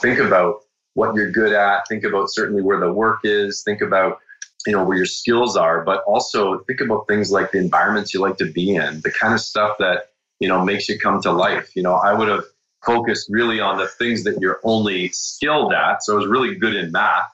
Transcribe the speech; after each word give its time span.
think 0.00 0.18
about 0.18 0.62
what 0.94 1.14
you're 1.14 1.30
good 1.30 1.52
at, 1.52 1.86
think 1.88 2.04
about 2.04 2.30
certainly 2.30 2.62
where 2.62 2.80
the 2.80 2.92
work 2.92 3.20
is, 3.24 3.62
think 3.62 3.82
about 3.82 4.18
you 4.66 4.72
know 4.72 4.84
where 4.84 4.96
your 4.96 5.06
skills 5.06 5.56
are, 5.56 5.84
but 5.84 6.02
also 6.04 6.58
think 6.60 6.80
about 6.80 7.06
things 7.06 7.30
like 7.30 7.52
the 7.52 7.58
environments 7.58 8.12
you 8.12 8.20
like 8.20 8.36
to 8.38 8.50
be 8.50 8.74
in, 8.74 9.00
the 9.02 9.10
kind 9.10 9.32
of 9.32 9.40
stuff 9.40 9.76
that 9.78 10.10
you 10.40 10.48
know 10.48 10.64
makes 10.64 10.88
you 10.88 10.98
come 10.98 11.20
to 11.22 11.32
life. 11.32 11.74
You 11.76 11.82
know, 11.82 11.94
I 11.94 12.12
would 12.12 12.28
have 12.28 12.44
focused 12.84 13.28
really 13.30 13.60
on 13.60 13.78
the 13.78 13.88
things 13.88 14.24
that 14.24 14.40
you're 14.40 14.60
only 14.64 15.08
skilled 15.08 15.72
at. 15.72 16.02
So 16.02 16.14
I 16.14 16.16
was 16.16 16.26
really 16.26 16.54
good 16.54 16.74
in 16.74 16.92
math, 16.92 17.28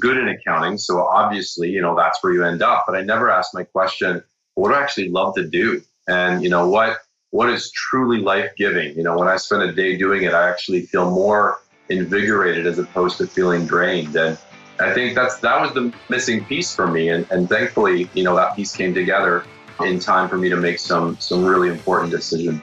good 0.00 0.16
in 0.16 0.28
accounting. 0.28 0.78
So 0.78 1.02
obviously, 1.06 1.70
you 1.70 1.80
know, 1.80 1.96
that's 1.96 2.22
where 2.22 2.32
you 2.32 2.44
end 2.44 2.62
up. 2.62 2.84
But 2.86 2.96
I 2.96 3.02
never 3.02 3.30
asked 3.30 3.54
my 3.54 3.64
question, 3.64 4.22
what 4.54 4.68
do 4.68 4.74
I 4.74 4.82
actually 4.82 5.08
love 5.08 5.34
to 5.36 5.46
do? 5.46 5.82
And 6.08 6.42
you 6.42 6.50
know 6.50 6.68
what 6.68 6.98
what 7.30 7.50
is 7.50 7.70
truly 7.72 8.20
life 8.20 8.52
giving? 8.56 8.96
You 8.96 9.02
know, 9.02 9.18
when 9.18 9.28
I 9.28 9.36
spend 9.36 9.62
a 9.62 9.72
day 9.72 9.96
doing 9.96 10.22
it, 10.22 10.32
I 10.32 10.48
actually 10.48 10.86
feel 10.86 11.10
more 11.10 11.58
invigorated 11.90 12.66
as 12.66 12.78
opposed 12.78 13.18
to 13.18 13.26
feeling 13.26 13.66
drained. 13.66 14.14
And 14.16 14.38
I 14.80 14.92
think 14.92 15.14
that's 15.14 15.38
that 15.40 15.60
was 15.60 15.72
the 15.74 15.92
missing 16.08 16.44
piece 16.44 16.74
for 16.74 16.86
me. 16.86 17.08
And, 17.08 17.26
and 17.30 17.48
thankfully, 17.48 18.08
you 18.14 18.24
know, 18.24 18.36
that 18.36 18.54
piece 18.56 18.74
came 18.76 18.94
together 18.94 19.44
in 19.80 19.98
time 19.98 20.28
for 20.28 20.36
me 20.36 20.48
to 20.48 20.56
make 20.56 20.78
some 20.78 21.16
some 21.18 21.44
really 21.44 21.68
important 21.68 22.10
decisions. 22.10 22.62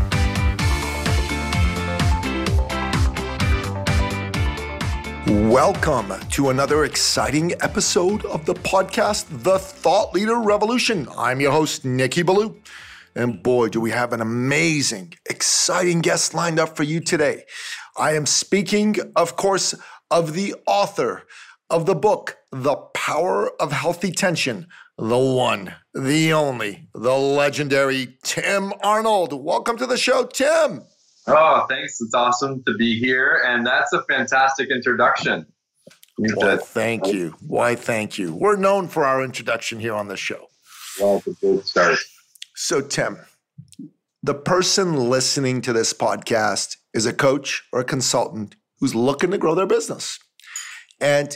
Welcome 5.31 6.11
to 6.31 6.49
another 6.49 6.83
exciting 6.83 7.53
episode 7.61 8.25
of 8.25 8.45
the 8.45 8.53
podcast, 8.53 9.27
The 9.43 9.59
Thought 9.59 10.13
Leader 10.13 10.35
Revolution. 10.35 11.07
I'm 11.17 11.39
your 11.39 11.53
host, 11.53 11.85
Nikki 11.85 12.21
Ballou. 12.21 12.59
And 13.15 13.41
boy, 13.41 13.69
do 13.69 13.79
we 13.79 13.91
have 13.91 14.11
an 14.11 14.19
amazing, 14.19 15.13
exciting 15.29 16.01
guest 16.01 16.33
lined 16.33 16.59
up 16.59 16.75
for 16.75 16.83
you 16.83 16.99
today. 16.99 17.45
I 17.95 18.13
am 18.15 18.25
speaking, 18.25 18.97
of 19.15 19.37
course, 19.37 19.73
of 20.09 20.33
the 20.33 20.53
author 20.67 21.23
of 21.69 21.85
the 21.85 21.95
book, 21.95 22.35
The 22.51 22.75
Power 22.93 23.49
of 23.61 23.71
Healthy 23.71 24.11
Tension, 24.11 24.67
the 24.97 25.17
one, 25.17 25.75
the 25.93 26.33
only, 26.33 26.89
the 26.93 27.15
legendary 27.15 28.17
Tim 28.25 28.73
Arnold. 28.83 29.31
Welcome 29.31 29.77
to 29.77 29.87
the 29.87 29.97
show, 29.97 30.25
Tim. 30.25 30.81
Oh, 31.27 31.65
thanks. 31.69 32.01
It's 32.01 32.13
awesome 32.13 32.63
to 32.63 32.73
be 32.77 32.99
here. 32.99 33.43
And 33.45 33.65
that's 33.65 33.93
a 33.93 34.03
fantastic 34.03 34.69
introduction. 34.69 35.45
Why, 36.17 36.57
thank 36.57 37.07
you. 37.07 37.35
Why, 37.47 37.75
thank 37.75 38.17
you. 38.17 38.35
We're 38.35 38.55
known 38.55 38.87
for 38.87 39.05
our 39.05 39.23
introduction 39.23 39.79
here 39.79 39.93
on 39.93 40.07
the 40.07 40.17
show. 40.17 40.47
Well, 40.99 41.17
it's 41.17 41.27
a 41.27 41.33
good 41.33 41.65
start. 41.65 41.97
So, 42.55 42.81
Tim, 42.81 43.19
the 44.21 44.35
person 44.35 45.09
listening 45.09 45.61
to 45.61 45.73
this 45.73 45.93
podcast 45.93 46.77
is 46.93 47.05
a 47.05 47.13
coach 47.13 47.63
or 47.71 47.79
a 47.79 47.85
consultant 47.85 48.55
who's 48.79 48.93
looking 48.93 49.31
to 49.31 49.37
grow 49.37 49.55
their 49.55 49.65
business. 49.65 50.19
And 50.99 51.35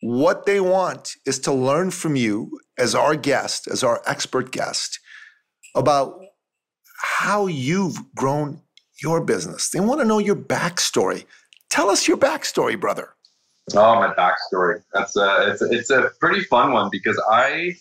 what 0.00 0.46
they 0.46 0.60
want 0.60 1.12
is 1.26 1.38
to 1.40 1.52
learn 1.52 1.90
from 1.90 2.16
you 2.16 2.58
as 2.78 2.94
our 2.94 3.16
guest, 3.16 3.66
as 3.66 3.82
our 3.82 4.02
expert 4.06 4.52
guest, 4.52 4.98
about 5.74 6.20
how 6.98 7.46
you've 7.46 7.98
grown 8.14 8.62
your 9.02 9.20
business. 9.20 9.70
They 9.70 9.80
want 9.80 10.00
to 10.00 10.06
know 10.06 10.18
your 10.18 10.36
backstory. 10.36 11.24
Tell 11.70 11.90
us 11.90 12.08
your 12.08 12.16
backstory, 12.16 12.78
brother. 12.78 13.10
Oh, 13.74 13.96
my 13.96 14.14
backstory. 14.14 14.82
That's 14.92 15.16
a, 15.16 15.50
it's, 15.50 15.62
a, 15.62 15.70
it's 15.70 15.90
a 15.90 16.10
pretty 16.20 16.42
fun 16.44 16.72
one 16.72 16.88
because 16.90 17.20
I 17.30 17.72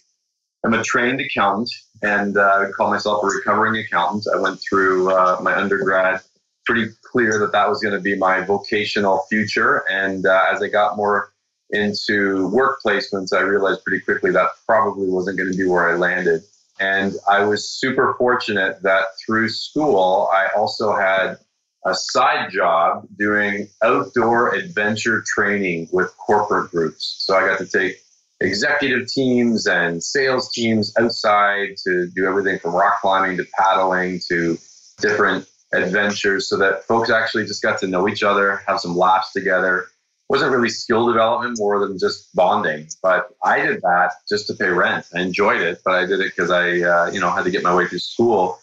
am 0.65 0.73
a 0.73 0.83
trained 0.83 1.21
accountant 1.21 1.69
and 2.01 2.37
uh, 2.37 2.65
I 2.67 2.71
call 2.71 2.89
myself 2.89 3.23
a 3.23 3.27
recovering 3.27 3.77
accountant. 3.77 4.25
I 4.33 4.39
went 4.39 4.59
through 4.59 5.11
uh, 5.11 5.39
my 5.41 5.55
undergrad 5.55 6.21
pretty 6.65 6.91
clear 7.03 7.39
that 7.39 7.51
that 7.51 7.69
was 7.69 7.81
going 7.81 7.93
to 7.93 8.01
be 8.01 8.15
my 8.15 8.41
vocational 8.41 9.23
future. 9.29 9.83
And 9.89 10.25
uh, 10.25 10.45
as 10.51 10.61
I 10.61 10.67
got 10.67 10.97
more 10.97 11.31
into 11.69 12.49
work 12.49 12.79
placements, 12.85 13.33
I 13.33 13.41
realized 13.41 13.83
pretty 13.83 14.03
quickly 14.03 14.31
that 14.31 14.49
probably 14.65 15.07
wasn't 15.07 15.37
going 15.37 15.51
to 15.51 15.57
be 15.57 15.65
where 15.65 15.89
I 15.89 15.95
landed. 15.95 16.43
And 16.79 17.13
I 17.27 17.43
was 17.43 17.69
super 17.69 18.15
fortunate 18.17 18.81
that 18.83 19.05
through 19.25 19.49
school, 19.49 20.29
I 20.33 20.47
also 20.57 20.95
had 20.95 21.37
a 21.85 21.93
side 21.93 22.51
job 22.51 23.07
doing 23.17 23.69
outdoor 23.83 24.53
adventure 24.55 25.23
training 25.25 25.87
with 25.91 26.15
corporate 26.17 26.71
groups. 26.71 27.15
So 27.19 27.35
I 27.35 27.47
got 27.47 27.59
to 27.59 27.67
take 27.67 28.01
executive 28.41 29.07
teams 29.07 29.67
and 29.67 30.03
sales 30.03 30.51
teams 30.51 30.93
outside 30.99 31.77
to 31.85 32.09
do 32.13 32.25
everything 32.25 32.59
from 32.59 32.75
rock 32.75 33.01
climbing 33.01 33.37
to 33.37 33.45
paddling 33.57 34.19
to 34.27 34.57
different 34.99 35.47
adventures 35.73 36.49
so 36.49 36.57
that 36.57 36.83
folks 36.83 37.09
actually 37.09 37.45
just 37.45 37.61
got 37.61 37.79
to 37.79 37.87
know 37.87 38.07
each 38.07 38.23
other, 38.23 38.63
have 38.67 38.79
some 38.79 38.97
laughs 38.97 39.31
together, 39.31 39.87
wasn't 40.29 40.51
really 40.51 40.69
skill 40.69 41.07
development 41.07 41.57
more 41.59 41.85
than 41.85 41.99
just 41.99 42.33
bonding. 42.35 42.87
But 43.01 43.29
I 43.43 43.59
did 43.59 43.81
that 43.81 44.13
just 44.27 44.47
to 44.47 44.53
pay 44.55 44.69
rent. 44.69 45.05
I 45.15 45.21
enjoyed 45.21 45.61
it, 45.61 45.81
but 45.85 45.93
I 45.93 46.05
did 46.05 46.19
it 46.19 46.33
because 46.35 46.51
I, 46.51 46.81
uh, 46.81 47.11
you 47.11 47.19
know, 47.19 47.29
had 47.29 47.43
to 47.43 47.51
get 47.51 47.63
my 47.63 47.75
way 47.75 47.87
through 47.87 47.99
school. 47.99 48.59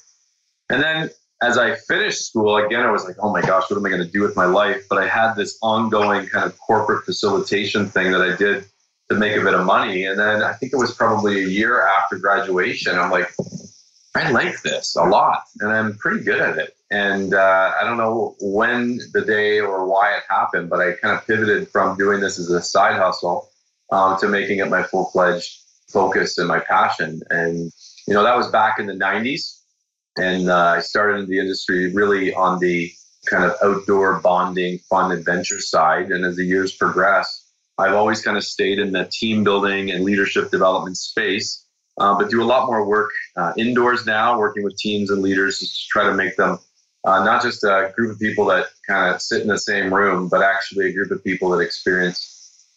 And 0.71 0.83
then 0.83 1.11
as 1.43 1.59
I 1.59 1.75
finished 1.75 2.27
school, 2.27 2.57
again, 2.57 2.81
I 2.81 2.91
was 2.91 3.05
like, 3.05 3.17
oh 3.21 3.33
my 3.33 3.43
gosh, 3.43 3.65
what 3.69 3.77
am 3.77 3.87
I 3.87 3.91
going 3.91 4.03
to 4.03 4.11
do 4.11 4.23
with 4.23 4.37
my 4.37 4.47
life? 4.47 4.85
But 4.89 4.99
I 4.99 5.07
had 5.07 5.35
this 5.35 5.59
ongoing 5.63 6.27
kind 6.27 6.47
of 6.47 6.59
corporate 6.59 7.05
facilitation 7.05 7.89
thing 7.89 8.13
that 8.13 8.23
I 8.23 8.37
did 8.37 8.65
to 9.11 9.17
make 9.17 9.37
a 9.37 9.41
bit 9.43 9.55
of 9.55 9.67
money. 9.67 10.05
And 10.05 10.19
then 10.19 10.43
I 10.43 10.53
think 10.55 10.73
it 10.73 10.77
was 10.77 10.95
probably 10.95 11.45
a 11.45 11.47
year 11.47 11.87
after 11.87 12.17
graduation, 12.19 12.99
I'm 12.99 13.11
like, 13.11 13.33
I 14.15 14.31
like 14.31 14.63
this 14.63 14.95
a 14.97 15.05
lot 15.05 15.45
and 15.61 15.71
I'm 15.71 15.97
pretty 15.97 16.25
good 16.25 16.41
at 16.41 16.59
it. 16.59 16.77
And 16.93 17.33
uh, 17.33 17.73
I 17.81 17.85
don't 17.85 17.97
know 17.97 18.37
when 18.39 19.01
the 19.15 19.23
day 19.23 19.61
or 19.61 19.87
why 19.87 20.15
it 20.15 20.25
happened, 20.29 20.69
but 20.69 20.81
I 20.81 20.93
kind 20.93 21.17
of 21.17 21.27
pivoted 21.27 21.71
from 21.71 21.97
doing 21.97 22.21
this 22.21 22.39
as 22.39 22.51
a 22.51 22.61
side 22.61 22.97
hustle 22.97 23.49
um, 23.91 24.19
to 24.21 24.29
making 24.29 24.59
it 24.59 24.69
my 24.69 24.83
full 24.83 25.07
fledged 25.07 25.59
focus 25.91 26.37
and 26.37 26.49
my 26.49 26.61
passion. 26.61 27.23
And, 27.31 27.73
you 28.07 28.13
know, 28.13 28.23
that 28.23 28.37
was 28.37 28.49
back 28.49 28.79
in 28.79 28.85
the 28.85 28.93
90s. 28.93 29.61
And 30.19 30.51
uh, 30.51 30.75
I 30.77 30.81
started 30.81 31.21
in 31.21 31.31
the 31.31 31.39
industry 31.39 31.95
really 31.95 32.35
on 32.35 32.59
the 32.59 32.93
kind 33.25 33.45
of 33.45 33.55
outdoor 33.65 34.21
bonding, 34.21 34.79
fun 34.91 35.13
adventure 35.13 35.61
side. 35.61 36.11
And 36.11 36.27
as 36.27 36.37
the 36.37 36.45
years 36.45 36.77
progressed, 36.77 37.55
I've 37.79 37.95
always 37.95 38.21
kind 38.21 38.37
of 38.37 38.45
stayed 38.45 38.79
in 38.79 38.93
the 38.93 39.09
team 39.11 39.45
building 39.45 39.91
and 39.91 40.05
leadership 40.05 40.51
development 40.51 40.99
space, 40.99 41.65
uh, 41.99 42.19
but 42.19 42.29
do 42.29 42.43
a 42.43 42.45
lot 42.45 42.67
more 42.67 42.87
work 42.87 43.13
uh, 43.39 43.55
indoors 43.57 44.05
now, 44.05 44.39
working 44.39 44.63
with 44.63 44.77
teams 44.77 45.09
and 45.09 45.23
leaders 45.23 45.59
to 45.61 45.67
try 45.89 46.05
to 46.05 46.15
make 46.15 46.37
them 46.37 46.59
uh, 47.05 47.25
not 47.25 47.43
just 47.43 47.65
a 47.65 47.93
group 47.97 48.13
of 48.13 48.19
people 48.19 48.45
that 48.47 48.67
kind 48.87 49.15
of 49.15 49.21
sit 49.21 49.43
in 49.43 49.49
the 49.49 49.59
same 49.59 49.93
room, 49.93 50.29
but 50.29 50.43
actually 50.43 50.89
a 50.89 50.93
group 50.93 51.11
of 51.11 51.23
people 51.25 51.51
that 51.51 51.59
experience 51.59 52.29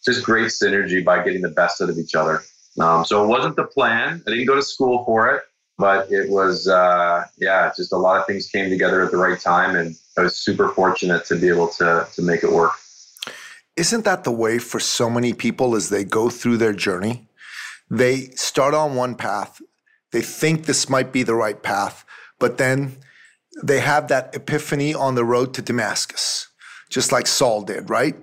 just 0.04 0.24
great 0.24 0.46
synergy 0.46 1.04
by 1.04 1.22
getting 1.22 1.42
the 1.42 1.50
best 1.50 1.80
out 1.82 1.90
of 1.90 1.98
each 1.98 2.14
other. 2.14 2.42
Um, 2.78 3.04
so 3.04 3.24
it 3.24 3.26
wasn't 3.26 3.56
the 3.56 3.64
plan. 3.64 4.22
I 4.26 4.30
didn't 4.30 4.46
go 4.46 4.54
to 4.54 4.62
school 4.62 5.04
for 5.04 5.28
it, 5.34 5.42
but 5.78 6.10
it 6.10 6.30
was, 6.30 6.68
uh, 6.68 7.24
yeah, 7.38 7.72
just 7.76 7.92
a 7.92 7.96
lot 7.96 8.20
of 8.20 8.26
things 8.26 8.48
came 8.48 8.70
together 8.70 9.02
at 9.02 9.10
the 9.10 9.16
right 9.16 9.40
time, 9.40 9.76
and 9.76 9.96
I 10.16 10.22
was 10.22 10.36
super 10.36 10.68
fortunate 10.68 11.24
to 11.26 11.36
be 11.36 11.48
able 11.48 11.68
to 11.68 12.06
to 12.14 12.22
make 12.22 12.42
it 12.42 12.52
work. 12.52 12.72
Isn't 13.76 14.04
that 14.04 14.24
the 14.24 14.32
way 14.32 14.58
for 14.58 14.80
so 14.80 15.10
many 15.10 15.32
people 15.34 15.74
as 15.74 15.90
they 15.90 16.04
go 16.04 16.30
through 16.30 16.56
their 16.56 16.72
journey? 16.72 17.28
They 17.90 18.28
start 18.34 18.74
on 18.74 18.96
one 18.96 19.14
path, 19.14 19.60
they 20.12 20.22
think 20.22 20.64
this 20.64 20.88
might 20.88 21.12
be 21.12 21.22
the 21.22 21.34
right 21.34 21.62
path, 21.62 22.04
but 22.38 22.58
then 22.58 22.96
they 23.62 23.80
have 23.80 24.08
that 24.08 24.34
epiphany 24.34 24.94
on 24.94 25.14
the 25.14 25.24
road 25.24 25.54
to 25.54 25.62
Damascus, 25.62 26.48
just 26.90 27.12
like 27.12 27.26
Saul 27.26 27.62
did, 27.62 27.90
right? 27.90 28.16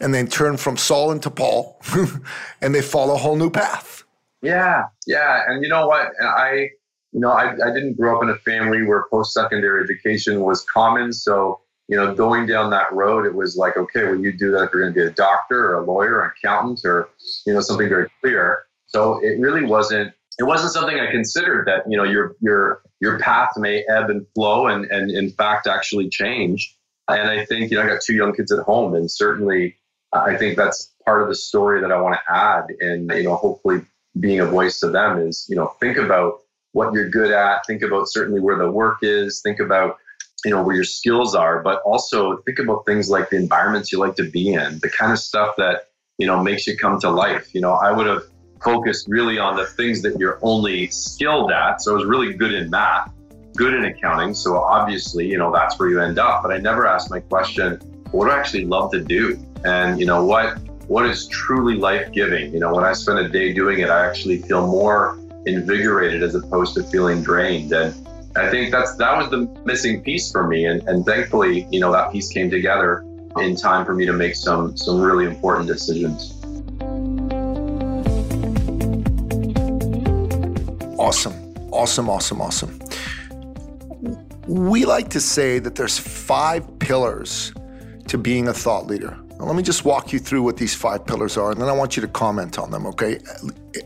And 0.00 0.14
then 0.14 0.28
turn 0.28 0.56
from 0.56 0.76
Saul 0.76 1.10
into 1.10 1.30
Paul, 1.30 1.80
and 2.60 2.74
they 2.74 2.82
follow 2.82 3.14
a 3.14 3.18
whole 3.18 3.36
new 3.36 3.50
path. 3.50 4.04
Yeah, 4.42 4.84
yeah, 5.06 5.42
and 5.48 5.62
you 5.62 5.68
know 5.68 5.88
what? 5.88 6.12
I, 6.22 6.68
you 7.12 7.20
know, 7.20 7.30
I, 7.30 7.52
I 7.52 7.72
didn't 7.74 7.96
grow 7.96 8.16
up 8.16 8.22
in 8.22 8.30
a 8.30 8.36
family 8.36 8.84
where 8.84 9.06
post-secondary 9.10 9.82
education 9.82 10.40
was 10.40 10.64
common, 10.64 11.12
so 11.12 11.60
you 11.88 11.96
know, 11.96 12.14
going 12.14 12.46
down 12.46 12.70
that 12.70 12.92
road, 12.92 13.24
it 13.24 13.34
was 13.34 13.56
like, 13.56 13.78
okay, 13.78 14.04
well, 14.04 14.16
you 14.16 14.30
do 14.30 14.50
that 14.52 14.64
if 14.64 14.70
you're 14.72 14.82
going 14.82 14.92
to 14.92 15.00
be 15.00 15.06
a 15.06 15.10
doctor 15.10 15.70
or 15.70 15.82
a 15.82 15.84
lawyer 15.86 16.16
or 16.16 16.24
an 16.24 16.32
accountant 16.36 16.80
or 16.84 17.08
you 17.46 17.54
know 17.54 17.60
something 17.60 17.88
very 17.88 18.08
clear. 18.20 18.64
So 18.86 19.18
it 19.24 19.40
really 19.40 19.64
wasn't 19.64 20.12
it 20.38 20.44
wasn't 20.44 20.72
something 20.72 21.00
I 21.00 21.10
considered 21.10 21.66
that 21.66 21.84
you 21.88 21.96
know 21.96 22.04
your 22.04 22.36
your 22.40 22.82
your 23.00 23.18
path 23.18 23.50
may 23.56 23.84
ebb 23.88 24.10
and 24.10 24.26
flow 24.34 24.66
and 24.66 24.84
and 24.86 25.10
in 25.10 25.30
fact 25.30 25.66
actually 25.66 26.08
change. 26.08 26.74
And 27.08 27.30
I 27.30 27.44
think, 27.46 27.70
you 27.70 27.78
know, 27.78 27.84
I 27.84 27.86
got 27.86 28.02
two 28.02 28.14
young 28.14 28.34
kids 28.34 28.52
at 28.52 28.64
home, 28.64 28.94
and 28.94 29.10
certainly 29.10 29.76
uh, 30.12 30.24
I 30.26 30.36
think 30.36 30.56
that's 30.56 30.92
part 31.04 31.22
of 31.22 31.28
the 31.28 31.34
story 31.34 31.80
that 31.80 31.90
I 31.90 32.00
want 32.00 32.16
to 32.16 32.32
add. 32.32 32.64
And, 32.80 33.10
you 33.12 33.22
know, 33.22 33.36
hopefully 33.36 33.80
being 34.20 34.40
a 34.40 34.46
voice 34.46 34.80
to 34.80 34.90
them 34.90 35.18
is, 35.18 35.46
you 35.48 35.56
know, 35.56 35.68
think 35.80 35.96
about 35.96 36.40
what 36.72 36.92
you're 36.92 37.08
good 37.08 37.30
at, 37.30 37.64
think 37.66 37.82
about 37.82 38.10
certainly 38.10 38.40
where 38.40 38.58
the 38.58 38.70
work 38.70 38.98
is, 39.00 39.40
think 39.40 39.58
about, 39.58 39.96
you 40.44 40.50
know, 40.50 40.62
where 40.62 40.74
your 40.74 40.84
skills 40.84 41.34
are, 41.34 41.62
but 41.62 41.80
also 41.82 42.36
think 42.38 42.58
about 42.58 42.84
things 42.84 43.08
like 43.08 43.30
the 43.30 43.36
environments 43.36 43.90
you 43.90 43.98
like 43.98 44.16
to 44.16 44.30
be 44.30 44.52
in, 44.52 44.78
the 44.80 44.90
kind 44.90 45.10
of 45.10 45.18
stuff 45.18 45.54
that, 45.56 45.88
you 46.18 46.26
know, 46.26 46.42
makes 46.42 46.66
you 46.66 46.76
come 46.76 47.00
to 47.00 47.08
life. 47.08 47.54
You 47.54 47.62
know, 47.62 47.72
I 47.72 47.90
would 47.90 48.06
have 48.06 48.24
focused 48.62 49.06
really 49.08 49.38
on 49.38 49.56
the 49.56 49.66
things 49.66 50.02
that 50.02 50.18
you're 50.18 50.38
only 50.42 50.88
skilled 50.88 51.50
at. 51.50 51.80
So 51.82 51.92
I 51.92 51.94
was 51.96 52.06
really 52.06 52.34
good 52.34 52.52
in 52.52 52.70
math, 52.70 53.12
good 53.56 53.74
in 53.74 53.84
accounting. 53.84 54.34
So 54.34 54.58
obviously, 54.58 55.26
you 55.26 55.38
know, 55.38 55.52
that's 55.52 55.78
where 55.78 55.88
you 55.88 56.00
end 56.00 56.18
up. 56.18 56.42
But 56.42 56.52
I 56.52 56.58
never 56.58 56.86
asked 56.86 57.10
my 57.10 57.20
question, 57.20 57.76
what 58.10 58.26
do 58.26 58.30
I 58.30 58.38
actually 58.38 58.64
love 58.64 58.90
to 58.92 59.00
do? 59.02 59.38
And, 59.64 59.98
you 59.98 60.06
know, 60.06 60.24
what 60.24 60.58
what 60.88 61.04
is 61.04 61.26
truly 61.28 61.74
life 61.74 62.10
giving? 62.12 62.52
You 62.52 62.60
know, 62.60 62.74
when 62.74 62.84
I 62.84 62.94
spend 62.94 63.18
a 63.18 63.28
day 63.28 63.52
doing 63.52 63.80
it, 63.80 63.90
I 63.90 64.06
actually 64.06 64.38
feel 64.42 64.66
more 64.66 65.18
invigorated 65.44 66.22
as 66.22 66.34
opposed 66.34 66.74
to 66.74 66.82
feeling 66.84 67.22
drained. 67.22 67.72
And 67.72 67.94
I 68.36 68.50
think 68.50 68.70
that's 68.70 68.96
that 68.96 69.16
was 69.18 69.28
the 69.30 69.46
missing 69.64 70.02
piece 70.02 70.32
for 70.32 70.46
me. 70.46 70.64
And, 70.64 70.86
and 70.88 71.04
thankfully, 71.04 71.66
you 71.70 71.80
know, 71.80 71.92
that 71.92 72.10
piece 72.12 72.28
came 72.28 72.50
together 72.50 73.04
in 73.36 73.54
time 73.54 73.84
for 73.84 73.94
me 73.94 74.06
to 74.06 74.12
make 74.12 74.34
some 74.34 74.76
some 74.76 75.00
really 75.00 75.26
important 75.26 75.66
decisions. 75.66 76.37
Awesome. 81.08 81.54
Awesome, 81.72 82.10
awesome, 82.10 82.42
awesome. 82.42 82.78
We 84.46 84.84
like 84.84 85.08
to 85.08 85.20
say 85.20 85.58
that 85.58 85.74
there's 85.74 85.96
five 85.96 86.78
pillars 86.80 87.50
to 88.08 88.18
being 88.18 88.48
a 88.48 88.52
thought 88.52 88.86
leader. 88.86 89.18
Now, 89.38 89.46
let 89.46 89.56
me 89.56 89.62
just 89.62 89.86
walk 89.86 90.12
you 90.12 90.18
through 90.18 90.42
what 90.42 90.58
these 90.58 90.74
five 90.74 91.06
pillars 91.06 91.38
are, 91.38 91.50
and 91.50 91.58
then 91.58 91.66
I 91.70 91.72
want 91.72 91.96
you 91.96 92.02
to 92.02 92.08
comment 92.08 92.58
on 92.58 92.70
them, 92.70 92.84
okay? 92.88 93.20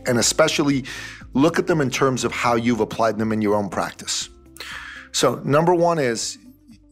And 0.05 0.19
especially 0.19 0.83
look 1.31 1.57
at 1.57 1.65
them 1.65 1.79
in 1.79 1.89
terms 1.89 2.25
of 2.25 2.33
how 2.33 2.55
you've 2.55 2.81
applied 2.81 3.17
them 3.17 3.31
in 3.31 3.41
your 3.41 3.55
own 3.55 3.69
practice. 3.69 4.27
So, 5.13 5.35
number 5.45 5.73
one 5.73 5.99
is 5.99 6.37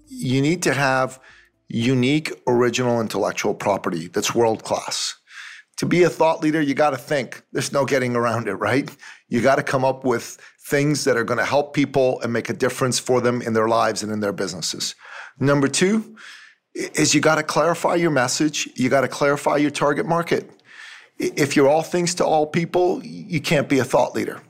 you 0.07 0.41
need 0.41 0.63
to 0.63 0.73
have 0.73 1.19
unique, 1.67 2.31
original 2.47 3.01
intellectual 3.01 3.53
property 3.53 4.07
that's 4.07 4.33
world 4.33 4.63
class. 4.63 5.13
To 5.77 5.85
be 5.85 6.03
a 6.03 6.09
thought 6.09 6.41
leader, 6.41 6.61
you 6.61 6.75
got 6.75 6.91
to 6.91 6.97
think. 6.97 7.41
There's 7.51 7.71
no 7.71 7.85
getting 7.85 8.15
around 8.15 8.47
it, 8.47 8.53
right? 8.55 8.89
You 9.29 9.41
got 9.41 9.55
to 9.55 9.63
come 9.63 9.83
up 9.83 10.03
with 10.03 10.37
things 10.59 11.05
that 11.05 11.17
are 11.17 11.23
going 11.23 11.39
to 11.39 11.45
help 11.45 11.73
people 11.73 12.21
and 12.21 12.31
make 12.31 12.49
a 12.49 12.53
difference 12.53 12.99
for 12.99 13.19
them 13.19 13.41
in 13.41 13.53
their 13.53 13.67
lives 13.67 14.03
and 14.03 14.11
in 14.11 14.19
their 14.19 14.33
businesses. 14.33 14.95
Number 15.39 15.67
two 15.67 16.15
is 16.73 17.15
you 17.15 17.21
got 17.21 17.35
to 17.35 17.43
clarify 17.43 17.95
your 17.95 18.11
message. 18.11 18.69
You 18.75 18.89
got 18.89 19.01
to 19.01 19.07
clarify 19.07 19.57
your 19.57 19.71
target 19.71 20.05
market. 20.05 20.49
If 21.17 21.55
you're 21.55 21.67
all 21.67 21.83
things 21.83 22.15
to 22.15 22.25
all 22.25 22.45
people, 22.45 23.03
you 23.03 23.41
can't 23.41 23.67
be 23.67 23.79
a 23.79 23.83
thought 23.83 24.13
leader. 24.13 24.41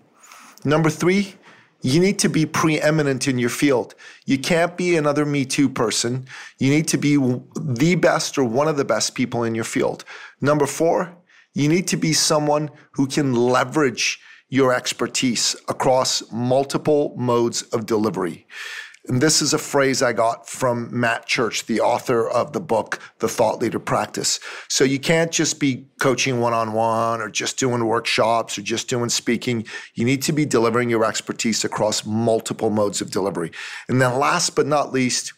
Number 0.63 0.89
three, 0.89 1.35
you 1.81 1.99
need 1.99 2.19
to 2.19 2.29
be 2.29 2.45
preeminent 2.45 3.27
in 3.27 3.39
your 3.39 3.49
field. 3.49 3.95
You 4.25 4.37
can't 4.37 4.77
be 4.77 4.95
another 4.95 5.25
Me 5.25 5.45
Too 5.45 5.67
person. 5.67 6.27
You 6.59 6.69
need 6.69 6.87
to 6.89 6.97
be 6.97 7.15
the 7.59 7.95
best 7.95 8.37
or 8.37 8.43
one 8.43 8.67
of 8.67 8.77
the 8.77 8.85
best 8.85 9.15
people 9.15 9.43
in 9.43 9.55
your 9.55 9.63
field. 9.63 10.05
Number 10.41 10.65
four, 10.65 11.15
you 11.53 11.69
need 11.69 11.87
to 11.89 11.97
be 11.97 12.13
someone 12.13 12.69
who 12.93 13.07
can 13.07 13.33
leverage 13.33 14.19
your 14.49 14.73
expertise 14.73 15.55
across 15.69 16.23
multiple 16.31 17.15
modes 17.17 17.61
of 17.73 17.85
delivery. 17.85 18.47
And 19.07 19.19
this 19.19 19.41
is 19.41 19.53
a 19.53 19.57
phrase 19.57 20.03
I 20.03 20.13
got 20.13 20.47
from 20.47 20.87
Matt 20.91 21.25
Church, 21.25 21.65
the 21.65 21.81
author 21.81 22.29
of 22.29 22.53
the 22.53 22.59
book, 22.59 22.99
The 23.17 23.27
Thought 23.27 23.59
Leader 23.59 23.79
Practice. 23.79 24.39
So 24.67 24.83
you 24.83 24.99
can't 24.99 25.31
just 25.31 25.59
be 25.59 25.87
coaching 25.99 26.39
one 26.39 26.53
on 26.53 26.73
one 26.73 27.19
or 27.19 27.29
just 27.29 27.57
doing 27.57 27.85
workshops 27.85 28.59
or 28.59 28.61
just 28.61 28.89
doing 28.89 29.09
speaking. 29.09 29.65
You 29.95 30.05
need 30.05 30.21
to 30.23 30.33
be 30.33 30.45
delivering 30.45 30.89
your 30.89 31.03
expertise 31.03 31.65
across 31.65 32.05
multiple 32.05 32.69
modes 32.69 33.01
of 33.01 33.09
delivery. 33.09 33.51
And 33.89 33.99
then 33.99 34.19
last 34.19 34.55
but 34.55 34.67
not 34.67 34.93
least, 34.93 35.33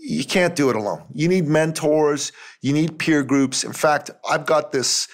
you 0.00 0.24
can't 0.24 0.56
do 0.56 0.70
it 0.70 0.76
alone. 0.76 1.04
You 1.14 1.28
need 1.28 1.46
mentors, 1.46 2.32
you 2.62 2.72
need 2.72 2.98
peer 2.98 3.22
groups. 3.22 3.64
In 3.64 3.72
fact, 3.72 4.10
I've 4.28 4.46
got 4.46 4.72
this 4.72 5.08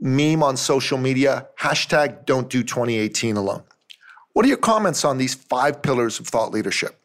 meme 0.00 0.42
on 0.42 0.56
social 0.56 0.98
media 0.98 1.48
hashtag 1.58 2.24
don't 2.24 2.48
do 2.48 2.62
2018 2.62 3.36
alone. 3.36 3.62
What 4.34 4.44
are 4.44 4.48
your 4.48 4.58
comments 4.58 5.04
on 5.04 5.18
these 5.18 5.34
five 5.34 5.82
pillars 5.82 6.20
of 6.20 6.28
thought 6.28 6.52
leadership? 6.52 7.00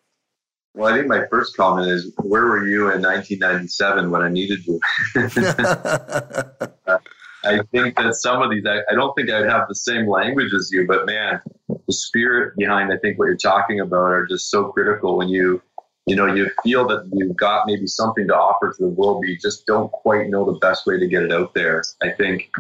Well, 0.76 0.92
I 0.92 0.98
think 0.98 1.08
my 1.08 1.26
first 1.30 1.56
comment 1.56 1.88
is 1.88 2.12
where 2.18 2.44
were 2.44 2.68
you 2.68 2.92
in 2.92 3.02
1997 3.02 4.10
when 4.10 4.22
I 4.22 4.30
needed 4.30 4.66
you? 4.66 4.80
Uh, 6.86 6.98
I 7.46 7.60
think 7.72 7.96
that 7.98 8.16
some 8.16 8.42
of 8.42 8.50
these, 8.52 8.66
I, 8.66 8.80
I, 8.90 8.96
don't 8.96 9.14
think 9.16 9.30
I'd 9.30 9.50
have 9.50 9.68
the 9.68 9.76
same 9.76 10.08
language 10.08 10.54
as 10.54 10.70
you, 10.72 10.86
but 10.88 11.06
man, 11.06 11.42
the 11.68 11.94
spirit 11.94 12.56
behind, 12.58 12.92
I 12.92 12.98
think 12.98 13.18
what 13.18 13.26
you're 13.26 13.38
talking 13.38 13.80
about 13.80 14.12
are 14.12 14.26
just 14.26 14.50
so 14.50 14.66
critical 14.66 15.18
when 15.18 15.30
you, 15.30 15.62
you 16.06 16.16
know, 16.16 16.34
you 16.34 16.50
feel 16.64 16.88
that 16.88 17.10
you've 17.14 17.36
got 17.38 17.66
maybe 17.66 17.88
something 17.88 18.28
to 18.28 18.36
offer 18.36 18.74
to 18.74 18.84
the 18.84 18.90
world, 18.90 19.22
but 19.22 19.30
you 19.30 19.38
just 19.38 19.66
don't 19.66 19.92
quite 19.92 20.30
know 20.30 20.46
the 20.46 20.60
best 20.60 20.86
way 20.86 21.00
to 21.00 21.08
get 21.08 21.24
it 21.24 21.32
out 21.32 21.54
there. 21.54 21.84
I 22.02 22.10
think, 22.10 22.52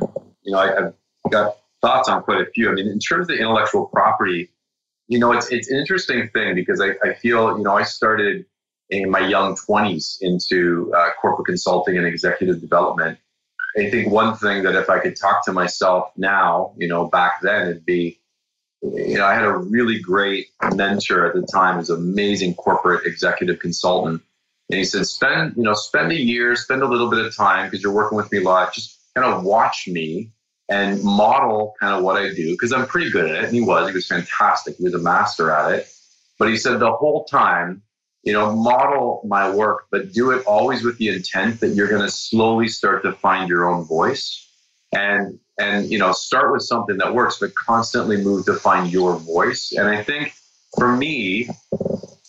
you 0.43 0.53
know, 0.53 0.59
I, 0.59 0.87
I've 0.87 0.93
got 1.31 1.57
thoughts 1.81 2.07
on 2.07 2.23
quite 2.23 2.41
a 2.41 2.45
few. 2.51 2.69
I 2.69 2.73
mean, 2.73 2.87
in 2.87 2.99
terms 2.99 3.29
of 3.29 3.37
intellectual 3.37 3.87
property, 3.87 4.49
you 5.07 5.19
know, 5.19 5.33
it's 5.33 5.51
it's 5.51 5.69
an 5.69 5.77
interesting 5.77 6.29
thing 6.29 6.55
because 6.55 6.79
I, 6.79 6.91
I 7.07 7.13
feel, 7.15 7.57
you 7.57 7.63
know, 7.63 7.75
I 7.75 7.83
started 7.83 8.45
in 8.89 9.09
my 9.09 9.19
young 9.19 9.55
20s 9.55 10.17
into 10.21 10.93
uh, 10.95 11.09
corporate 11.21 11.47
consulting 11.47 11.97
and 11.97 12.05
executive 12.07 12.61
development. 12.61 13.17
I 13.77 13.89
think 13.89 14.11
one 14.11 14.35
thing 14.35 14.63
that 14.63 14.75
if 14.75 14.89
I 14.89 14.99
could 14.99 15.15
talk 15.15 15.43
to 15.45 15.53
myself 15.53 16.11
now, 16.15 16.73
you 16.77 16.87
know, 16.87 17.07
back 17.07 17.41
then, 17.41 17.69
it'd 17.69 17.85
be, 17.85 18.19
you 18.83 19.17
know, 19.17 19.25
I 19.25 19.33
had 19.33 19.45
a 19.45 19.57
really 19.57 19.99
great 19.99 20.47
mentor 20.75 21.25
at 21.25 21.35
the 21.35 21.47
time, 21.51 21.77
was 21.77 21.89
amazing 21.89 22.55
corporate 22.55 23.05
executive 23.05 23.59
consultant. 23.59 24.21
And 24.69 24.77
he 24.77 24.85
said, 24.85 25.07
spend, 25.07 25.55
you 25.55 25.63
know, 25.63 25.73
spend 25.73 26.11
a 26.11 26.19
year, 26.19 26.55
spend 26.55 26.81
a 26.81 26.87
little 26.87 27.09
bit 27.09 27.25
of 27.25 27.35
time 27.35 27.67
because 27.67 27.81
you're 27.81 27.93
working 27.93 28.17
with 28.17 28.31
me 28.31 28.39
a 28.39 28.43
lot. 28.43 28.73
Just 28.73 28.99
kind 29.15 29.31
of 29.31 29.43
watch 29.43 29.87
me 29.87 30.31
and 30.69 31.01
model 31.03 31.75
kind 31.79 31.95
of 31.95 32.03
what 32.03 32.17
I 32.17 32.33
do 32.33 32.51
because 32.51 32.73
I'm 32.73 32.85
pretty 32.85 33.09
good 33.09 33.29
at 33.29 33.35
it. 33.35 33.43
And 33.45 33.53
he 33.53 33.61
was, 33.61 33.87
he 33.87 33.93
was 33.93 34.07
fantastic. 34.07 34.75
He 34.77 34.83
was 34.83 34.93
a 34.93 34.99
master 34.99 35.51
at 35.51 35.73
it. 35.73 35.87
But 36.39 36.49
he 36.49 36.57
said 36.57 36.79
the 36.79 36.91
whole 36.91 37.25
time, 37.25 37.83
you 38.23 38.33
know, 38.33 38.53
model 38.53 39.21
my 39.25 39.49
work, 39.49 39.85
but 39.91 40.13
do 40.13 40.31
it 40.31 40.45
always 40.45 40.83
with 40.83 40.97
the 40.97 41.09
intent 41.09 41.59
that 41.59 41.69
you're 41.69 41.89
going 41.89 42.01
to 42.01 42.11
slowly 42.11 42.67
start 42.67 43.03
to 43.03 43.11
find 43.11 43.49
your 43.49 43.69
own 43.69 43.85
voice 43.85 44.49
and, 44.91 45.39
and, 45.59 45.89
you 45.89 45.99
know, 45.99 46.11
start 46.11 46.51
with 46.51 46.63
something 46.63 46.97
that 46.97 47.13
works, 47.13 47.37
but 47.39 47.53
constantly 47.55 48.17
move 48.17 48.45
to 48.45 48.53
find 48.53 48.91
your 48.91 49.17
voice. 49.17 49.71
And 49.71 49.87
I 49.87 50.03
think 50.03 50.33
for 50.77 50.95
me, 50.95 51.49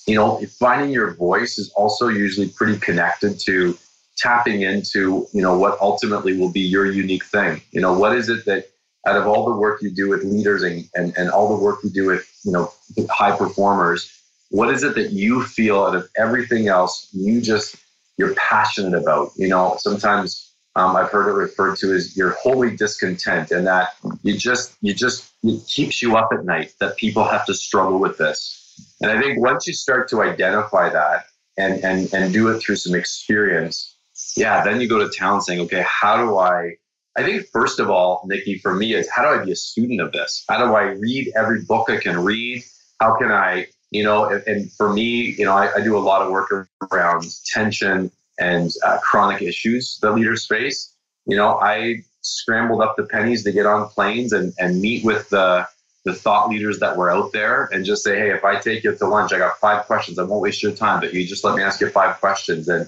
you 0.07 0.15
know, 0.15 0.41
finding 0.59 0.91
your 0.91 1.15
voice 1.15 1.59
is 1.59 1.71
also 1.71 2.09
usually 2.09 2.49
pretty 2.49 2.79
connected 2.79 3.41
to 3.47 3.79
tapping 4.17 4.63
into 4.63 5.27
you 5.33 5.43
know 5.43 5.59
what 5.59 5.79
ultimately 5.81 6.37
will 6.37 6.51
be 6.51 6.61
your 6.61 6.91
unique 6.91 7.25
thing 7.25 7.61
you 7.73 7.81
know 7.81 7.93
what 7.99 8.15
is 8.15 8.29
it 8.29 8.45
that 8.45 8.67
out 9.07 9.17
of 9.17 9.27
all 9.27 9.45
the 9.45 9.59
work 9.59 9.83
you 9.83 9.91
do 9.91 10.09
with 10.09 10.25
leaders 10.25 10.63
and, 10.63 10.89
and, 10.95 11.13
and 11.17 11.31
all 11.31 11.55
the 11.55 11.63
work 11.63 11.81
you 11.83 11.91
do 11.91 12.07
with 12.07 12.27
you 12.45 12.53
know 12.53 12.73
high 13.11 13.37
performers 13.37 14.11
what 14.51 14.71
is 14.71 14.83
it 14.83 14.95
that 14.95 15.11
you 15.11 15.43
feel 15.43 15.83
out 15.83 15.97
of 15.97 16.09
everything 16.17 16.69
else 16.69 17.09
you 17.13 17.41
just 17.41 17.77
you're 18.17 18.35
passionate 18.35 18.97
about 18.97 19.31
you 19.37 19.49
know 19.49 19.77
sometimes 19.79 20.54
um, 20.77 20.97
i've 20.97 21.11
heard 21.11 21.29
it 21.29 21.35
referred 21.35 21.77
to 21.77 21.93
as 21.93 22.17
you're 22.17 22.31
holy 22.43 22.77
discontent 22.77 23.51
and 23.51 23.67
that 23.67 23.91
you 24.23 24.37
just 24.37 24.77
you 24.81 24.95
just 24.95 25.33
it 25.43 25.67
keeps 25.67 26.03
you 26.03 26.17
up 26.17 26.31
at 26.33 26.45
night 26.45 26.73
that 26.81 26.97
people 26.97 27.25
have 27.25 27.45
to 27.47 27.55
struggle 27.55 27.99
with 27.99 28.19
this 28.19 28.75
and 29.01 29.11
i 29.11 29.21
think 29.21 29.41
once 29.41 29.67
you 29.67 29.73
start 29.75 30.09
to 30.09 30.23
identify 30.23 30.89
that 30.89 31.27
and 31.57 31.85
and 31.85 32.13
and 32.13 32.33
do 32.33 32.49
it 32.49 32.61
through 32.61 32.77
some 32.77 32.95
experience 32.95 33.95
yeah, 34.37 34.63
then 34.65 34.81
you 34.81 34.89
go 34.89 34.99
to 34.99 35.09
town 35.17 35.41
saying, 35.41 35.61
okay, 35.63 35.85
how 35.87 36.17
do 36.17 36.39
I? 36.39 36.77
I 37.17 37.23
think 37.23 37.47
first 37.53 37.79
of 37.79 37.91
all, 37.91 38.25
Nikki, 38.27 38.59
for 38.59 38.75
me 38.75 38.95
is 38.95 39.09
how 39.09 39.23
do 39.23 39.41
I 39.41 39.45
be 39.45 39.53
a 39.53 39.57
student 39.57 40.01
of 40.01 40.13
this? 40.13 40.45
How 40.49 40.59
do 40.59 40.75
I 40.75 40.93
read 40.93 41.33
every 41.37 41.63
book 41.63 41.89
I 41.89 41.99
can 41.99 42.19
read? 42.25 42.65
How 43.01 43.17
can 43.17 43.31
I, 43.31 43.69
you 43.91 44.03
know, 44.03 44.25
and, 44.27 44.43
and 44.47 44.73
for 44.73 44.93
me, 44.93 45.35
you 45.39 45.45
know, 45.45 45.53
I, 45.53 45.73
I, 45.75 45.81
do 45.81 45.97
a 45.97 46.01
lot 46.01 46.23
of 46.23 46.33
work 46.33 46.69
around 46.91 47.27
tension 47.47 48.11
and 48.39 48.71
uh, 48.85 48.99
chronic 48.99 49.43
issues 49.43 49.99
that 50.03 50.13
leaders 50.13 50.47
face. 50.47 50.95
You 51.27 51.37
know, 51.37 51.59
I 51.59 52.05
scrambled 52.23 52.81
up 52.81 52.97
the 52.97 53.05
pennies 53.05 53.45
to 53.45 53.53
get 53.53 53.67
on 53.67 53.89
planes 53.89 54.33
and, 54.33 54.53
and 54.59 54.81
meet 54.81 55.05
with 55.05 55.29
the 55.31 55.67
the 56.05 56.15
thought 56.15 56.51
leaders 56.51 56.81
that 56.81 56.97
were 56.99 57.11
out 57.11 57.33
there 57.33 57.65
and 57.73 57.83
just 57.85 58.05
say, 58.05 58.19
hey, 58.19 58.31
if 58.31 58.45
I 58.45 58.61
take 58.61 58.85
you 58.85 58.95
to 58.95 59.07
lunch, 59.07 59.33
I 59.33 59.39
got 59.39 59.57
five 59.57 59.87
questions. 59.87 60.19
I 60.19 60.25
won't 60.25 60.43
waste 60.43 60.63
your 60.63 60.73
time, 60.73 61.01
but 61.01 61.15
you 61.15 61.27
just 61.27 61.45
let 61.45 61.57
me 61.57 61.63
ask 61.63 61.81
you 61.81 61.89
five 61.89 62.21
questions. 62.21 62.69
And 62.69 62.87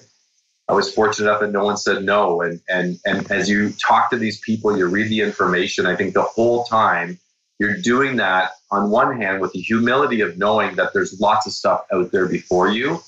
I 0.69 0.75
was 0.75 0.93
fortunate 0.93 1.29
enough 1.29 1.41
that 1.41 1.51
no 1.51 1.65
one 1.65 1.79
said 1.79 2.05
no. 2.05 2.43
And 2.43 2.61
and 2.69 2.99
and 3.07 3.31
as 3.31 3.49
you 3.49 3.73
talk 3.73 4.11
to 4.11 4.19
these 4.19 4.41
people, 4.41 4.77
you 4.77 4.87
read 4.87 5.09
the 5.09 5.21
information. 5.21 5.87
I 5.87 5.97
think 5.97 6.13
the 6.13 6.23
whole 6.23 6.65
time 6.65 7.19
you're 7.59 7.79
doing 7.79 8.17
that 8.17 8.53
on 8.71 8.91
one 8.91 9.19
hand 9.19 9.41
with 9.41 9.53
the 9.53 9.61
humility 9.61 10.21
of 10.21 10.37
knowing 10.37 10.77
that 10.77 10.93
there's 10.93 11.19
lots 11.21 11.47
of 11.47 11.53
stuff 11.53 11.87
out 11.93 12.13
there 12.13 12.27
before 12.27 12.69
you. 12.69 13.01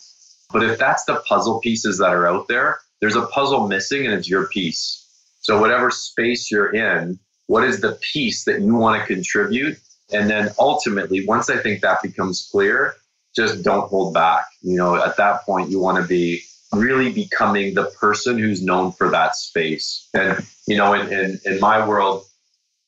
But 0.53 0.63
if 0.65 0.79
that's 0.79 1.05
the 1.05 1.23
puzzle 1.29 1.61
pieces 1.61 1.99
that 1.99 2.15
are 2.15 2.27
out 2.27 2.49
there, 2.49 2.81
there's 3.01 3.17
a 3.17 3.27
puzzle 3.27 3.69
missing 3.69 4.07
and 4.07 4.15
it's 4.15 4.29
your 4.29 4.47
piece. 4.49 5.05
So, 5.41 5.61
whatever 5.61 5.91
space 5.91 6.51
you're 6.51 6.75
in, 6.75 7.19
what 7.47 7.65
is 7.65 7.81
the 7.81 7.99
piece 8.13 8.45
that 8.45 8.61
you 8.61 8.75
want 8.75 9.01
to 9.01 9.07
contribute? 9.07 9.79
And 10.13 10.29
then 10.29 10.51
ultimately, 10.59 11.27
once 11.27 11.51
I 11.51 11.59
think 11.59 11.83
that 11.83 12.03
becomes 12.03 12.49
clear, 12.51 12.95
just 13.37 13.63
don't 13.63 13.89
hold 13.89 14.15
back. 14.15 14.47
You 14.63 14.77
know, 14.77 14.97
at 14.97 15.17
that 15.19 15.43
point, 15.45 15.71
you 15.71 15.79
want 15.79 16.03
to 16.03 16.09
be 16.09 16.43
really 16.73 17.13
becoming 17.13 17.75
the 17.75 17.85
person 18.01 18.39
who's 18.39 18.63
known 18.63 18.93
for 18.93 19.11
that 19.11 19.37
space. 19.37 20.09
And, 20.15 20.45
you 20.67 20.77
know, 20.77 20.95
in, 20.95 21.13
in, 21.13 21.41
in 21.45 21.61
my 21.61 21.87
world, 21.87 22.25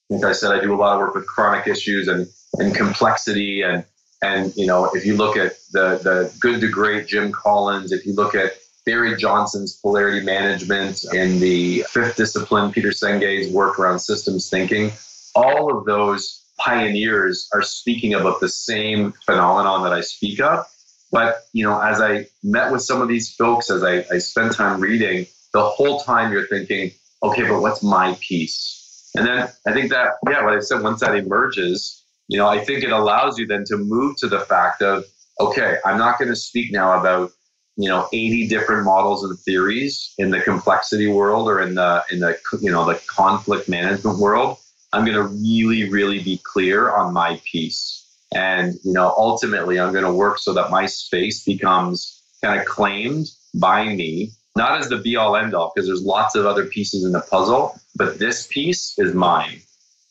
like 0.08 0.24
I 0.24 0.32
said, 0.32 0.52
I 0.52 0.60
do 0.60 0.74
a 0.74 0.76
lot 0.76 0.94
of 0.94 1.00
work 1.00 1.14
with 1.14 1.26
chronic 1.26 1.66
issues 1.66 2.08
and, 2.08 2.26
and 2.54 2.74
complexity. 2.74 3.62
And, 3.62 3.84
and, 4.22 4.54
you 4.56 4.66
know, 4.66 4.90
if 4.94 5.06
you 5.06 5.16
look 5.16 5.36
at 5.36 5.52
the, 5.72 5.98
the 5.98 6.34
good 6.40 6.60
to 6.60 6.68
great 6.68 7.06
Jim 7.06 7.32
Collins, 7.32 7.92
if 7.92 8.04
you 8.04 8.14
look 8.14 8.34
at 8.34 8.52
Barry 8.84 9.16
Johnson's 9.16 9.76
polarity 9.76 10.24
management 10.24 11.04
in 11.12 11.38
the 11.40 11.84
fifth 11.88 12.16
discipline, 12.16 12.72
Peter 12.72 12.92
Senge's 12.92 13.52
work 13.52 13.78
around 13.78 13.98
systems 14.00 14.50
thinking, 14.50 14.92
all 15.34 15.76
of 15.76 15.84
those 15.84 16.44
pioneers 16.58 17.48
are 17.54 17.62
speaking 17.62 18.14
about 18.14 18.40
the 18.40 18.48
same 18.48 19.12
phenomenon 19.24 19.82
that 19.84 19.92
I 19.92 20.02
speak 20.02 20.40
of. 20.40 20.66
But, 21.12 21.46
you 21.52 21.64
know, 21.64 21.80
as 21.80 22.00
I 22.00 22.26
met 22.42 22.70
with 22.70 22.82
some 22.82 23.02
of 23.02 23.08
these 23.08 23.34
folks, 23.34 23.70
as 23.70 23.82
I, 23.82 24.04
I 24.12 24.18
spend 24.18 24.52
time 24.52 24.80
reading, 24.80 25.26
the 25.52 25.64
whole 25.64 26.00
time 26.00 26.32
you're 26.32 26.46
thinking, 26.46 26.92
okay, 27.22 27.42
but 27.42 27.60
what's 27.60 27.82
my 27.82 28.16
piece? 28.20 29.10
And 29.16 29.26
then 29.26 29.48
I 29.66 29.72
think 29.72 29.90
that, 29.90 30.14
yeah, 30.28 30.44
what 30.44 30.54
I 30.54 30.60
said, 30.60 30.82
once 30.82 31.00
that 31.00 31.16
emerges, 31.16 31.99
you 32.30 32.38
know, 32.38 32.46
I 32.46 32.64
think 32.64 32.84
it 32.84 32.92
allows 32.92 33.38
you 33.38 33.46
then 33.46 33.64
to 33.66 33.76
move 33.76 34.16
to 34.18 34.28
the 34.28 34.38
fact 34.38 34.82
of, 34.82 35.04
okay, 35.40 35.78
I'm 35.84 35.98
not 35.98 36.16
going 36.16 36.28
to 36.28 36.36
speak 36.36 36.70
now 36.72 36.98
about 36.98 37.32
you 37.76 37.88
know 37.88 38.08
80 38.12 38.46
different 38.46 38.84
models 38.84 39.24
and 39.24 39.36
theories 39.38 40.14
in 40.16 40.30
the 40.30 40.40
complexity 40.40 41.08
world 41.08 41.48
or 41.48 41.60
in 41.60 41.74
the 41.74 42.04
in 42.12 42.20
the 42.20 42.38
you 42.60 42.70
know 42.70 42.84
the 42.84 43.00
conflict 43.08 43.68
management 43.68 44.18
world. 44.18 44.58
I'm 44.92 45.04
going 45.04 45.16
to 45.16 45.24
really 45.24 45.90
really 45.90 46.22
be 46.22 46.40
clear 46.44 46.90
on 46.90 47.12
my 47.12 47.40
piece. 47.50 47.96
And 48.32 48.74
you 48.84 48.92
know 48.92 49.12
ultimately 49.16 49.80
i'm 49.80 49.92
going 49.92 50.04
to 50.04 50.12
work 50.12 50.38
so 50.38 50.52
that 50.52 50.70
my 50.70 50.86
space 50.86 51.42
becomes 51.42 52.22
kind 52.44 52.60
of 52.60 52.64
claimed 52.64 53.26
by 53.56 53.86
me 53.86 54.30
not 54.56 54.78
as 54.78 54.88
the 54.88 54.98
be 54.98 55.16
all 55.16 55.34
end 55.34 55.52
all 55.52 55.72
because 55.74 55.88
there's 55.88 56.04
lots 56.04 56.36
of 56.36 56.46
other 56.46 56.66
pieces 56.66 57.04
in 57.04 57.10
the 57.10 57.22
puzzle 57.22 57.74
but 57.96 58.20
this 58.20 58.46
piece 58.46 58.94
is 58.98 59.14
mine. 59.14 59.62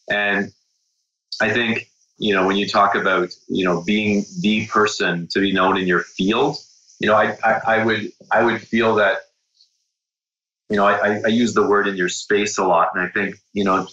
And 0.10 0.52
i 1.40 1.50
think 1.50 1.90
you 2.20 2.34
know 2.34 2.46
when 2.46 2.58
you 2.58 2.68
talk 2.68 2.96
about 2.96 3.30
you 3.48 3.66
know 3.66 3.82
being 3.82 4.24
the 4.42 4.68
person 4.68 5.28
to 5.32 5.40
be 5.40 5.52
known 5.52 5.78
in 5.78 5.88
your 5.88 6.02
field 6.02 6.58
you 7.00 7.08
know, 7.08 7.16
I, 7.16 7.38
I, 7.44 7.62
I 7.66 7.86
would 7.86 8.12
I 8.32 8.44
would 8.44 8.62
feel 8.62 8.96
that, 8.96 9.20
you 10.70 10.76
know, 10.76 10.86
I, 10.86 11.22
I 11.26 11.28
use 11.28 11.54
the 11.54 11.66
word 11.66 11.88
in 11.88 11.96
your 11.96 12.10
space 12.10 12.58
a 12.58 12.66
lot, 12.66 12.90
and 12.94 13.04
I 13.04 13.08
think, 13.10 13.38
you 13.54 13.64
know, 13.64 13.88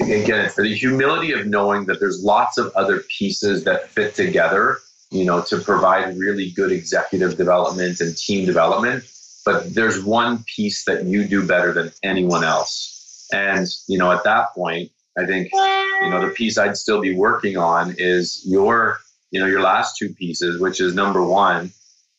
again, 0.00 0.48
for 0.50 0.62
the 0.62 0.74
humility 0.74 1.32
of 1.32 1.46
knowing 1.46 1.84
that 1.86 2.00
there's 2.00 2.24
lots 2.24 2.58
of 2.58 2.72
other 2.74 3.04
pieces 3.18 3.64
that 3.64 3.90
fit 3.90 4.14
together, 4.14 4.78
you 5.10 5.24
know, 5.24 5.42
to 5.42 5.58
provide 5.58 6.16
really 6.16 6.50
good 6.50 6.72
executive 6.72 7.36
development 7.36 8.00
and 8.00 8.16
team 8.16 8.46
development. 8.46 9.04
But 9.44 9.74
there's 9.74 10.02
one 10.02 10.44
piece 10.44 10.84
that 10.86 11.04
you 11.04 11.28
do 11.28 11.46
better 11.46 11.72
than 11.72 11.92
anyone 12.02 12.42
else. 12.42 13.28
And, 13.32 13.68
you 13.86 13.98
know, 13.98 14.10
at 14.10 14.24
that 14.24 14.52
point, 14.54 14.90
I 15.18 15.24
think, 15.24 15.50
you 15.52 16.10
know, 16.10 16.20
the 16.20 16.32
piece 16.34 16.58
I'd 16.58 16.76
still 16.76 17.00
be 17.00 17.14
working 17.14 17.56
on 17.56 17.94
is 17.98 18.42
your, 18.44 18.98
you 19.30 19.40
know, 19.40 19.46
your 19.46 19.62
last 19.62 19.96
two 19.96 20.12
pieces, 20.14 20.60
which 20.60 20.80
is 20.80 20.94
number 20.94 21.22
one, 21.22 21.72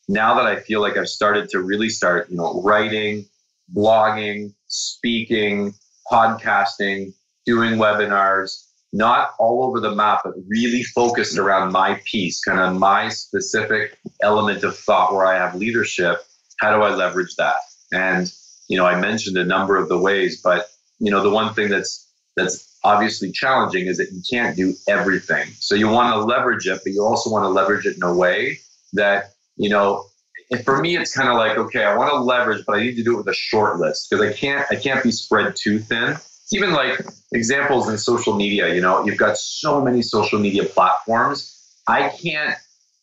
now 0.08 0.34
that 0.34 0.46
I 0.46 0.60
feel 0.60 0.80
like 0.80 0.96
I've 0.96 1.08
started 1.08 1.48
to 1.50 1.60
really 1.60 1.88
start, 1.88 2.30
you 2.30 2.36
know, 2.36 2.60
writing, 2.62 3.26
blogging, 3.74 4.54
speaking, 4.66 5.74
podcasting, 6.10 7.12
doing 7.46 7.74
webinars, 7.74 8.64
not 8.92 9.30
all 9.38 9.62
over 9.62 9.80
the 9.80 9.94
map, 9.94 10.22
but 10.24 10.34
really 10.48 10.82
focused 10.82 11.38
around 11.38 11.72
my 11.72 12.00
piece, 12.04 12.40
kind 12.40 12.58
of 12.58 12.78
my 12.78 13.10
specific 13.10 13.98
element 14.22 14.64
of 14.64 14.76
thought 14.76 15.12
where 15.12 15.26
I 15.26 15.36
have 15.36 15.54
leadership. 15.54 16.24
How 16.60 16.74
do 16.74 16.82
I 16.82 16.94
leverage 16.94 17.36
that? 17.36 17.56
And, 17.92 18.32
you 18.68 18.76
know, 18.76 18.86
I 18.86 18.98
mentioned 18.98 19.36
a 19.36 19.44
number 19.44 19.76
of 19.76 19.88
the 19.88 19.98
ways, 19.98 20.40
but, 20.42 20.66
you 20.98 21.10
know, 21.10 21.22
the 21.22 21.30
one 21.30 21.54
thing 21.54 21.68
that's, 21.68 22.10
that's 22.34 22.67
obviously 22.84 23.32
challenging 23.32 23.86
is 23.86 23.98
that 23.98 24.12
you 24.12 24.22
can't 24.28 24.56
do 24.56 24.74
everything. 24.88 25.48
So 25.58 25.74
you 25.74 25.88
want 25.88 26.14
to 26.14 26.20
leverage 26.20 26.66
it, 26.66 26.80
but 26.84 26.92
you 26.92 27.04
also 27.04 27.30
want 27.30 27.44
to 27.44 27.48
leverage 27.48 27.86
it 27.86 27.96
in 27.96 28.02
a 28.02 28.14
way 28.14 28.58
that 28.92 29.32
you 29.58 29.68
know, 29.68 30.06
for 30.64 30.80
me, 30.80 30.96
it's 30.96 31.14
kind 31.14 31.28
of 31.28 31.36
like, 31.36 31.58
okay, 31.58 31.84
I 31.84 31.94
want 31.96 32.10
to 32.10 32.16
leverage, 32.16 32.64
but 32.64 32.76
I 32.76 32.80
need 32.80 32.96
to 32.96 33.02
do 33.02 33.14
it 33.14 33.18
with 33.18 33.28
a 33.28 33.34
short 33.34 33.78
list 33.78 34.08
because 34.08 34.24
I 34.24 34.32
can't, 34.32 34.64
I 34.70 34.76
can't 34.76 35.02
be 35.02 35.10
spread 35.10 35.54
too 35.56 35.78
thin. 35.80 36.12
It's 36.12 36.52
even 36.54 36.72
like 36.72 37.04
examples 37.32 37.88
in 37.90 37.98
social 37.98 38.34
media, 38.34 38.72
you 38.74 38.80
know, 38.80 39.04
you've 39.04 39.18
got 39.18 39.36
so 39.36 39.82
many 39.82 40.00
social 40.00 40.38
media 40.38 40.64
platforms. 40.64 41.54
I 41.86 42.08
can't, 42.08 42.56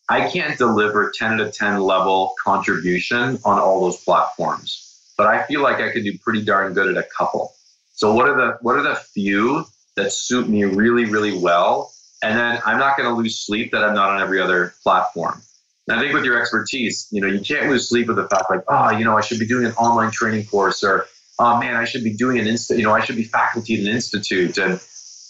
I 0.10 0.30
can't 0.30 0.58
deliver 0.58 1.12
10 1.16 1.34
out 1.34 1.40
of 1.42 1.54
10 1.54 1.82
level 1.82 2.34
contribution 2.44 3.38
on 3.46 3.60
all 3.60 3.82
those 3.82 4.04
platforms, 4.04 5.14
but 5.18 5.28
I 5.28 5.44
feel 5.44 5.62
like 5.62 5.80
I 5.80 5.92
can 5.92 6.04
do 6.04 6.18
pretty 6.18 6.44
darn 6.44 6.74
good 6.74 6.96
at 6.96 6.98
a 6.98 7.08
couple. 7.16 7.55
So 7.96 8.14
what 8.14 8.28
are 8.28 8.36
the, 8.36 8.58
what 8.62 8.76
are 8.76 8.84
the 8.84 8.96
few 8.96 9.66
that 9.96 10.12
suit 10.12 10.50
me 10.50 10.64
really, 10.64 11.06
really 11.06 11.38
well? 11.38 11.92
And 12.22 12.38
then 12.38 12.62
I'm 12.66 12.78
not 12.78 12.98
going 12.98 13.10
to 13.10 13.16
lose 13.16 13.40
sleep 13.40 13.72
that 13.72 13.84
I'm 13.84 13.96
not 13.96 14.10
on 14.10 14.22
every 14.22 14.42
other 14.42 14.74
platform. 14.84 15.42
And 15.88 15.98
I 15.98 16.02
think 16.02 16.14
with 16.14 16.26
your 16.26 16.40
expertise, 16.40 17.08
you 17.12 17.22
know, 17.22 17.28
you 17.28 17.40
can't 17.40 17.70
lose 17.70 17.90
sleep 17.90 18.08
with 18.08 18.16
the 18.16 18.28
fact 18.28 18.50
like, 18.50 18.62
oh, 18.68 18.90
you 18.90 19.06
know, 19.06 19.18
I 19.18 19.22
should 19.22 19.40
be 19.40 19.46
doing 19.46 19.66
an 19.66 19.74
online 19.74 20.12
training 20.12 20.46
course 20.48 20.84
or, 20.84 21.06
oh 21.38 21.60
man, 21.60 21.76
I 21.76 21.86
should 21.86 22.04
be 22.04 22.14
doing 22.14 22.40
an 22.40 22.46
insta, 22.46 22.78
you 22.78 22.84
know, 22.84 22.94
I 22.94 23.02
should 23.02 23.16
be 23.16 23.24
faculty 23.24 23.76
at 23.76 23.82
an 23.82 23.88
institute. 23.88 24.58
And 24.58 24.80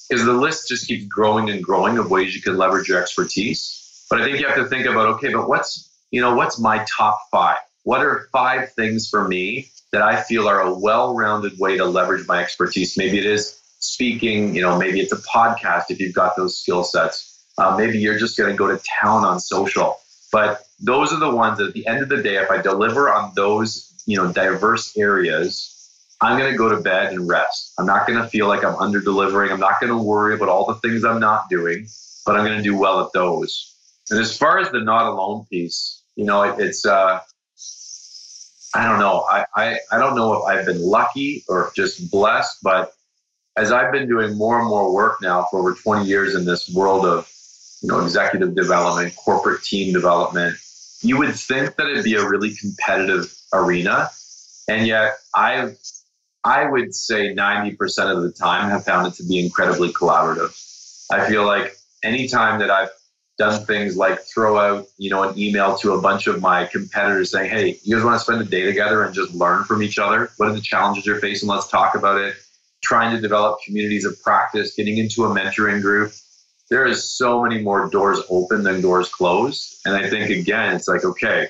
because 0.09 0.25
the 0.25 0.33
list 0.33 0.67
just 0.67 0.87
keeps 0.87 1.05
growing 1.07 1.49
and 1.49 1.63
growing 1.63 1.97
of 1.97 2.09
ways 2.09 2.35
you 2.35 2.41
can 2.41 2.57
leverage 2.57 2.87
your 2.87 3.01
expertise. 3.01 4.05
But 4.09 4.21
I 4.21 4.25
think 4.25 4.39
you 4.39 4.47
have 4.47 4.55
to 4.55 4.65
think 4.65 4.85
about, 4.85 5.07
okay, 5.15 5.33
but 5.33 5.49
what's, 5.49 5.91
you 6.11 6.21
know, 6.21 6.35
what's 6.35 6.59
my 6.59 6.85
top 6.85 7.19
five? 7.31 7.57
What 7.83 8.01
are 8.01 8.29
five 8.31 8.71
things 8.73 9.09
for 9.09 9.27
me 9.27 9.69
that 9.95 10.03
I 10.03 10.21
feel 10.21 10.47
are 10.47 10.61
a 10.61 10.73
well-rounded 10.77 11.57
way 11.57 11.77
to 11.77 11.85
leverage 11.85 12.27
my 12.27 12.41
expertise? 12.41 12.97
Maybe 12.97 13.17
it 13.17 13.25
is 13.25 13.59
speaking, 13.79 14.55
you 14.55 14.61
know, 14.61 14.77
maybe 14.77 14.99
it's 14.99 15.11
a 15.11 15.17
podcast 15.17 15.85
if 15.89 15.99
you've 15.99 16.13
got 16.13 16.35
those 16.35 16.59
skill 16.59 16.83
sets. 16.83 17.31
Uh, 17.57 17.75
maybe 17.77 17.97
you're 17.97 18.19
just 18.19 18.37
going 18.37 18.51
to 18.51 18.57
go 18.57 18.67
to 18.67 18.79
town 19.01 19.23
on 19.23 19.39
social 19.39 19.97
but 20.35 20.65
those 20.81 21.13
are 21.13 21.19
the 21.19 21.33
ones 21.33 21.59
that 21.59 21.67
at 21.67 21.73
the 21.73 21.87
end 21.87 22.03
of 22.03 22.09
the 22.09 22.21
day, 22.21 22.35
if 22.35 22.51
I 22.51 22.61
deliver 22.61 23.09
on 23.09 23.31
those, 23.37 23.93
you 24.05 24.17
know, 24.17 24.33
diverse 24.33 24.97
areas, 24.97 25.71
I'm 26.19 26.37
going 26.37 26.51
to 26.51 26.57
go 26.57 26.67
to 26.67 26.81
bed 26.81 27.13
and 27.13 27.25
rest. 27.25 27.71
I'm 27.79 27.85
not 27.85 28.05
going 28.05 28.21
to 28.21 28.27
feel 28.27 28.49
like 28.49 28.65
I'm 28.65 28.75
under 28.75 28.99
delivering. 28.99 29.49
I'm 29.49 29.61
not 29.61 29.79
going 29.79 29.91
to 29.91 29.97
worry 29.97 30.35
about 30.35 30.49
all 30.49 30.65
the 30.65 30.75
things 30.75 31.05
I'm 31.05 31.21
not 31.21 31.49
doing, 31.49 31.87
but 32.25 32.35
I'm 32.35 32.45
going 32.45 32.57
to 32.57 32.63
do 32.63 32.77
well 32.77 32.99
at 32.99 33.13
those. 33.13 33.77
And 34.09 34.19
as 34.19 34.37
far 34.37 34.59
as 34.59 34.69
the 34.71 34.81
not 34.81 35.05
alone 35.05 35.45
piece, 35.49 36.03
you 36.17 36.25
know, 36.25 36.43
it, 36.43 36.59
it's, 36.59 36.85
uh, 36.85 37.21
I 38.75 38.83
don't 38.87 38.99
know. 38.99 39.21
I, 39.21 39.45
I, 39.55 39.79
I 39.91 39.97
don't 39.97 40.15
know 40.15 40.33
if 40.33 40.43
I've 40.43 40.65
been 40.65 40.81
lucky 40.81 41.45
or 41.47 41.71
just 41.75 42.11
blessed, 42.11 42.57
but 42.61 42.91
as 43.55 43.71
I've 43.71 43.91
been 43.93 44.07
doing 44.07 44.37
more 44.37 44.59
and 44.59 44.67
more 44.67 44.93
work 44.93 45.21
now 45.21 45.47
for 45.49 45.59
over 45.59 45.73
20 45.73 46.05
years 46.05 46.35
in 46.35 46.43
this 46.43 46.69
world 46.69 47.05
of 47.05 47.31
you 47.81 47.87
know, 47.87 48.01
executive 48.01 48.53
development, 48.53 49.15
corporate 49.15 49.63
team 49.63 49.93
development, 49.93 50.57
you 51.01 51.17
would 51.17 51.35
think 51.35 51.75
that 51.77 51.87
it'd 51.87 52.03
be 52.03 52.15
a 52.15 52.27
really 52.27 52.53
competitive 52.55 53.33
arena. 53.53 54.09
And 54.67 54.85
yet 54.87 55.13
I 55.33 55.73
I 56.43 56.65
would 56.69 56.93
say 56.93 57.33
90% 57.33 58.15
of 58.15 58.21
the 58.21 58.31
time 58.31 58.69
have 58.69 58.85
found 58.85 59.07
it 59.07 59.15
to 59.15 59.23
be 59.23 59.43
incredibly 59.43 59.91
collaborative. 59.93 60.53
I 61.11 61.27
feel 61.27 61.45
like 61.45 61.75
anytime 62.03 62.59
that 62.59 62.69
I've 62.69 62.89
done 63.37 63.65
things 63.65 63.97
like 63.97 64.19
throw 64.21 64.57
out, 64.57 64.87
you 64.97 65.09
know, 65.09 65.23
an 65.23 65.37
email 65.37 65.77
to 65.77 65.93
a 65.93 66.01
bunch 66.01 66.27
of 66.27 66.41
my 66.41 66.65
competitors 66.65 67.31
saying, 67.31 67.49
hey, 67.49 67.79
you 67.83 67.95
guys 67.95 68.05
want 68.05 68.15
to 68.15 68.19
spend 68.19 68.41
a 68.41 68.45
day 68.45 68.63
together 68.63 69.03
and 69.03 69.13
just 69.13 69.33
learn 69.33 69.63
from 69.63 69.83
each 69.83 69.99
other? 69.99 70.29
What 70.37 70.49
are 70.49 70.53
the 70.53 70.61
challenges 70.61 71.05
you're 71.05 71.19
facing? 71.19 71.49
Let's 71.49 71.67
talk 71.67 71.95
about 71.95 72.19
it. 72.19 72.35
Trying 72.83 73.15
to 73.15 73.21
develop 73.21 73.59
communities 73.65 74.05
of 74.05 74.21
practice, 74.21 74.75
getting 74.75 74.97
into 74.97 75.25
a 75.25 75.29
mentoring 75.29 75.81
group 75.81 76.13
there 76.69 76.85
is 76.85 77.11
so 77.11 77.43
many 77.43 77.61
more 77.61 77.89
doors 77.89 78.19
open 78.29 78.63
than 78.63 78.81
doors 78.81 79.09
closed. 79.09 79.81
And 79.85 79.95
I 79.95 80.09
think 80.09 80.29
again, 80.29 80.75
it's 80.75 80.87
like, 80.87 81.05
okay, 81.05 81.49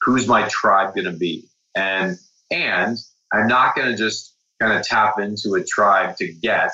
who's 0.00 0.26
my 0.26 0.48
tribe 0.48 0.94
going 0.94 1.04
to 1.04 1.12
be? 1.12 1.48
And 1.74 2.18
and 2.50 2.96
I'm 3.32 3.48
not 3.48 3.74
going 3.74 3.90
to 3.90 3.96
just 3.96 4.34
kind 4.60 4.72
of 4.78 4.84
tap 4.84 5.18
into 5.18 5.54
a 5.54 5.64
tribe 5.64 6.16
to 6.16 6.32
get. 6.32 6.70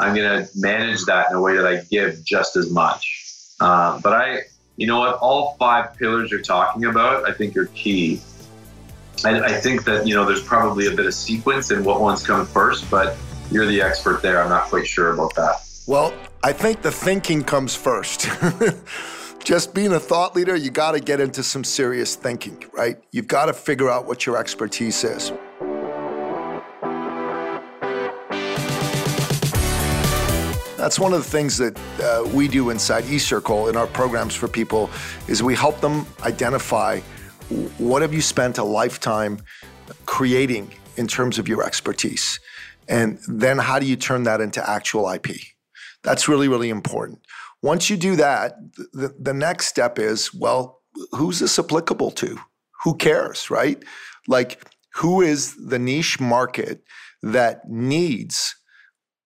I'm 0.00 0.14
going 0.14 0.44
to 0.44 0.50
manage 0.54 1.04
that 1.04 1.30
in 1.30 1.36
a 1.36 1.40
way 1.40 1.56
that 1.56 1.66
I 1.66 1.82
give 1.90 2.24
just 2.24 2.56
as 2.56 2.70
much. 2.70 3.17
Uh, 3.60 4.00
but 4.00 4.12
I, 4.12 4.42
you 4.76 4.86
know 4.86 4.98
what, 5.00 5.16
all 5.18 5.56
five 5.58 5.96
pillars 5.96 6.30
you're 6.30 6.42
talking 6.42 6.84
about, 6.84 7.28
I 7.28 7.32
think 7.32 7.56
are 7.56 7.66
key. 7.66 8.20
I, 9.24 9.40
I 9.40 9.52
think 9.54 9.84
that 9.84 10.06
you 10.06 10.14
know 10.14 10.24
there's 10.24 10.42
probably 10.42 10.86
a 10.86 10.92
bit 10.92 11.06
of 11.06 11.14
sequence 11.14 11.70
in 11.70 11.82
what 11.82 12.00
one's 12.00 12.24
coming 12.24 12.46
first, 12.46 12.88
but 12.90 13.16
you're 13.50 13.66
the 13.66 13.82
expert 13.82 14.22
there. 14.22 14.42
I'm 14.42 14.48
not 14.48 14.64
quite 14.64 14.86
sure 14.86 15.12
about 15.12 15.34
that. 15.34 15.56
Well, 15.86 16.12
I 16.44 16.52
think 16.52 16.82
the 16.82 16.92
thinking 16.92 17.42
comes 17.42 17.74
first. 17.74 18.28
just 19.44 19.74
being 19.74 19.92
a 19.94 20.00
thought 20.00 20.36
leader, 20.36 20.54
you 20.54 20.70
got 20.70 20.92
to 20.92 21.00
get 21.00 21.20
into 21.20 21.42
some 21.42 21.64
serious 21.64 22.14
thinking, 22.14 22.64
right? 22.72 23.02
You've 23.10 23.28
got 23.28 23.46
to 23.46 23.52
figure 23.52 23.88
out 23.88 24.06
what 24.06 24.26
your 24.26 24.36
expertise 24.36 25.02
is. 25.02 25.32
That's 30.88 30.98
one 30.98 31.12
of 31.12 31.22
the 31.22 31.30
things 31.30 31.58
that 31.58 31.78
uh, 32.00 32.26
we 32.32 32.48
do 32.48 32.70
inside 32.70 33.04
eCircle 33.04 33.68
in 33.68 33.76
our 33.76 33.86
programs 33.86 34.34
for 34.34 34.48
people 34.48 34.88
is 35.26 35.42
we 35.42 35.54
help 35.54 35.82
them 35.82 36.06
identify 36.22 37.00
what 37.76 38.00
have 38.00 38.14
you 38.14 38.22
spent 38.22 38.56
a 38.56 38.64
lifetime 38.64 39.38
creating 40.06 40.72
in 40.96 41.06
terms 41.06 41.38
of 41.38 41.46
your 41.46 41.62
expertise? 41.62 42.40
And 42.88 43.18
then 43.28 43.58
how 43.58 43.78
do 43.78 43.84
you 43.84 43.96
turn 43.96 44.22
that 44.22 44.40
into 44.40 44.66
actual 44.66 45.10
IP? 45.10 45.26
That's 46.04 46.26
really, 46.26 46.48
really 46.48 46.70
important. 46.70 47.20
Once 47.60 47.90
you 47.90 47.98
do 47.98 48.16
that, 48.16 48.54
the, 48.94 49.14
the 49.20 49.34
next 49.34 49.66
step 49.66 49.98
is 49.98 50.32
well, 50.32 50.80
who's 51.12 51.38
this 51.38 51.58
applicable 51.58 52.12
to? 52.12 52.38
Who 52.84 52.96
cares, 52.96 53.50
right? 53.50 53.84
Like, 54.26 54.64
who 54.94 55.20
is 55.20 55.54
the 55.54 55.78
niche 55.78 56.18
market 56.18 56.82
that 57.22 57.68
needs 57.68 58.56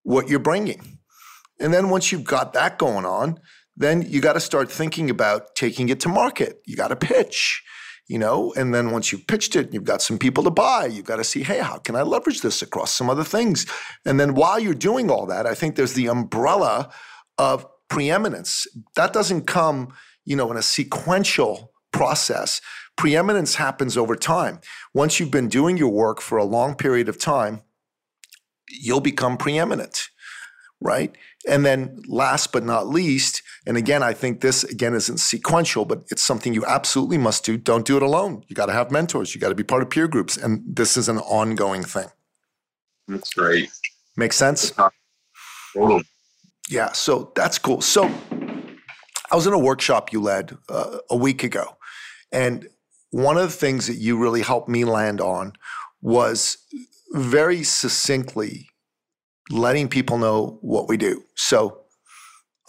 what 0.03 0.29
you're 0.29 0.41
bringing? 0.41 0.99
And 1.61 1.73
then 1.73 1.91
once 1.91 2.11
you've 2.11 2.25
got 2.25 2.53
that 2.55 2.79
going 2.79 3.05
on, 3.05 3.39
then 3.77 4.03
you 4.03 4.21
got 4.21 4.35
to 4.35 4.41
start 4.41 4.71
thinking 4.71 5.11
about 5.11 5.55
taking 5.55 5.89
it 5.89 6.01
to 6.01 6.09
market. 6.09 6.61
You 6.67 6.77
got 6.77 6.89
to 6.89 6.97
pitch 6.97 7.63
you 8.09 8.19
know? 8.19 8.53
And 8.57 8.75
then 8.75 8.91
once 8.91 9.11
you've 9.11 9.27
pitched 9.27 9.57
it 9.57 9.73
you've 9.73 9.85
got 9.85 10.03
some 10.03 10.19
people 10.19 10.45
to 10.45 10.51
buy. 10.51 10.87
You've 10.87 11.07
got 11.07 11.17
to 11.17 11.25
see 11.25 11.43
hey 11.43 11.61
how 11.61 11.79
can 11.79 11.97
i 11.97 12.03
leverage 12.03 12.43
this 12.43 12.61
across 12.61 12.93
some 12.93 13.09
other 13.09 13.25
things? 13.25 13.67
And 14.05 14.19
then 14.19 14.35
while 14.35 14.59
you're 14.59 14.75
doing 14.75 15.11
all 15.11 15.25
that 15.27 15.47
i 15.47 15.55
think 15.55 15.77
there's 15.77 15.95
the 15.95 16.09
umbrella 16.09 16.93
of 17.39 17.67
preeminence. 17.89 18.67
That 18.97 19.13
doesn't 19.13 19.47
come 19.47 19.95
you 20.25 20.37
know 20.37 20.51
in 20.51 20.57
a 20.57 20.63
sequential 20.63 21.73
process. 21.93 22.61
Preeminence 22.97 23.55
happens 23.55 23.97
over 23.97 24.15
time. 24.15 24.61
Once 24.93 25.19
you've 25.19 25.31
been 25.31 25.49
doing 25.49 25.79
your 25.79 25.89
work 25.89 26.21
for 26.21 26.37
a 26.37 26.45
long 26.45 26.75
period 26.75 27.09
of 27.09 27.19
time 27.19 27.63
you'll 28.69 29.01
become 29.01 29.37
preeminent 29.37 30.09
right 30.81 31.17
and 31.49 31.65
then 31.65 32.03
last 32.07 32.53
but 32.53 32.65
not 32.65 32.87
least, 32.87 33.43
and 33.67 33.77
again, 33.77 34.03
I 34.03 34.13
think 34.13 34.41
this 34.41 34.65
again 34.65 34.95
isn't 34.95 35.19
sequential, 35.19 35.85
but 35.85 36.05
it's 36.11 36.23
something 36.23 36.55
you 36.55 36.65
absolutely 36.67 37.19
must 37.19 37.45
do. 37.45 37.57
Don't 37.57 37.87
do 37.87 37.97
it 37.97 38.03
alone. 38.03 38.45
You 38.49 38.55
got 38.55 38.67
to 38.67 38.73
have 38.73 38.91
mentors. 38.91 39.35
You 39.35 39.41
got 39.41 39.49
to 39.49 39.55
be 39.55 39.65
part 39.65 39.83
of 39.83 39.91
peer 39.91 40.09
groups. 40.09 40.37
And 40.37 40.63
this 40.67 40.97
is 40.97 41.09
an 41.09 41.19
ongoing 41.19 41.83
thing. 41.83 42.09
That's 43.09 43.35
great. 43.35 43.71
Makes 44.17 44.37
sense? 44.37 44.73
Yeah. 46.69 46.93
So 46.93 47.33
that's 47.35 47.59
cool. 47.59 47.81
So 47.81 48.11
I 49.31 49.35
was 49.37 49.47
in 49.47 49.53
a 49.53 49.59
workshop 49.59 50.13
you 50.13 50.21
led 50.21 50.57
uh, 50.69 50.99
a 51.11 51.17
week 51.17 51.43
ago. 51.43 51.77
And 52.31 52.69
one 53.11 53.37
of 53.37 53.43
the 53.43 53.57
things 53.57 53.87
that 53.87 53.97
you 53.97 54.19
really 54.19 54.43
helped 54.43 54.69
me 54.69 54.85
land 54.85 55.21
on 55.21 55.53
was 56.01 56.59
very 57.13 57.63
succinctly 57.63 58.69
letting 59.51 59.89
people 59.89 60.19
know 60.19 60.59
what 60.61 60.89
we 60.89 60.97
do. 60.97 61.25
So 61.35 61.83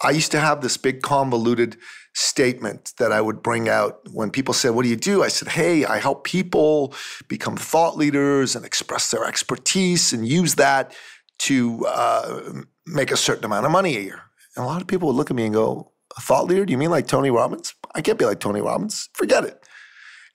I 0.02 0.10
used 0.10 0.32
to 0.32 0.40
have 0.40 0.60
this 0.60 0.76
big 0.76 1.02
convoluted 1.02 1.76
statement 2.14 2.92
that 2.98 3.12
I 3.12 3.20
would 3.20 3.42
bring 3.42 3.68
out 3.68 4.00
when 4.12 4.30
people 4.30 4.54
said, 4.54 4.70
What 4.70 4.82
do 4.82 4.88
you 4.88 4.96
do? 4.96 5.22
I 5.22 5.28
said, 5.28 5.48
Hey, 5.48 5.84
I 5.84 5.98
help 5.98 6.24
people 6.24 6.94
become 7.28 7.56
thought 7.56 7.96
leaders 7.96 8.54
and 8.56 8.64
express 8.64 9.10
their 9.10 9.24
expertise 9.24 10.12
and 10.12 10.26
use 10.26 10.56
that 10.56 10.94
to 11.40 11.84
uh, 11.86 12.52
make 12.86 13.10
a 13.10 13.16
certain 13.16 13.44
amount 13.44 13.66
of 13.66 13.72
money 13.72 13.96
a 13.96 14.00
year. 14.00 14.22
And 14.56 14.64
a 14.64 14.68
lot 14.68 14.80
of 14.80 14.86
people 14.86 15.08
would 15.08 15.16
look 15.16 15.30
at 15.30 15.36
me 15.36 15.44
and 15.44 15.54
go, 15.54 15.92
A 16.16 16.20
thought 16.20 16.46
leader? 16.46 16.64
Do 16.64 16.72
you 16.72 16.78
mean 16.78 16.90
like 16.90 17.06
Tony 17.06 17.30
Robbins? 17.30 17.74
I 17.94 18.02
can't 18.02 18.18
be 18.18 18.24
like 18.24 18.40
Tony 18.40 18.60
Robbins. 18.60 19.08
Forget 19.14 19.44
it. 19.44 19.66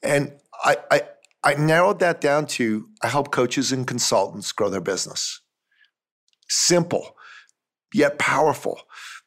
And 0.01 0.33
I, 0.63 0.77
I, 0.91 1.01
I 1.43 1.53
narrowed 1.55 1.99
that 1.99 2.21
down 2.21 2.45
to 2.47 2.89
I 3.01 3.07
help 3.07 3.31
coaches 3.31 3.71
and 3.71 3.85
consultants 3.85 4.51
grow 4.51 4.69
their 4.69 4.81
business 4.81 5.41
simple 6.49 7.15
yet 7.93 8.19
powerful. 8.19 8.79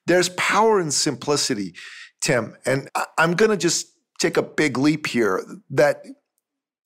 There's 0.07 0.29
power 0.31 0.81
in 0.81 0.91
simplicity, 0.91 1.75
Tim. 2.21 2.57
And 2.67 2.89
I'm 3.19 3.35
going 3.35 3.51
to 3.51 3.57
just 3.57 3.89
take 4.19 4.37
a 4.37 4.43
big 4.43 4.79
leap 4.79 5.07
here 5.07 5.45
that 5.71 6.05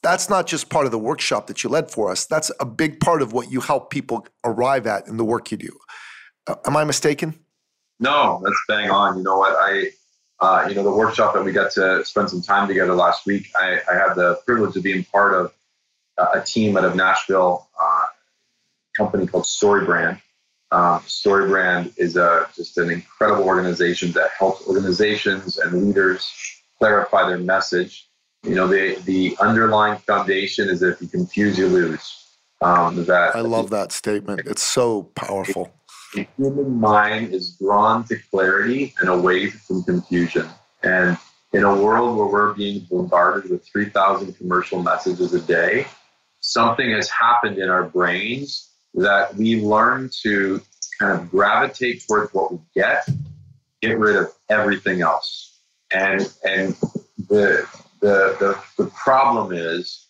that's 0.03 0.29
not 0.29 0.46
just 0.46 0.68
part 0.68 0.87
of 0.87 0.92
the 0.92 0.99
workshop 0.99 1.46
that 1.46 1.64
you 1.64 1.70
led 1.70 1.90
for 1.90 2.11
us. 2.11 2.27
That's 2.27 2.51
a 2.61 2.66
big 2.66 3.01
part 3.01 3.22
of 3.22 3.33
what 3.33 3.51
you 3.51 3.61
help 3.61 3.90
people 3.90 4.27
arrive 4.44 4.87
at 4.87 5.09
in 5.09 5.16
the 5.16 5.25
work 5.25 5.51
you 5.51 5.57
do. 5.57 5.77
Uh, 6.46 6.57
am 6.66 6.77
I 6.77 6.85
mistaken? 6.85 7.38
No, 7.99 8.40
that's 8.44 8.57
bang 8.68 8.90
on. 8.90 9.16
You 9.16 9.25
know 9.25 9.38
what? 9.38 9.57
I, 9.59 9.90
uh, 10.38 10.66
you 10.68 10.75
know, 10.75 10.83
the 10.83 10.92
workshop 10.92 11.35
that 11.35 11.42
we 11.42 11.51
got 11.51 11.72
to 11.72 12.05
spend 12.05 12.29
some 12.29 12.42
time 12.42 12.68
together 12.68 12.94
last 12.94 13.27
week, 13.27 13.49
I, 13.57 13.81
I 13.90 13.94
had 13.94 14.14
the 14.14 14.38
privilege 14.46 14.77
of 14.77 14.83
being 14.83 15.03
part 15.05 15.35
of 15.35 15.53
uh, 16.18 16.40
a 16.40 16.42
team 16.42 16.77
out 16.77 16.85
of 16.85 16.94
Nashville, 16.94 17.66
uh, 17.81 18.05
company 18.96 19.27
called 19.27 19.44
StoryBrand. 19.44 20.20
Um, 20.76 21.00
StoryBrand 21.04 21.94
is 21.96 22.18
a, 22.18 22.50
just 22.54 22.76
an 22.76 22.90
incredible 22.90 23.44
organization 23.44 24.12
that 24.12 24.32
helps 24.38 24.66
organizations 24.66 25.56
and 25.56 25.86
leaders 25.86 26.30
clarify 26.78 27.26
their 27.26 27.38
message. 27.38 28.10
You 28.42 28.56
know, 28.56 28.66
the 28.66 28.96
the 29.06 29.38
underlying 29.40 29.96
foundation 30.00 30.68
is 30.68 30.80
that 30.80 30.92
if 30.92 31.00
you 31.00 31.08
confuse, 31.08 31.56
you 31.56 31.68
lose. 31.68 32.24
Um, 32.60 33.06
that 33.06 33.34
I 33.34 33.40
love 33.40 33.70
that 33.70 33.90
statement. 33.90 34.42
It's 34.44 34.62
so 34.62 35.04
powerful. 35.14 35.72
The 36.12 36.26
human 36.36 36.78
mind 36.78 37.32
is 37.32 37.56
drawn 37.56 38.04
to 38.08 38.16
clarity 38.30 38.92
and 39.00 39.08
away 39.08 39.48
from 39.48 39.82
confusion. 39.82 40.46
And 40.82 41.16
in 41.54 41.64
a 41.64 41.74
world 41.74 42.18
where 42.18 42.26
we're 42.26 42.52
being 42.52 42.86
bombarded 42.90 43.50
with 43.50 43.66
3,000 43.66 44.34
commercial 44.34 44.82
messages 44.82 45.32
a 45.32 45.40
day, 45.40 45.86
something 46.40 46.90
has 46.90 47.08
happened 47.08 47.56
in 47.56 47.70
our 47.70 47.84
brains 47.84 48.72
that 48.96 49.35
we 49.37 49.61
learn 49.61 50.11
to 50.22 50.61
kind 50.98 51.20
of 51.20 51.30
gravitate 51.30 52.04
towards 52.06 52.32
what 52.35 52.52
we 52.52 52.59
get, 52.74 53.06
get 53.80 53.98
rid 53.98 54.16
of 54.16 54.32
everything 54.48 55.02
else. 55.02 55.59
And 55.92 56.20
and 56.44 56.74
the 57.28 57.68
the 58.00 58.37
the, 58.40 58.59
the 58.76 58.90
problem 58.90 59.52
is, 59.52 60.06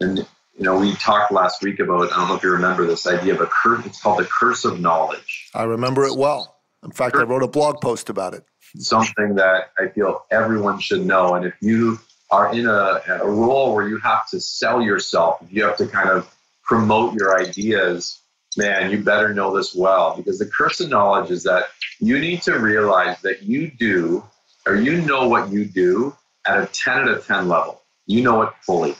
and 0.00 0.18
you 0.58 0.64
know, 0.64 0.78
we 0.78 0.94
talked 0.96 1.30
last 1.30 1.62
week 1.62 1.78
about, 1.78 2.12
I 2.12 2.16
don't 2.16 2.28
know 2.28 2.34
if 2.34 2.42
you 2.42 2.50
remember 2.50 2.84
this 2.84 3.06
idea 3.06 3.34
of 3.34 3.40
a 3.40 3.46
curse, 3.46 3.86
it's 3.86 4.02
called 4.02 4.18
the 4.18 4.24
curse 4.24 4.64
of 4.64 4.80
knowledge. 4.80 5.50
I 5.54 5.62
remember 5.62 6.04
it 6.04 6.16
well. 6.16 6.56
In 6.82 6.90
fact, 6.90 7.14
I 7.14 7.22
wrote 7.22 7.44
a 7.44 7.48
blog 7.48 7.80
post 7.80 8.10
about 8.10 8.34
it. 8.34 8.44
Something 8.76 9.36
that 9.36 9.70
I 9.78 9.88
feel 9.88 10.24
everyone 10.30 10.80
should 10.80 11.06
know. 11.06 11.34
And 11.34 11.44
if 11.46 11.54
you 11.60 12.00
are 12.30 12.52
in 12.52 12.66
a, 12.66 13.00
a 13.08 13.26
role 13.26 13.74
where 13.74 13.88
you 13.88 13.98
have 13.98 14.28
to 14.30 14.40
sell 14.40 14.82
yourself, 14.82 15.38
you 15.48 15.64
have 15.64 15.76
to 15.76 15.86
kind 15.86 16.10
of 16.10 16.28
promote 16.68 17.14
your 17.14 17.40
ideas, 17.40 18.20
man, 18.56 18.90
you 18.90 19.02
better 19.02 19.32
know 19.32 19.56
this 19.56 19.74
well 19.74 20.16
because 20.16 20.38
the 20.38 20.46
curse 20.46 20.80
of 20.80 20.90
knowledge 20.90 21.30
is 21.30 21.42
that 21.44 21.64
you 21.98 22.18
need 22.20 22.42
to 22.42 22.58
realize 22.58 23.20
that 23.22 23.42
you 23.42 23.70
do 23.70 24.22
or 24.66 24.76
you 24.76 25.00
know 25.00 25.28
what 25.28 25.50
you 25.50 25.64
do 25.64 26.14
at 26.46 26.62
a 26.62 26.66
10 26.66 26.98
out 26.98 27.08
of 27.08 27.26
10 27.26 27.48
level. 27.48 27.82
You 28.06 28.22
know 28.22 28.42
it 28.42 28.50
fully. 28.60 28.94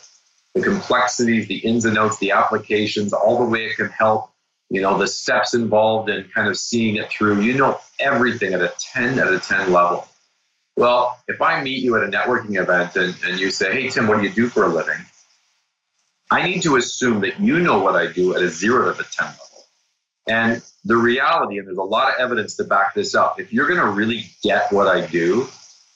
The 0.54 0.62
complexities, 0.62 1.46
the 1.46 1.58
ins 1.58 1.84
and 1.84 1.98
outs, 1.98 2.18
the 2.18 2.32
applications, 2.32 3.12
all 3.12 3.38
the 3.38 3.50
way 3.50 3.66
it 3.66 3.76
can 3.76 3.90
help, 3.90 4.30
you 4.70 4.80
know, 4.80 4.98
the 4.98 5.06
steps 5.06 5.54
involved 5.54 6.08
in 6.10 6.24
kind 6.34 6.48
of 6.48 6.56
seeing 6.56 6.96
it 6.96 7.10
through. 7.10 7.42
You 7.42 7.54
know 7.54 7.78
everything 8.00 8.54
at 8.54 8.62
a 8.62 8.72
10 8.78 9.18
out 9.18 9.32
of 9.32 9.42
10 9.42 9.72
level. 9.72 10.08
Well, 10.76 11.18
if 11.28 11.42
I 11.42 11.62
meet 11.62 11.82
you 11.82 11.96
at 11.96 12.02
a 12.02 12.06
networking 12.06 12.60
event 12.60 12.96
and, 12.96 13.14
and 13.24 13.38
you 13.38 13.50
say, 13.50 13.72
hey, 13.72 13.88
Tim, 13.88 14.06
what 14.06 14.20
do 14.20 14.26
you 14.26 14.32
do 14.32 14.48
for 14.48 14.64
a 14.64 14.68
living? 14.68 15.04
I 16.30 16.46
need 16.46 16.62
to 16.62 16.76
assume 16.76 17.20
that 17.20 17.40
you 17.40 17.60
know 17.60 17.78
what 17.80 17.96
I 17.96 18.06
do 18.06 18.34
at 18.34 18.42
a 18.42 18.48
zero 18.48 18.92
to 18.92 19.00
a 19.00 19.04
10 19.04 19.26
level. 19.26 19.38
And 20.28 20.62
the 20.84 20.96
reality, 20.96 21.58
and 21.58 21.66
there's 21.66 21.78
a 21.78 21.82
lot 21.82 22.12
of 22.12 22.20
evidence 22.20 22.56
to 22.56 22.64
back 22.64 22.94
this 22.94 23.14
up, 23.14 23.40
if 23.40 23.52
you're 23.52 23.66
going 23.66 23.80
to 23.80 23.88
really 23.88 24.30
get 24.42 24.70
what 24.72 24.86
I 24.86 25.06
do, 25.06 25.48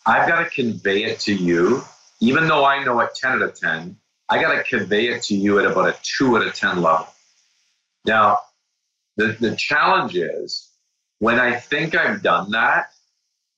I've 0.07 0.27
got 0.27 0.43
to 0.43 0.51
convey 0.51 1.05
it 1.05 1.21
to 1.21 1.35
you. 1.35 1.83
Even 2.21 2.49
though 2.49 2.65
I 2.65 2.83
know 2.83 3.01
at 3.01 3.15
10 3.15 3.33
out 3.33 3.43
of 3.43 3.55
10, 3.55 3.97
I 4.29 4.41
got 4.41 4.55
to 4.55 4.63
convey 4.63 5.09
it 5.09 5.25
to 5.25 5.35
you 5.35 5.59
at 5.59 5.67
about 5.67 5.89
a 5.89 5.97
2 6.19 6.39
out 6.39 6.47
of 6.47 6.55
10 6.55 6.81
level. 6.81 7.09
Now, 8.07 8.39
the, 9.17 9.37
the 9.39 9.55
challenge 9.55 10.17
is 10.17 10.71
when 11.19 11.39
I 11.39 11.57
think 11.57 11.95
I've 11.95 12.23
done 12.23 12.53
that, 12.53 12.91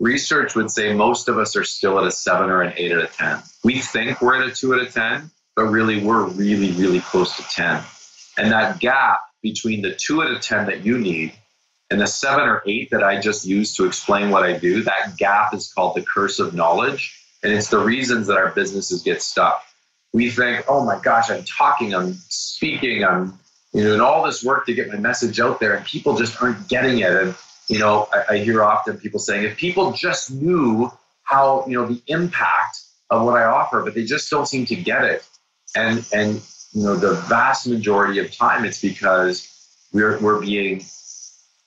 research 0.00 0.56
would 0.56 0.70
say 0.70 0.92
most 0.92 1.28
of 1.28 1.38
us 1.38 1.56
are 1.56 1.64
still 1.64 1.98
at 2.00 2.06
a 2.06 2.10
7 2.10 2.50
or 2.50 2.62
an 2.62 2.74
8 2.76 2.92
out 2.92 3.04
of 3.04 3.16
10. 3.16 3.42
We 3.62 3.80
think 3.80 4.20
we're 4.20 4.42
at 4.42 4.48
a 4.48 4.52
2 4.52 4.74
out 4.74 4.80
of 4.80 4.92
10, 4.92 5.30
but 5.56 5.64
really 5.64 6.04
we're 6.04 6.24
really, 6.26 6.72
really 6.72 7.00
close 7.00 7.36
to 7.36 7.42
10. 7.42 7.82
And 8.38 8.52
that 8.52 8.80
gap 8.80 9.20
between 9.42 9.82
the 9.82 9.94
two 9.94 10.22
out 10.22 10.30
of 10.30 10.40
10 10.40 10.66
that 10.66 10.84
you 10.84 10.98
need 10.98 11.32
and 11.90 12.00
the 12.00 12.06
seven 12.06 12.48
or 12.48 12.62
eight 12.66 12.90
that 12.90 13.04
I 13.04 13.20
just 13.20 13.44
used 13.44 13.76
to 13.76 13.84
explain 13.84 14.30
what 14.30 14.42
I 14.42 14.58
do, 14.58 14.82
that 14.82 15.16
gap 15.16 15.54
is 15.54 15.72
called 15.72 15.96
the 15.96 16.02
curse 16.02 16.38
of 16.38 16.54
knowledge. 16.54 17.20
And 17.42 17.52
it's 17.52 17.68
the 17.68 17.78
reasons 17.78 18.26
that 18.28 18.38
our 18.38 18.50
businesses 18.50 19.02
get 19.02 19.22
stuck. 19.22 19.62
We 20.12 20.30
think, 20.30 20.64
oh 20.68 20.84
my 20.84 20.98
gosh, 20.98 21.30
I'm 21.30 21.44
talking, 21.44 21.94
I'm 21.94 22.14
speaking, 22.28 23.04
I'm 23.04 23.38
you 23.74 23.82
know, 23.82 23.90
doing 23.90 24.00
all 24.00 24.24
this 24.24 24.42
work 24.42 24.66
to 24.66 24.74
get 24.74 24.88
my 24.88 24.96
message 24.96 25.40
out 25.40 25.60
there, 25.60 25.74
and 25.74 25.84
people 25.84 26.16
just 26.16 26.40
aren't 26.40 26.68
getting 26.68 27.00
it. 27.00 27.10
And 27.10 27.34
you 27.68 27.80
know, 27.80 28.08
I, 28.12 28.34
I 28.34 28.38
hear 28.38 28.62
often 28.62 28.98
people 28.98 29.18
saying, 29.18 29.44
if 29.44 29.56
people 29.56 29.92
just 29.92 30.30
knew 30.30 30.90
how 31.24 31.64
you 31.66 31.74
know 31.74 31.86
the 31.86 32.00
impact 32.06 32.80
of 33.10 33.24
what 33.26 33.36
I 33.36 33.44
offer, 33.44 33.82
but 33.82 33.94
they 33.94 34.04
just 34.04 34.30
don't 34.30 34.46
seem 34.46 34.64
to 34.66 34.76
get 34.76 35.04
it. 35.04 35.26
And 35.74 36.04
and 36.12 36.42
you 36.72 36.84
know 36.84 36.96
the 36.96 37.14
vast 37.14 37.66
majority 37.66 38.18
of 38.20 38.34
time 38.34 38.64
it's 38.64 38.80
because 38.80 39.50
we're 39.92 40.18
we're 40.18 40.40
being 40.40 40.84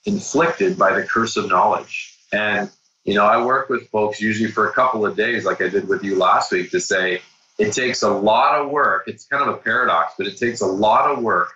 inflicted 0.06 0.78
by 0.78 0.94
the 0.94 1.04
curse 1.04 1.38
of 1.38 1.50
knowledge. 1.50 2.18
And 2.32 2.70
you 3.04 3.16
know 3.16 3.26
I 3.26 3.44
work 3.44 3.70
with 3.70 3.90
folks 3.90 4.22
usually 4.22 4.52
for 4.52 4.70
a 4.70 4.74
couple 4.74 5.06
of 5.06 5.16
days, 5.16 5.46
like 5.46 5.62
I 5.62 5.70
did 5.70 5.88
with 5.88 6.04
you 6.04 6.18
last 6.18 6.52
week, 6.52 6.72
to 6.72 6.80
say 6.80 7.22
it 7.58 7.74
takes 7.74 8.04
a 8.04 8.12
lot 8.12 8.60
of 8.60 8.70
work. 8.70 9.04
It's 9.08 9.26
kind 9.26 9.48
of 9.48 9.56
a 9.56 9.58
paradox, 9.58 10.14
but 10.18 10.28
it 10.28 10.38
takes 10.38 10.62
a 10.62 10.68
lot 10.68 11.10
of 11.10 11.24
work 11.24 11.54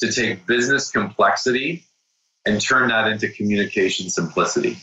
to 0.00 0.12
take 0.12 0.46
business 0.46 0.90
complexity 0.90 1.84
and 2.44 2.60
turn 2.60 2.88
that 2.88 3.08
into 3.08 3.28
communication 3.28 4.10
simplicity. 4.10 4.78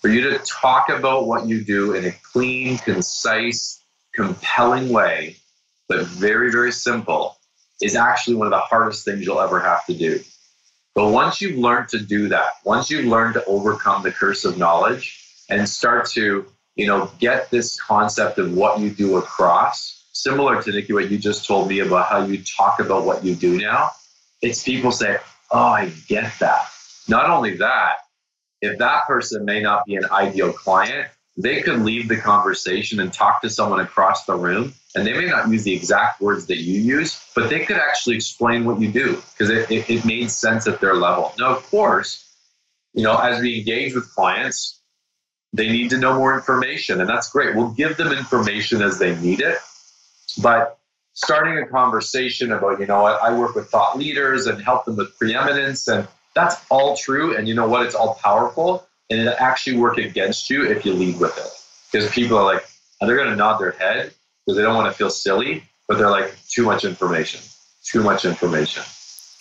For 0.00 0.08
you 0.08 0.30
to 0.30 0.38
talk 0.38 0.88
about 0.88 1.26
what 1.26 1.46
you 1.46 1.64
do 1.64 1.94
in 1.94 2.04
a 2.04 2.12
clean, 2.32 2.78
concise, 2.78 3.82
compelling 4.14 4.90
way, 4.90 5.36
but 5.88 6.06
very, 6.06 6.50
very 6.50 6.72
simple, 6.72 7.36
is 7.80 7.96
actually 7.96 8.36
one 8.36 8.46
of 8.46 8.52
the 8.52 8.58
hardest 8.58 9.04
things 9.04 9.24
you'll 9.24 9.40
ever 9.40 9.60
have 9.60 9.86
to 9.86 9.94
do. 9.94 10.20
But 10.94 11.08
once 11.08 11.40
you've 11.40 11.58
learned 11.58 11.88
to 11.90 12.00
do 12.00 12.28
that, 12.28 12.54
once 12.64 12.90
you've 12.90 13.04
learned 13.04 13.34
to 13.34 13.44
overcome 13.44 14.02
the 14.02 14.10
curse 14.10 14.44
of 14.44 14.58
knowledge 14.58 15.24
and 15.48 15.68
start 15.68 16.08
to, 16.10 16.46
you 16.74 16.86
know, 16.86 17.10
get 17.18 17.50
this 17.50 17.80
concept 17.80 18.38
of 18.38 18.52
what 18.52 18.80
you 18.80 18.90
do 18.90 19.16
across, 19.16 20.06
similar 20.12 20.60
to 20.62 20.72
Nikki, 20.72 20.92
what 20.92 21.10
you 21.10 21.18
just 21.18 21.46
told 21.46 21.68
me 21.68 21.80
about 21.80 22.08
how 22.08 22.24
you 22.24 22.42
talk 22.42 22.80
about 22.80 23.04
what 23.04 23.24
you 23.24 23.34
do 23.34 23.58
now, 23.58 23.90
it's 24.42 24.64
people 24.64 24.90
say, 24.90 25.18
Oh, 25.50 25.58
I 25.58 25.92
get 26.08 26.32
that. 26.40 26.68
Not 27.08 27.30
only 27.30 27.56
that, 27.56 27.98
if 28.60 28.78
that 28.78 29.06
person 29.06 29.44
may 29.44 29.62
not 29.62 29.86
be 29.86 29.96
an 29.96 30.04
ideal 30.10 30.52
client, 30.52 31.08
they 31.40 31.62
could 31.62 31.80
leave 31.80 32.08
the 32.08 32.16
conversation 32.16 33.00
and 33.00 33.12
talk 33.12 33.40
to 33.40 33.48
someone 33.48 33.80
across 33.80 34.24
the 34.24 34.34
room 34.34 34.74
and 34.94 35.06
they 35.06 35.12
may 35.12 35.26
not 35.26 35.48
use 35.48 35.62
the 35.62 35.74
exact 35.74 36.20
words 36.20 36.46
that 36.46 36.58
you 36.58 36.80
use 36.80 37.24
but 37.34 37.48
they 37.48 37.64
could 37.64 37.76
actually 37.76 38.16
explain 38.16 38.64
what 38.64 38.80
you 38.80 38.90
do 38.90 39.22
because 39.32 39.48
it, 39.48 39.70
it, 39.70 39.88
it, 39.88 40.04
made 40.04 40.30
sense 40.30 40.66
at 40.66 40.80
their 40.80 40.94
level 40.94 41.32
now 41.38 41.56
of 41.56 41.62
course 41.70 42.34
you 42.92 43.02
know 43.02 43.16
as 43.16 43.40
we 43.40 43.58
engage 43.58 43.94
with 43.94 44.12
clients 44.14 44.80
they 45.52 45.68
need 45.68 45.88
to 45.88 45.96
know 45.96 46.14
more 46.14 46.34
information 46.34 47.00
and 47.00 47.08
that's 47.08 47.30
great 47.30 47.54
we'll 47.54 47.70
give 47.70 47.96
them 47.96 48.12
information 48.12 48.82
as 48.82 48.98
they 48.98 49.16
need 49.20 49.40
it 49.40 49.58
but 50.42 50.78
starting 51.14 51.58
a 51.58 51.66
conversation 51.66 52.52
about 52.52 52.78
you 52.80 52.86
know 52.86 53.06
i 53.06 53.32
work 53.32 53.54
with 53.54 53.68
thought 53.70 53.96
leaders 53.96 54.46
and 54.46 54.60
help 54.60 54.84
them 54.84 54.96
with 54.96 55.16
preeminence 55.18 55.86
and 55.88 56.06
that's 56.38 56.64
all 56.70 56.96
true. 56.96 57.36
And 57.36 57.48
you 57.48 57.54
know 57.54 57.68
what? 57.68 57.84
It's 57.84 57.94
all 57.94 58.14
powerful. 58.14 58.86
And 59.10 59.20
it'll 59.20 59.34
actually 59.38 59.78
work 59.78 59.98
against 59.98 60.50
you 60.50 60.66
if 60.66 60.84
you 60.84 60.92
lead 60.92 61.18
with 61.18 61.36
it. 61.38 61.46
Because 61.90 62.10
people 62.10 62.36
are 62.36 62.44
like, 62.44 62.66
they're 63.00 63.16
going 63.16 63.30
to 63.30 63.36
nod 63.36 63.58
their 63.58 63.70
head 63.72 64.12
because 64.44 64.56
they 64.56 64.62
don't 64.62 64.74
want 64.74 64.90
to 64.92 64.96
feel 64.96 65.10
silly, 65.10 65.62
but 65.86 65.98
they're 65.98 66.10
like, 66.10 66.34
too 66.48 66.64
much 66.64 66.84
information, 66.84 67.40
too 67.84 68.02
much 68.02 68.24
information. 68.24 68.82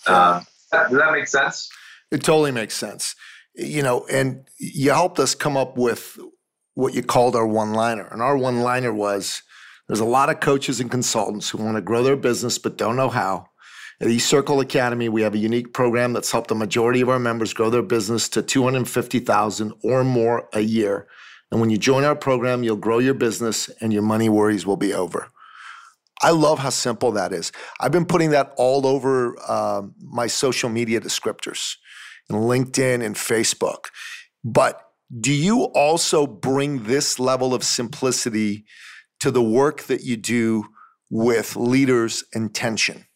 Um, 0.05 0.45
does 0.71 0.91
that 0.91 1.11
make 1.11 1.27
sense? 1.27 1.69
It 2.11 2.23
totally 2.23 2.51
makes 2.51 2.75
sense. 2.75 3.15
You 3.55 3.81
know, 3.81 4.05
and 4.11 4.47
you 4.59 4.91
helped 4.91 5.19
us 5.19 5.35
come 5.35 5.57
up 5.57 5.77
with 5.77 6.17
what 6.75 6.93
you 6.93 7.01
called 7.01 7.35
our 7.35 7.47
one 7.47 7.73
liner. 7.73 8.07
And 8.07 8.21
our 8.21 8.37
one 8.37 8.61
liner 8.61 8.93
was 8.93 9.41
there's 9.87 9.99
a 9.99 10.05
lot 10.05 10.29
of 10.29 10.39
coaches 10.39 10.79
and 10.79 10.91
consultants 10.91 11.49
who 11.49 11.57
want 11.57 11.75
to 11.75 11.81
grow 11.81 12.03
their 12.03 12.15
business 12.15 12.57
but 12.57 12.77
don't 12.77 12.95
know 12.95 13.09
how. 13.09 13.47
At 13.99 14.09
eCircle 14.09 14.61
Academy, 14.61 15.09
we 15.09 15.23
have 15.23 15.33
a 15.33 15.39
unique 15.39 15.73
program 15.73 16.13
that's 16.13 16.31
helped 16.31 16.49
the 16.49 16.55
majority 16.55 17.01
of 17.01 17.09
our 17.09 17.17
members 17.17 17.51
grow 17.53 17.71
their 17.71 17.81
business 17.81 18.29
to 18.29 18.43
250,000 18.43 19.73
or 19.83 20.03
more 20.03 20.47
a 20.53 20.59
year. 20.59 21.07
And 21.51 21.59
when 21.59 21.71
you 21.71 21.79
join 21.79 22.03
our 22.03 22.15
program, 22.15 22.61
you'll 22.61 22.75
grow 22.75 22.99
your 22.99 23.15
business 23.15 23.69
and 23.81 23.91
your 23.91 24.03
money 24.03 24.29
worries 24.29 24.67
will 24.67 24.77
be 24.77 24.93
over. 24.93 25.29
I 26.21 26.29
love 26.29 26.59
how 26.59 26.69
simple 26.69 27.11
that 27.13 27.33
is. 27.33 27.51
I've 27.79 27.91
been 27.91 28.05
putting 28.05 28.29
that 28.31 28.53
all 28.55 28.85
over 28.85 29.35
um, 29.51 29.95
my 29.99 30.27
social 30.27 30.69
media 30.69 31.01
descriptors, 31.01 31.77
in 32.29 32.35
LinkedIn 32.35 33.03
and 33.03 33.15
Facebook. 33.15 33.85
But 34.43 34.79
do 35.19 35.33
you 35.33 35.63
also 35.73 36.27
bring 36.27 36.83
this 36.83 37.19
level 37.19 37.53
of 37.55 37.63
simplicity 37.63 38.65
to 39.21 39.31
the 39.31 39.43
work 39.43 39.83
that 39.83 40.03
you 40.03 40.17
do 40.17 40.65
with 41.09 41.55
leaders 41.55 42.23
and 42.33 42.53
tension? 42.53 43.06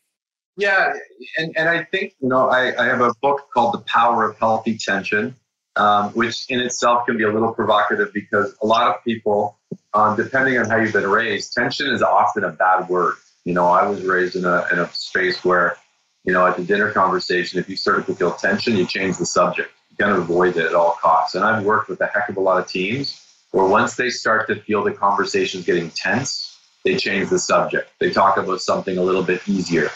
Yeah, 0.57 0.93
and, 1.37 1.53
and 1.57 1.69
I 1.69 1.83
think, 1.85 2.15
you 2.19 2.27
know, 2.27 2.49
I, 2.49 2.75
I 2.81 2.85
have 2.85 3.01
a 3.01 3.13
book 3.21 3.49
called 3.53 3.73
The 3.73 3.83
Power 3.87 4.29
of 4.29 4.37
Healthy 4.37 4.77
Tension, 4.77 5.35
um, 5.75 6.09
which 6.11 6.45
in 6.49 6.59
itself 6.59 7.05
can 7.05 7.17
be 7.17 7.23
a 7.23 7.31
little 7.31 7.53
provocative 7.53 8.13
because 8.13 8.55
a 8.61 8.65
lot 8.65 8.87
of 8.87 9.03
people, 9.03 9.57
um, 9.93 10.17
depending 10.17 10.57
on 10.57 10.69
how 10.69 10.77
you've 10.77 10.93
been 10.93 11.09
raised, 11.09 11.53
tension 11.53 11.87
is 11.87 12.01
often 12.01 12.43
a 12.43 12.49
bad 12.49 12.89
word. 12.89 13.15
You 13.45 13.53
know, 13.53 13.67
I 13.67 13.87
was 13.87 14.03
raised 14.03 14.35
in 14.35 14.45
a, 14.45 14.67
in 14.71 14.79
a 14.79 14.91
space 14.93 15.43
where, 15.43 15.77
you 16.25 16.33
know, 16.33 16.45
at 16.45 16.57
the 16.57 16.63
dinner 16.63 16.91
conversation, 16.91 17.59
if 17.59 17.69
you 17.69 17.77
started 17.77 18.05
to 18.07 18.15
feel 18.15 18.33
tension, 18.33 18.75
you 18.75 18.85
change 18.85 19.17
the 19.17 19.25
subject. 19.25 19.71
You 19.89 19.97
kind 19.97 20.11
of 20.11 20.19
avoid 20.19 20.57
it 20.57 20.65
at 20.65 20.75
all 20.75 20.97
costs. 21.01 21.33
And 21.33 21.43
I've 21.45 21.63
worked 21.63 21.89
with 21.89 22.01
a 22.01 22.07
heck 22.07 22.29
of 22.29 22.37
a 22.37 22.41
lot 22.41 22.59
of 22.59 22.67
teams 22.67 23.19
where 23.51 23.65
once 23.65 23.95
they 23.95 24.09
start 24.09 24.47
to 24.47 24.55
feel 24.61 24.83
the 24.83 24.91
conversation's 24.91 25.65
getting 25.65 25.89
tense, 25.91 26.59
they 26.83 26.97
change 26.97 27.29
the 27.29 27.39
subject. 27.39 27.89
They 27.99 28.11
talk 28.11 28.37
about 28.37 28.61
something 28.61 28.97
a 28.97 29.01
little 29.01 29.23
bit 29.23 29.41
easier 29.47 29.89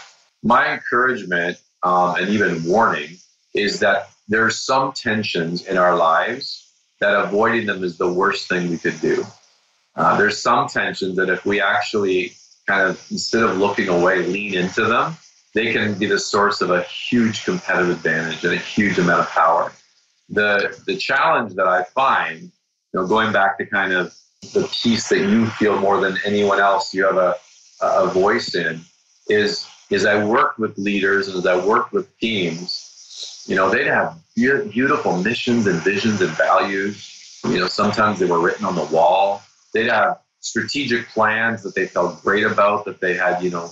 my 0.45 0.73
encouragement 0.73 1.57
um, 1.83 2.15
and 2.15 2.29
even 2.29 2.63
warning 2.63 3.17
is 3.55 3.79
that 3.79 4.09
there's 4.27 4.57
some 4.57 4.93
tensions 4.93 5.65
in 5.65 5.77
our 5.77 5.95
lives 5.95 6.71
that 7.01 7.19
avoiding 7.19 7.65
them 7.65 7.83
is 7.83 7.97
the 7.97 8.11
worst 8.11 8.47
thing 8.47 8.69
we 8.69 8.77
could 8.77 8.99
do. 9.01 9.25
Uh, 9.95 10.15
there's 10.17 10.41
some 10.41 10.67
tensions 10.67 11.15
that 11.15 11.29
if 11.29 11.45
we 11.45 11.59
actually 11.59 12.33
kind 12.67 12.87
of 12.87 13.03
instead 13.11 13.43
of 13.43 13.57
looking 13.57 13.89
away, 13.89 14.25
lean 14.25 14.53
into 14.53 14.85
them, 14.85 15.15
they 15.53 15.73
can 15.73 15.97
be 15.97 16.05
the 16.05 16.19
source 16.19 16.61
of 16.61 16.69
a 16.69 16.83
huge 16.83 17.43
competitive 17.43 17.89
advantage 17.89 18.43
and 18.43 18.53
a 18.53 18.57
huge 18.57 18.99
amount 18.99 19.21
of 19.21 19.29
power. 19.29 19.71
The 20.29 20.79
the 20.85 20.95
challenge 20.95 21.53
that 21.55 21.67
I 21.67 21.83
find, 21.83 22.41
you 22.41 22.51
know, 22.93 23.07
going 23.07 23.31
back 23.31 23.57
to 23.59 23.65
kind 23.65 23.93
of 23.93 24.13
the 24.53 24.67
piece 24.71 25.09
that 25.09 25.19
you 25.19 25.47
feel 25.47 25.79
more 25.79 25.99
than 25.99 26.17
anyone 26.23 26.59
else, 26.59 26.93
you 26.93 27.05
have 27.05 27.17
a 27.17 27.35
a 27.81 28.07
voice 28.07 28.55
in, 28.55 28.81
is 29.27 29.67
is 29.89 30.05
I 30.05 30.23
worked 30.23 30.59
with 30.59 30.77
leaders 30.77 31.27
and 31.27 31.37
as 31.37 31.45
I 31.45 31.63
worked 31.63 31.93
with 31.93 32.17
teams, 32.19 33.43
you 33.47 33.55
know, 33.55 33.69
they'd 33.69 33.87
have 33.87 34.17
be- 34.35 34.67
beautiful 34.69 35.21
missions 35.21 35.67
and 35.67 35.79
visions 35.81 36.21
and 36.21 36.31
values. 36.31 37.39
You 37.45 37.59
know, 37.59 37.67
sometimes 37.67 38.19
they 38.19 38.25
were 38.25 38.39
written 38.39 38.65
on 38.65 38.75
the 38.75 38.85
wall. 38.85 39.43
They'd 39.73 39.89
have 39.89 40.19
strategic 40.39 41.07
plans 41.09 41.61
that 41.63 41.75
they 41.75 41.87
felt 41.87 42.21
great 42.23 42.43
about, 42.43 42.85
that 42.85 42.99
they 42.99 43.15
had, 43.15 43.43
you 43.43 43.51
know, 43.51 43.71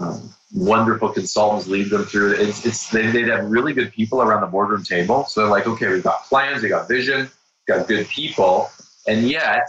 um, 0.00 0.30
wonderful 0.54 1.10
consultants 1.10 1.66
lead 1.66 1.90
them 1.90 2.04
through. 2.04 2.32
It's, 2.32 2.64
it's 2.64 2.88
they, 2.90 3.06
would 3.06 3.28
have 3.28 3.50
really 3.50 3.74
good 3.74 3.92
people 3.92 4.22
around 4.22 4.40
the 4.40 4.46
boardroom 4.46 4.82
table. 4.82 5.24
So 5.26 5.42
they're 5.42 5.50
like, 5.50 5.66
okay, 5.66 5.88
we've 5.88 6.02
got 6.02 6.24
plans, 6.24 6.62
we 6.62 6.70
got 6.70 6.88
vision, 6.88 7.28
got 7.66 7.86
good 7.86 8.08
people, 8.08 8.70
and 9.06 9.28
yet 9.28 9.68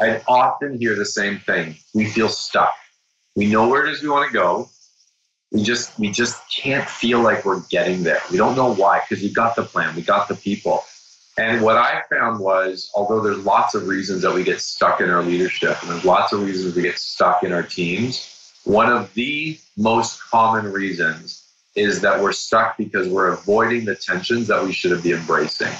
I'd 0.00 0.22
often 0.26 0.78
hear 0.78 0.96
the 0.96 1.04
same 1.04 1.38
thing: 1.38 1.76
we 1.94 2.06
feel 2.06 2.28
stuck 2.28 2.74
we 3.36 3.46
know 3.46 3.68
where 3.68 3.86
it 3.86 3.92
is 3.92 4.02
we 4.02 4.08
want 4.08 4.28
to 4.30 4.32
go. 4.32 4.68
We 5.52 5.62
just 5.62 5.98
we 5.98 6.10
just 6.10 6.40
can't 6.50 6.88
feel 6.88 7.20
like 7.20 7.44
we're 7.44 7.60
getting 7.70 8.02
there. 8.02 8.20
We 8.30 8.36
don't 8.36 8.56
know 8.56 8.74
why 8.74 9.00
because 9.00 9.22
we 9.22 9.32
got 9.32 9.56
the 9.56 9.62
plan, 9.62 9.94
we 9.94 10.02
got 10.02 10.28
the 10.28 10.34
people. 10.34 10.84
And 11.36 11.62
what 11.62 11.76
I 11.76 12.02
found 12.10 12.38
was, 12.38 12.90
although 12.94 13.20
there's 13.20 13.44
lots 13.44 13.74
of 13.74 13.88
reasons 13.88 14.22
that 14.22 14.32
we 14.32 14.44
get 14.44 14.60
stuck 14.60 15.00
in 15.00 15.10
our 15.10 15.22
leadership, 15.22 15.80
and 15.82 15.90
there's 15.90 16.04
lots 16.04 16.32
of 16.32 16.42
reasons 16.42 16.76
we 16.76 16.82
get 16.82 16.98
stuck 16.98 17.42
in 17.42 17.52
our 17.52 17.62
teams, 17.62 18.52
one 18.64 18.90
of 18.90 19.12
the 19.14 19.58
most 19.76 20.22
common 20.22 20.70
reasons 20.72 21.44
is 21.74 22.00
that 22.02 22.22
we're 22.22 22.32
stuck 22.32 22.76
because 22.76 23.08
we're 23.08 23.32
avoiding 23.32 23.84
the 23.84 23.96
tensions 23.96 24.46
that 24.46 24.62
we 24.62 24.72
should 24.72 25.02
be 25.02 25.12
embracing. 25.12 25.72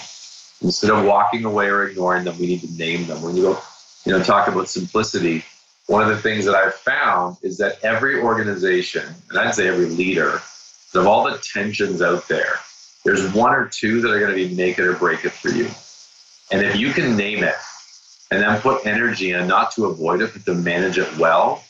Instead 0.61 0.91
of 0.91 1.05
walking 1.05 1.45
away 1.45 1.67
or 1.67 1.87
ignoring 1.87 2.25
them, 2.25 2.37
we 2.39 2.47
need 2.47 2.61
to 2.61 2.73
name 2.73 3.07
them. 3.07 3.23
When 3.23 3.37
you 3.37 3.43
go, 3.43 3.59
you 4.05 4.13
know, 4.13 4.23
talk 4.23 4.49
about 4.49 4.69
simplicity, 4.69 5.45
one 5.87 6.03
of 6.03 6.09
the 6.09 6.21
things 6.21 6.47
that 6.47 6.55
I've 6.55 6.75
found 6.75 7.37
is 7.43 7.59
that 7.59 7.85
every 7.85 8.21
organization, 8.21 9.07
and 9.29 9.39
I'd 9.39 9.55
say 9.55 9.69
every 9.69 9.87
leader, 9.87 10.41
of 10.95 11.07
all 11.07 11.25
the 11.25 11.39
tensions 11.39 12.01
out 12.01 12.27
there, 12.29 12.55
there's 13.05 13.33
one 13.35 13.53
or 13.53 13.67
two 13.67 14.01
that 14.01 14.11
are 14.11 14.19
going 14.19 14.31
to 14.31 14.49
be 14.49 14.55
make 14.55 14.79
it 14.79 14.87
or 14.87 14.95
break 14.95 15.25
it 15.25 15.33
for 15.33 15.51
you. 15.51 15.69
And 16.51 16.65
if 16.65 16.77
you 16.77 16.93
can 16.93 17.17
name 17.17 17.45
it 17.45 17.57
and 18.31 18.41
then 18.43 18.61
put 18.61 18.87
energy 18.87 19.33
in 19.33 19.47
not 19.47 19.73
to 19.73 19.87
avoid 19.87 20.23
it, 20.23 20.33
but 20.33 20.45
to 20.47 20.55
manage 20.55 20.99
it 20.99 21.19
well, 21.19 21.63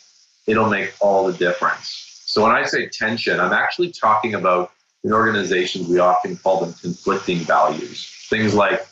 it'll 0.46 0.68
make 0.68 0.94
all 1.00 1.27
the 1.27 1.33
difference. 1.33 2.22
So 2.27 2.42
when 2.42 2.53
I 2.53 2.64
say 2.64 2.87
tension, 2.88 3.40
I'm 3.40 3.53
actually 3.53 3.90
talking 3.90 4.35
about 4.35 4.70
in 5.03 5.12
organizations, 5.12 5.88
we 5.88 5.98
often 5.98 6.37
call 6.37 6.61
them 6.64 6.74
conflicting 6.74 7.38
values. 7.38 8.27
Things 8.29 8.55
like 8.55 8.87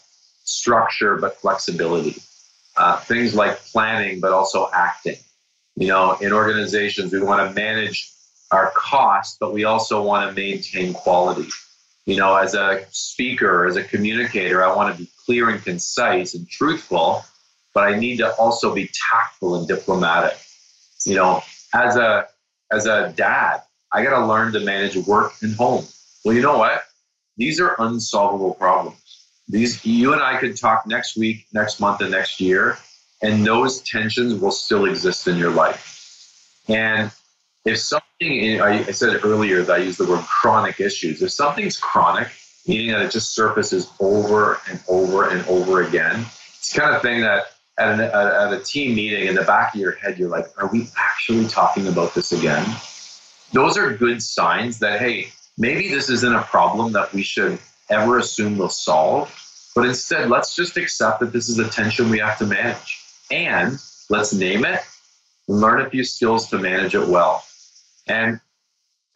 structure, 0.44 1.16
but 1.16 1.36
flexibility 1.36 2.20
uh, 2.82 2.96
things 2.96 3.32
like 3.32 3.56
planning, 3.66 4.18
but 4.18 4.32
also 4.32 4.68
acting. 4.74 5.16
You 5.76 5.86
know, 5.86 6.14
in 6.14 6.32
organizations, 6.32 7.12
we 7.12 7.22
want 7.22 7.48
to 7.48 7.54
manage 7.54 8.10
our 8.50 8.72
costs, 8.74 9.36
but 9.38 9.54
we 9.54 9.62
also 9.62 10.02
want 10.02 10.28
to 10.28 10.34
maintain 10.34 10.92
quality. 10.92 11.48
You 12.06 12.16
know, 12.16 12.34
as 12.34 12.54
a 12.54 12.84
speaker, 12.90 13.66
as 13.66 13.76
a 13.76 13.84
communicator, 13.84 14.64
I 14.64 14.74
want 14.74 14.92
to 14.92 15.00
be 15.00 15.08
clear 15.24 15.48
and 15.48 15.62
concise 15.62 16.34
and 16.34 16.48
truthful, 16.48 17.24
but 17.72 17.84
I 17.84 17.96
need 17.96 18.16
to 18.16 18.34
also 18.34 18.74
be 18.74 18.90
tactful 19.10 19.54
and 19.54 19.68
diplomatic. 19.68 20.36
You 21.06 21.14
know, 21.14 21.42
as 21.72 21.94
a 21.94 22.26
as 22.72 22.86
a 22.86 23.12
dad, 23.16 23.62
I 23.92 24.02
got 24.02 24.18
to 24.18 24.26
learn 24.26 24.52
to 24.54 24.60
manage 24.60 24.96
work 24.96 25.34
and 25.40 25.54
home. 25.54 25.84
Well, 26.24 26.34
you 26.34 26.42
know 26.42 26.58
what? 26.58 26.82
These 27.36 27.60
are 27.60 27.76
unsolvable 27.78 28.54
problems. 28.54 29.01
These 29.48 29.84
you 29.84 30.12
and 30.12 30.22
I 30.22 30.38
could 30.38 30.56
talk 30.56 30.86
next 30.86 31.16
week, 31.16 31.46
next 31.52 31.80
month, 31.80 32.00
and 32.00 32.10
next 32.10 32.40
year, 32.40 32.78
and 33.22 33.46
those 33.46 33.82
tensions 33.82 34.34
will 34.34 34.50
still 34.50 34.86
exist 34.86 35.28
in 35.28 35.36
your 35.36 35.50
life. 35.50 36.62
And 36.68 37.10
if 37.64 37.78
something, 37.78 38.60
I 38.60 38.84
said 38.92 39.24
earlier 39.24 39.62
that 39.62 39.72
I 39.72 39.78
used 39.78 39.98
the 39.98 40.06
word 40.06 40.24
chronic 40.24 40.80
issues. 40.80 41.22
If 41.22 41.32
something's 41.32 41.76
chronic, 41.76 42.28
meaning 42.66 42.92
that 42.92 43.02
it 43.02 43.10
just 43.10 43.34
surfaces 43.34 43.90
over 44.00 44.60
and 44.68 44.82
over 44.88 45.28
and 45.28 45.46
over 45.46 45.82
again, 45.82 46.24
it's 46.58 46.72
kind 46.72 46.94
of 46.94 47.02
thing 47.02 47.20
that 47.22 47.46
at, 47.78 47.94
an, 47.94 48.00
at 48.00 48.52
a 48.52 48.62
team 48.62 48.94
meeting 48.94 49.26
in 49.26 49.34
the 49.34 49.42
back 49.42 49.74
of 49.74 49.80
your 49.80 49.92
head, 49.92 50.18
you're 50.18 50.28
like, 50.28 50.46
are 50.58 50.68
we 50.68 50.88
actually 50.96 51.46
talking 51.46 51.88
about 51.88 52.14
this 52.14 52.32
again? 52.32 52.64
Those 53.52 53.76
are 53.76 53.92
good 53.92 54.22
signs 54.22 54.78
that, 54.78 55.00
hey, 55.00 55.32
maybe 55.58 55.88
this 55.88 56.08
isn't 56.08 56.34
a 56.34 56.42
problem 56.42 56.92
that 56.92 57.12
we 57.12 57.22
should 57.22 57.58
ever 57.92 58.18
assume 58.18 58.58
we'll 58.58 58.68
solve, 58.68 59.30
but 59.74 59.86
instead, 59.86 60.28
let's 60.28 60.54
just 60.54 60.76
accept 60.76 61.20
that 61.20 61.32
this 61.32 61.48
is 61.48 61.58
a 61.58 61.68
tension 61.68 62.10
we 62.10 62.18
have 62.18 62.38
to 62.38 62.46
manage. 62.46 63.00
And 63.30 63.78
let's 64.10 64.32
name 64.32 64.64
it 64.64 64.80
and 65.48 65.60
learn 65.60 65.80
a 65.80 65.90
few 65.90 66.04
skills 66.04 66.48
to 66.50 66.58
manage 66.58 66.94
it 66.94 67.06
well. 67.06 67.44
And 68.06 68.40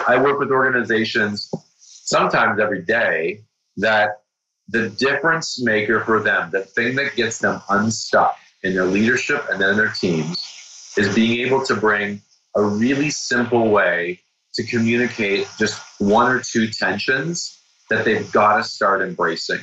I 0.07 0.21
work 0.23 0.39
with 0.39 0.51
organizations 0.51 1.51
sometimes 1.79 2.61
every 2.61 2.83
day 2.83 3.41
that 3.79 4.23
the 4.69 4.89
difference 4.91 5.61
maker 5.63 6.01
for 6.01 6.23
them, 6.23 6.51
the 6.51 6.63
thing 6.63 6.97
that 6.97 7.15
gets 7.15 7.39
them 7.39 7.61
unstuck 7.69 8.37
in 8.63 8.75
their 8.75 8.85
leadership 8.85 9.45
and 9.51 9.61
then 9.61 9.77
their 9.77 9.91
teams, 9.91 10.95
is 10.97 11.15
being 11.15 11.47
able 11.47 11.65
to 11.67 11.75
bring 11.75 12.21
a 12.55 12.63
really 12.63 13.11
simple 13.11 13.69
way 13.69 14.21
to 14.55 14.65
communicate 14.65 15.47
just 15.59 15.81
one 16.01 16.33
or 16.33 16.41
two 16.41 16.69
tensions 16.69 17.56
that 17.91 18.05
they've 18.05 18.31
got 18.33 18.57
to 18.57 18.65
start 18.65 19.03
embracing, 19.03 19.61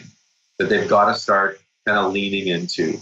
that 0.57 0.69
they've 0.69 0.89
got 0.89 1.05
to 1.05 1.15
start 1.15 1.59
kind 1.85 1.97
of 1.97 2.13
leaning 2.13 2.47
into. 2.47 2.99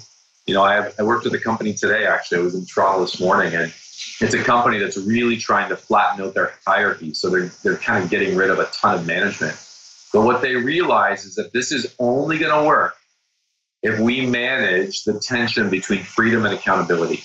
You 0.48 0.56
know, 0.56 0.64
I, 0.64 0.76
have, 0.76 0.96
I 1.00 1.04
worked 1.04 1.24
with 1.24 1.34
a 1.34 1.40
company 1.40 1.74
today, 1.74 2.06
actually. 2.06 2.40
I 2.40 2.42
was 2.42 2.56
in 2.56 2.66
Toronto 2.66 3.02
this 3.02 3.20
morning, 3.20 3.54
and 3.54 3.72
it's 4.20 4.34
a 4.34 4.44
company 4.44 4.80
that's 4.80 4.98
really 4.98 5.38
trying 5.38 5.70
to 5.70 5.78
flatten 5.78 6.26
out 6.26 6.34
their 6.34 6.54
hierarchy. 6.66 7.14
So 7.14 7.30
they're, 7.30 7.52
they're 7.64 7.78
kind 7.78 8.04
of 8.04 8.10
getting 8.10 8.36
rid 8.36 8.50
of 8.50 8.60
a 8.60 8.66
ton 8.66 8.96
of 8.96 9.06
management. 9.06 9.56
But 10.12 10.22
what 10.22 10.42
they 10.42 10.56
realize 10.56 11.26
is 11.26 11.36
that 11.36 11.54
this 11.54 11.72
is 11.72 11.96
only 12.00 12.38
going 12.38 12.60
to 12.60 12.68
work 12.68 12.96
if 13.84 14.00
we 14.00 14.26
manage 14.26 15.04
the 15.04 15.20
tension 15.20 15.70
between 15.70 16.04
freedom 16.04 16.46
and 16.46 16.54
accountability, 16.54 17.24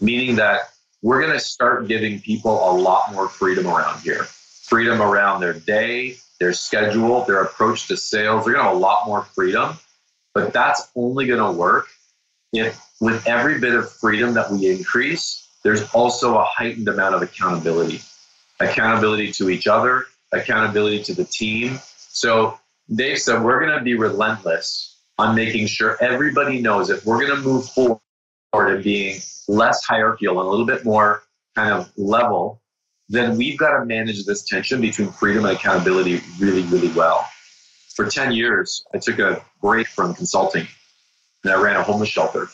meaning 0.00 0.36
that 0.36 0.70
we're 1.02 1.20
going 1.20 1.32
to 1.32 1.40
start 1.40 1.88
giving 1.88 2.20
people 2.20 2.70
a 2.70 2.72
lot 2.72 3.12
more 3.12 3.28
freedom 3.28 3.66
around 3.66 4.00
here 4.00 4.26
freedom 4.70 5.02
around 5.02 5.40
their 5.40 5.52
day, 5.52 6.16
their 6.40 6.52
schedule, 6.52 7.24
their 7.24 7.42
approach 7.42 7.86
to 7.88 7.96
sales. 7.96 8.44
They're 8.44 8.54
going 8.54 8.64
to 8.64 8.70
have 8.70 8.76
a 8.76 8.78
lot 8.78 9.06
more 9.06 9.22
freedom. 9.22 9.76
But 10.34 10.52
that's 10.52 10.90
only 10.96 11.26
going 11.26 11.40
to 11.40 11.58
work 11.58 11.88
if, 12.52 12.80
with 13.00 13.26
every 13.26 13.58
bit 13.58 13.74
of 13.74 13.90
freedom 13.90 14.34
that 14.34 14.50
we 14.50 14.68
increase, 14.68 15.48
there's 15.62 15.88
also 15.92 16.38
a 16.38 16.44
heightened 16.44 16.88
amount 16.88 17.14
of 17.14 17.22
accountability 17.22 18.00
accountability 18.60 19.32
to 19.32 19.48
each 19.48 19.66
other, 19.66 20.04
accountability 20.32 21.02
to 21.02 21.14
the 21.14 21.24
team. 21.24 21.80
So 21.96 22.58
Dave 22.94 23.18
said, 23.18 23.42
we're 23.42 23.58
going 23.58 23.76
to 23.78 23.82
be 23.82 23.94
relentless 23.94 24.98
on 25.16 25.34
making 25.34 25.66
sure 25.66 25.96
everybody 26.02 26.60
knows 26.60 26.90
if 26.90 27.06
we're 27.06 27.26
going 27.26 27.40
to 27.40 27.42
move 27.42 27.70
forward 27.70 28.00
and 28.52 28.84
being 28.84 29.18
less 29.48 29.82
hierarchical 29.82 30.38
and 30.40 30.46
a 30.46 30.50
little 30.50 30.66
bit 30.66 30.84
more 30.84 31.22
kind 31.56 31.72
of 31.72 31.90
level, 31.96 32.60
then 33.10 33.36
we've 33.36 33.58
got 33.58 33.76
to 33.76 33.84
manage 33.84 34.24
this 34.24 34.44
tension 34.44 34.80
between 34.80 35.10
freedom 35.10 35.44
and 35.44 35.56
accountability 35.56 36.20
really, 36.38 36.62
really 36.62 36.88
well. 36.92 37.28
For 37.96 38.08
10 38.08 38.30
years, 38.30 38.84
I 38.94 38.98
took 38.98 39.18
a 39.18 39.44
break 39.60 39.88
from 39.88 40.14
consulting 40.14 40.68
and 41.42 41.52
I 41.52 41.60
ran 41.60 41.74
a 41.74 41.82
homeless 41.82 42.08
shelter. 42.08 42.48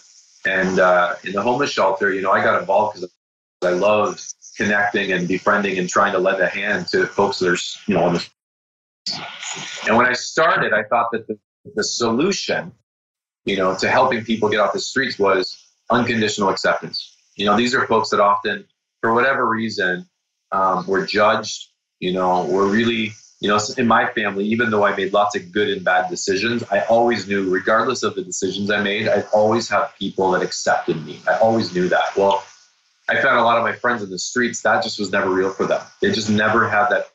And 0.46 0.78
uh, 0.78 1.16
in 1.24 1.32
the 1.32 1.42
homeless 1.42 1.70
shelter, 1.70 2.12
you 2.12 2.22
know, 2.22 2.32
I 2.32 2.42
got 2.42 2.58
involved 2.58 2.94
because 2.94 3.12
I 3.62 3.70
loved 3.70 4.22
connecting 4.56 5.12
and 5.12 5.28
befriending 5.28 5.78
and 5.78 5.90
trying 5.90 6.12
to 6.12 6.18
lend 6.18 6.40
a 6.40 6.48
hand 6.48 6.88
to 6.88 7.06
folks 7.06 7.38
that 7.40 7.50
are, 7.50 7.58
you 7.86 7.94
know, 7.94 8.04
on 8.04 8.14
the. 8.14 8.28
And 9.86 9.96
when 9.96 10.06
I 10.06 10.14
started, 10.14 10.72
I 10.72 10.84
thought 10.84 11.08
that 11.12 11.26
the, 11.28 11.38
the 11.74 11.84
solution, 11.84 12.72
you 13.44 13.58
know, 13.58 13.76
to 13.76 13.90
helping 13.90 14.24
people 14.24 14.48
get 14.48 14.60
off 14.60 14.72
the 14.72 14.80
streets 14.80 15.18
was 15.18 15.62
unconditional 15.90 16.48
acceptance. 16.48 17.14
You 17.36 17.44
know, 17.44 17.56
these 17.58 17.74
are 17.74 17.86
folks 17.86 18.08
that 18.10 18.20
often, 18.20 18.66
for 19.02 19.12
whatever 19.12 19.46
reason, 19.46 20.08
um, 20.52 20.86
were 20.86 21.06
judged. 21.06 21.68
You 22.00 22.12
know, 22.12 22.44
were 22.44 22.66
really, 22.66 23.12
you 23.40 23.48
know, 23.48 23.58
in 23.78 23.86
my 23.86 24.06
family, 24.10 24.44
even 24.44 24.70
though 24.70 24.84
I 24.84 24.94
made 24.94 25.12
lots 25.14 25.34
of 25.34 25.50
good 25.50 25.70
and 25.70 25.82
bad 25.82 26.10
decisions, 26.10 26.62
I 26.70 26.80
always 26.80 27.26
knew, 27.26 27.48
regardless 27.48 28.02
of 28.02 28.14
the 28.14 28.22
decisions 28.22 28.70
I 28.70 28.82
made, 28.82 29.08
I'd 29.08 29.26
always 29.32 29.68
have 29.70 29.94
people 29.98 30.30
that 30.32 30.42
accepted 30.42 31.04
me. 31.06 31.20
I 31.26 31.38
always 31.38 31.74
knew 31.74 31.88
that. 31.88 32.14
Well, 32.16 32.44
I 33.08 33.20
found 33.22 33.38
a 33.38 33.42
lot 33.42 33.56
of 33.56 33.62
my 33.62 33.72
friends 33.72 34.02
in 34.02 34.10
the 34.10 34.18
streets, 34.18 34.62
that 34.62 34.82
just 34.82 34.98
was 34.98 35.12
never 35.12 35.30
real 35.30 35.50
for 35.50 35.64
them. 35.64 35.80
They 36.02 36.10
just 36.10 36.28
never 36.28 36.68
had 36.68 36.88
that 36.88 37.06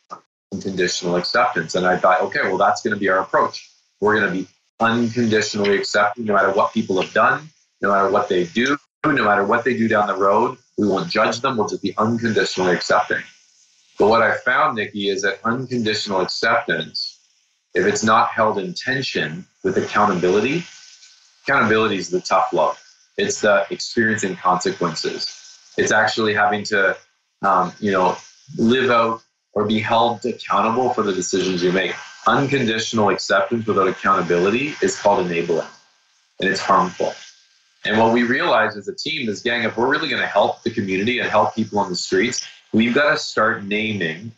unconditional 0.54 1.18
acceptance. 1.18 1.76
And 1.76 1.86
I 1.86 1.98
thought, 1.98 2.22
okay, 2.22 2.42
well, 2.44 2.58
that's 2.58 2.82
going 2.82 2.94
to 2.94 3.00
be 3.00 3.10
our 3.10 3.20
approach. 3.20 3.70
We're 4.00 4.20
going 4.20 4.34
to 4.34 4.40
be 4.40 4.48
unconditionally 4.80 5.78
accepting 5.78 6.26
no 6.26 6.34
matter 6.34 6.52
what 6.52 6.74
people 6.74 7.02
have 7.02 7.14
done, 7.14 7.50
no 7.82 7.92
matter 7.92 8.10
what 8.10 8.30
they 8.30 8.46
do, 8.46 8.78
no 9.06 9.24
matter 9.24 9.44
what 9.44 9.64
they 9.64 9.78
do 9.78 9.88
down 9.88 10.08
the 10.08 10.16
road. 10.16 10.58
We 10.82 10.88
won't 10.88 11.12
judge 11.12 11.42
them. 11.42 11.58
We'll 11.58 11.68
just 11.68 11.84
be 11.84 11.96
unconditionally 11.96 12.74
accepting. 12.74 13.22
But 14.00 14.08
what 14.08 14.24
I 14.24 14.36
found, 14.38 14.78
Nikki, 14.78 15.10
is 15.10 15.22
that 15.22 15.40
unconditional 15.44 16.22
acceptance, 16.22 17.20
if 17.76 17.86
it's 17.86 18.04
not 18.04 18.30
held 18.30 18.58
in 18.58 18.74
tension 18.74 19.46
with 19.64 19.78
accountability, 19.78 20.64
accountability 21.44 21.98
is 21.98 22.10
the 22.10 22.20
tough 22.20 22.52
love. 22.52 22.82
It's 23.16 23.42
the 23.42 23.68
experiencing 23.70 24.38
consequences. 24.38 25.56
It's 25.78 25.92
actually 25.92 26.34
having 26.34 26.64
to, 26.64 26.98
um, 27.44 27.74
you 27.80 27.92
know, 27.92 28.18
live 28.58 28.90
out 28.90 29.22
or 29.54 29.68
be 29.68 29.78
held 29.78 30.26
accountable 30.26 30.96
for 30.96 31.04
the 31.04 31.14
decisions 31.14 31.62
you 31.62 31.72
make. 31.72 31.94
Unconditional 32.26 33.10
acceptance 33.10 33.68
without 33.68 33.88
accountability 33.88 34.74
is 34.82 35.00
called 35.00 35.28
enabling, 35.28 35.68
and 36.40 36.50
it's 36.50 36.60
harmful. 36.60 37.14
And 37.84 37.98
what 37.98 38.14
we 38.14 38.24
realize 38.24 38.78
as 38.78 38.88
a 38.88 38.96
team 38.96 39.28
is, 39.28 39.42
gang, 39.42 39.64
if 39.64 39.76
we're 39.76 39.90
really 39.90 40.10
going 40.10 40.22
to 40.22 40.28
help 40.28 40.62
the 40.64 40.70
community 40.70 41.20
and 41.20 41.30
help 41.30 41.56
people 41.56 41.80
on 41.80 41.90
the 41.90 41.96
streets, 41.96 42.46
we've 42.74 42.94
got 42.94 43.10
to 43.12 43.18
start 43.18 43.64
naming, 43.64 44.32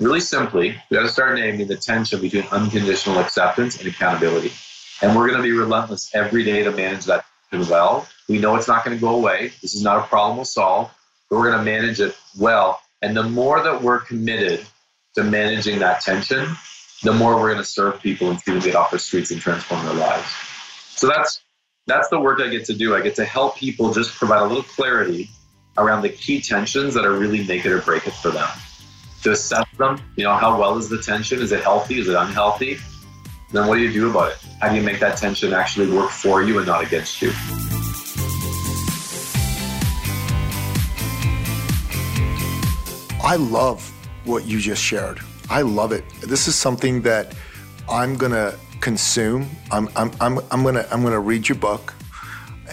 really 0.00 0.20
simply, 0.20 0.70
we've 0.90 0.98
got 0.98 1.06
to 1.06 1.08
start 1.08 1.36
naming 1.36 1.68
the 1.68 1.76
tension 1.76 2.20
between 2.20 2.44
unconditional 2.50 3.18
acceptance 3.18 3.78
and 3.78 3.88
accountability. 3.88 4.52
And 5.00 5.14
we're 5.14 5.28
going 5.28 5.38
to 5.38 5.42
be 5.42 5.52
relentless 5.52 6.12
every 6.14 6.42
day 6.42 6.64
to 6.64 6.72
manage 6.72 7.04
that 7.04 7.24
well. 7.52 8.08
We 8.28 8.38
know 8.38 8.56
it's 8.56 8.68
not 8.68 8.84
going 8.84 8.96
to 8.96 9.00
go 9.00 9.14
away. 9.14 9.52
This 9.62 9.74
is 9.74 9.82
not 9.82 10.04
a 10.04 10.06
problem 10.08 10.36
we'll 10.36 10.44
solve, 10.44 10.90
but 11.30 11.36
we're 11.38 11.50
going 11.50 11.64
to 11.64 11.64
manage 11.64 12.00
it 12.00 12.16
well. 12.38 12.80
And 13.02 13.16
the 13.16 13.22
more 13.22 13.62
that 13.62 13.82
we're 13.82 14.00
committed 14.00 14.66
to 15.14 15.22
managing 15.22 15.78
that 15.78 16.00
tension, 16.00 16.48
the 17.02 17.12
more 17.12 17.36
we're 17.36 17.52
going 17.52 17.62
to 17.62 17.64
serve 17.64 18.00
people 18.00 18.30
and 18.30 18.40
see 18.40 18.52
them 18.52 18.60
get 18.60 18.74
off 18.74 18.90
the 18.90 18.98
streets 18.98 19.30
and 19.30 19.40
transform 19.40 19.84
their 19.84 19.94
lives. 19.94 20.28
So 20.96 21.06
that's 21.06 21.42
that's 21.86 22.08
the 22.08 22.18
work 22.18 22.40
I 22.40 22.48
get 22.48 22.64
to 22.66 22.74
do. 22.74 22.96
I 22.96 23.00
get 23.00 23.14
to 23.14 23.24
help 23.24 23.56
people 23.56 23.92
just 23.92 24.12
provide 24.16 24.42
a 24.42 24.44
little 24.44 24.64
clarity 24.64 25.30
around 25.78 26.02
the 26.02 26.08
key 26.08 26.40
tensions 26.40 26.94
that 26.94 27.04
are 27.04 27.12
really 27.12 27.46
make 27.46 27.64
it 27.64 27.70
or 27.70 27.80
break 27.80 28.06
it 28.08 28.12
for 28.14 28.32
them. 28.32 28.48
To 29.22 29.30
assess 29.30 29.64
them, 29.78 30.00
you 30.16 30.24
know, 30.24 30.34
how 30.34 30.58
well 30.58 30.76
is 30.78 30.88
the 30.88 31.00
tension? 31.00 31.40
Is 31.40 31.52
it 31.52 31.62
healthy? 31.62 32.00
Is 32.00 32.08
it 32.08 32.16
unhealthy? 32.16 32.78
Then 33.52 33.68
what 33.68 33.76
do 33.76 33.82
you 33.82 33.92
do 33.92 34.10
about 34.10 34.32
it? 34.32 34.38
How 34.60 34.68
do 34.70 34.76
you 34.76 34.82
make 34.82 34.98
that 34.98 35.16
tension 35.16 35.52
actually 35.52 35.92
work 35.96 36.10
for 36.10 36.42
you 36.42 36.58
and 36.58 36.66
not 36.66 36.82
against 36.82 37.22
you? 37.22 37.30
I 43.22 43.36
love 43.36 43.92
what 44.24 44.44
you 44.44 44.58
just 44.58 44.82
shared. 44.82 45.20
I 45.48 45.62
love 45.62 45.92
it. 45.92 46.04
This 46.20 46.48
is 46.48 46.56
something 46.56 47.02
that 47.02 47.36
I'm 47.88 48.16
gonna 48.16 48.58
consume. 48.86 49.50
I'm, 49.72 49.88
I'm, 49.96 50.12
I'm, 50.20 50.38
I'm 50.52 50.62
gonna 50.62 50.86
I'm 50.92 51.02
gonna 51.02 51.18
read 51.18 51.48
your 51.48 51.58
book, 51.58 51.92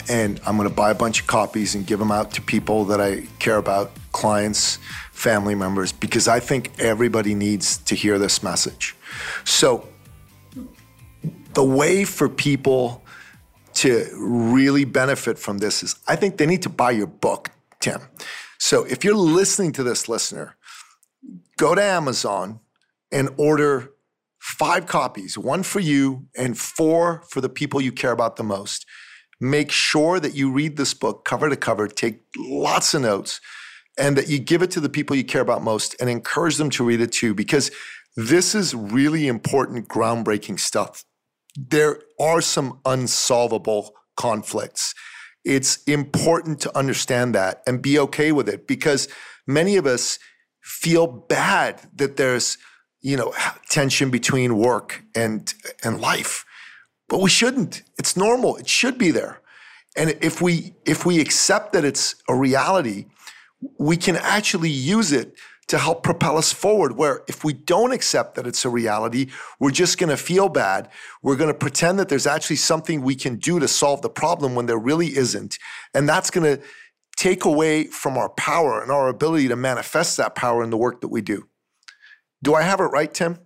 and 0.08 0.40
I'm 0.46 0.58
gonna 0.58 0.70
buy 0.70 0.92
a 0.92 0.96
bunch 0.96 1.22
of 1.22 1.26
copies 1.26 1.74
and 1.74 1.88
give 1.88 1.98
them 1.98 2.12
out 2.12 2.30
to 2.34 2.42
people 2.44 2.86
that 2.86 3.02
I 3.02 3.22
care 3.40 3.58
about, 3.58 3.90
clients, 4.12 4.78
family 5.12 5.56
members, 5.56 5.92
because 5.92 6.28
I 6.28 6.40
think 6.40 6.70
everybody 6.78 7.34
needs 7.34 7.80
to 7.90 7.96
hear 7.96 8.20
this 8.20 8.44
message. 8.44 8.96
So 9.44 9.90
the 11.56 11.64
way 11.64 12.06
for 12.06 12.30
people 12.30 13.04
to 13.82 14.08
really 14.16 14.86
benefit 14.86 15.40
from 15.40 15.58
this 15.58 15.82
is 15.82 15.96
I 16.08 16.16
think 16.16 16.38
they 16.38 16.46
need 16.46 16.62
to 16.62 16.70
buy 16.70 16.92
your 16.92 17.08
book, 17.08 17.50
Tim. 17.80 18.02
So 18.60 18.84
if 18.84 19.04
you're 19.04 19.16
listening 19.16 19.72
to 19.72 19.84
this 19.84 20.08
listener, 20.08 20.58
go 21.58 21.74
to 21.74 21.82
Amazon 21.82 22.60
and 23.12 23.30
order 23.38 23.93
five 24.44 24.86
copies, 24.86 25.38
one 25.38 25.64
for 25.64 25.80
you 25.80 26.28
and 26.38 26.58
four 26.58 27.24
for 27.30 27.40
the 27.40 27.48
people 27.48 27.80
you 27.80 27.94
care 27.94 28.12
about 28.12 28.36
the 28.36 28.44
most. 28.44 28.86
make 29.44 29.72
sure 29.72 30.20
that 30.20 30.34
you 30.34 30.52
read 30.52 30.78
this 30.78 30.94
book 30.94 31.26
cover 31.26 31.50
to 31.50 31.56
cover, 31.56 31.88
take 31.88 32.22
lots 32.38 32.94
of 32.94 33.02
notes, 33.02 33.42
and 33.98 34.18
that 34.18 34.30
you 34.30 34.40
give 34.40 34.62
it 34.62 34.72
to 34.72 34.80
the 34.80 34.90
people 34.90 35.16
you 35.16 35.24
care 35.24 35.42
about 35.42 35.62
most 35.62 35.96
and 36.00 36.10
encourage 36.10 36.58
them 36.58 36.70
to 36.70 36.84
read 36.84 37.02
it 37.02 37.12
too, 37.12 37.34
because 37.34 37.70
this 38.16 38.56
is 38.56 38.74
really 38.74 39.28
important, 39.28 39.88
groundbreaking 39.88 40.60
stuff. 40.60 41.04
There 41.56 42.00
are 42.20 42.42
some 42.42 42.80
unsolvable 42.86 43.92
conflicts. 44.16 44.96
It's 45.44 45.84
important 45.84 46.62
to 46.62 46.76
understand 46.78 47.36
that 47.36 47.62
and 47.68 47.82
be 47.82 48.00
okay 48.00 48.32
with 48.32 48.48
it 48.48 48.66
because 48.66 49.10
many 49.46 49.76
of 49.76 49.86
us 49.86 50.18
feel 50.62 51.06
bad 51.06 51.82
that 51.96 52.16
there's, 52.16 52.58
you 53.04 53.18
know, 53.18 53.34
tension 53.70 54.10
between 54.10 54.58
work 54.58 55.04
and 55.14 55.54
and 55.84 56.02
life. 56.02 56.46
But 57.08 57.22
we 57.22 57.30
shouldn't. 57.30 57.84
It's 58.00 58.18
normal. 58.18 58.56
It 58.56 58.68
should 58.68 58.98
be 58.98 59.12
there. 59.12 59.42
And 59.96 60.18
if 60.22 60.42
we 60.42 60.74
if 60.86 61.06
we 61.06 61.20
accept 61.20 61.74
that 61.74 61.86
it's 61.86 62.16
a 62.28 62.34
reality, 62.34 63.06
we 63.78 63.98
can 63.98 64.16
actually 64.16 64.72
use 64.72 65.12
it 65.12 65.36
to 65.68 65.78
help 65.78 66.04
propel 66.04 66.38
us 66.38 66.52
forward. 66.52 66.98
Where 66.98 67.24
if 67.28 67.44
we 67.44 67.54
don't 67.54 67.92
accept 67.92 68.36
that 68.36 68.48
it's 68.48 68.66
a 68.66 68.70
reality, 68.70 69.28
we're 69.60 69.72
just 69.72 69.98
going 69.98 70.10
to 70.10 70.18
feel 70.18 70.50
bad. 70.50 70.90
We're 71.22 71.36
going 71.36 71.52
to 71.52 71.58
pretend 71.58 72.00
that 72.00 72.10
there's 72.10 72.28
actually 72.28 72.56
something 72.56 73.02
we 73.02 73.16
can 73.16 73.36
do 73.36 73.60
to 73.60 73.68
solve 73.68 74.02
the 74.02 74.10
problem 74.10 74.56
when 74.56 74.66
there 74.66 74.80
really 74.80 75.16
isn't. 75.16 75.60
And 75.94 76.08
that's 76.08 76.32
going 76.32 76.58
to 76.58 76.64
take 77.18 77.46
away 77.46 77.86
from 77.86 78.18
our 78.18 78.30
power 78.30 78.82
and 78.82 78.92
our 78.92 79.08
ability 79.10 79.50
to 79.50 79.56
manifest 79.56 80.18
that 80.18 80.36
power 80.36 80.64
in 80.64 80.70
the 80.70 80.78
work 80.78 81.02
that 81.02 81.10
we 81.10 81.22
do. 81.22 81.48
Do 82.44 82.56
I 82.56 82.62
have 82.62 82.82
it 82.82 82.86
right, 82.86 83.12
Tim? 83.12 83.40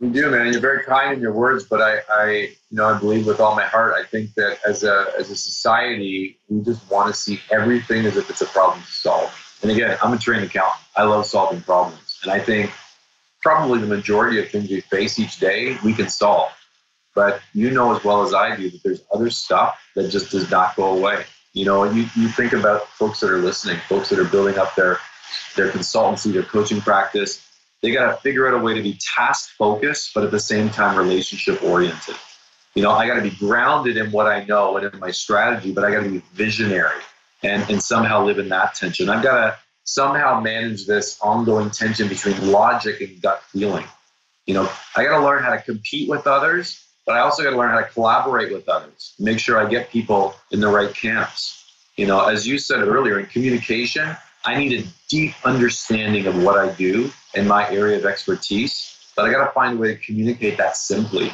You 0.00 0.10
do, 0.10 0.30
man. 0.30 0.50
You're 0.50 0.62
very 0.62 0.82
kind 0.84 1.12
in 1.12 1.20
your 1.20 1.34
words, 1.34 1.64
but 1.64 1.82
I, 1.82 1.98
I, 2.10 2.30
you 2.70 2.76
know, 2.76 2.86
I 2.86 2.98
believe 2.98 3.26
with 3.26 3.40
all 3.40 3.54
my 3.54 3.64
heart. 3.64 3.94
I 3.94 4.04
think 4.04 4.32
that 4.34 4.58
as 4.66 4.84
a 4.84 5.06
as 5.18 5.30
a 5.30 5.36
society, 5.36 6.38
we 6.48 6.62
just 6.62 6.88
want 6.90 7.14
to 7.14 7.20
see 7.20 7.40
everything 7.50 8.06
as 8.06 8.16
if 8.16 8.30
it's 8.30 8.40
a 8.40 8.46
problem 8.46 8.80
to 8.80 8.90
solve. 8.90 9.58
And 9.60 9.70
again, 9.70 9.98
I'm 10.02 10.14
a 10.14 10.18
trained 10.18 10.44
accountant. 10.44 10.80
I 10.96 11.02
love 11.02 11.26
solving 11.26 11.60
problems, 11.60 12.20
and 12.22 12.32
I 12.32 12.38
think 12.38 12.70
probably 13.42 13.80
the 13.80 13.86
majority 13.86 14.40
of 14.40 14.48
things 14.48 14.70
we 14.70 14.80
face 14.80 15.18
each 15.18 15.40
day 15.40 15.76
we 15.84 15.92
can 15.92 16.08
solve. 16.08 16.50
But 17.14 17.40
you 17.52 17.70
know 17.70 17.94
as 17.94 18.02
well 18.02 18.22
as 18.22 18.32
I 18.32 18.56
do 18.56 18.70
that 18.70 18.82
there's 18.82 19.02
other 19.12 19.28
stuff 19.28 19.78
that 19.94 20.10
just 20.10 20.30
does 20.30 20.50
not 20.50 20.74
go 20.74 20.96
away. 20.96 21.24
You 21.52 21.66
know, 21.66 21.84
you, 21.84 22.06
you 22.14 22.28
think 22.28 22.52
about 22.52 22.88
folks 22.90 23.20
that 23.20 23.30
are 23.30 23.38
listening, 23.38 23.78
folks 23.88 24.08
that 24.08 24.18
are 24.18 24.24
building 24.24 24.58
up 24.58 24.74
their 24.74 24.98
their 25.56 25.70
consultancy, 25.70 26.32
their 26.32 26.44
coaching 26.44 26.80
practice, 26.80 27.47
they 27.82 27.92
got 27.92 28.10
to 28.10 28.16
figure 28.18 28.48
out 28.48 28.54
a 28.54 28.58
way 28.58 28.74
to 28.74 28.82
be 28.82 28.98
task 29.16 29.50
focused, 29.50 30.12
but 30.14 30.24
at 30.24 30.30
the 30.30 30.40
same 30.40 30.70
time 30.70 30.96
relationship 30.96 31.62
oriented. 31.62 32.16
You 32.74 32.82
know, 32.82 32.90
I 32.90 33.06
got 33.06 33.14
to 33.14 33.22
be 33.22 33.30
grounded 33.30 33.96
in 33.96 34.10
what 34.10 34.26
I 34.26 34.44
know 34.44 34.76
and 34.76 34.92
in 34.92 35.00
my 35.00 35.10
strategy, 35.10 35.72
but 35.72 35.84
I 35.84 35.90
got 35.90 36.02
to 36.02 36.10
be 36.10 36.22
visionary 36.32 37.00
and, 37.42 37.68
and 37.70 37.82
somehow 37.82 38.24
live 38.24 38.38
in 38.38 38.48
that 38.50 38.74
tension. 38.74 39.08
I've 39.08 39.22
got 39.22 39.46
to 39.46 39.58
somehow 39.84 40.40
manage 40.40 40.86
this 40.86 41.18
ongoing 41.20 41.70
tension 41.70 42.08
between 42.08 42.50
logic 42.50 43.00
and 43.00 43.20
gut 43.22 43.42
feeling. 43.44 43.86
You 44.46 44.54
know, 44.54 44.70
I 44.96 45.04
got 45.04 45.18
to 45.18 45.24
learn 45.24 45.42
how 45.42 45.50
to 45.50 45.60
compete 45.60 46.08
with 46.08 46.26
others, 46.26 46.84
but 47.06 47.16
I 47.16 47.20
also 47.20 47.42
got 47.42 47.50
to 47.50 47.56
learn 47.56 47.70
how 47.70 47.80
to 47.80 47.88
collaborate 47.88 48.52
with 48.52 48.68
others, 48.68 49.14
make 49.18 49.38
sure 49.38 49.58
I 49.58 49.68
get 49.68 49.90
people 49.90 50.34
in 50.50 50.60
the 50.60 50.68
right 50.68 50.94
camps. 50.94 51.54
You 51.96 52.06
know, 52.06 52.26
as 52.26 52.46
you 52.46 52.58
said 52.58 52.80
earlier, 52.80 53.18
in 53.18 53.26
communication, 53.26 54.16
I 54.48 54.56
need 54.56 54.82
a 54.82 54.86
deep 55.10 55.34
understanding 55.44 56.26
of 56.26 56.42
what 56.42 56.56
I 56.56 56.72
do 56.72 57.10
in 57.34 57.46
my 57.46 57.70
area 57.70 57.98
of 57.98 58.06
expertise, 58.06 59.12
but 59.14 59.26
I 59.26 59.30
got 59.30 59.44
to 59.44 59.52
find 59.52 59.76
a 59.76 59.78
way 59.78 59.94
to 59.94 60.00
communicate 60.00 60.56
that 60.56 60.74
simply. 60.74 61.30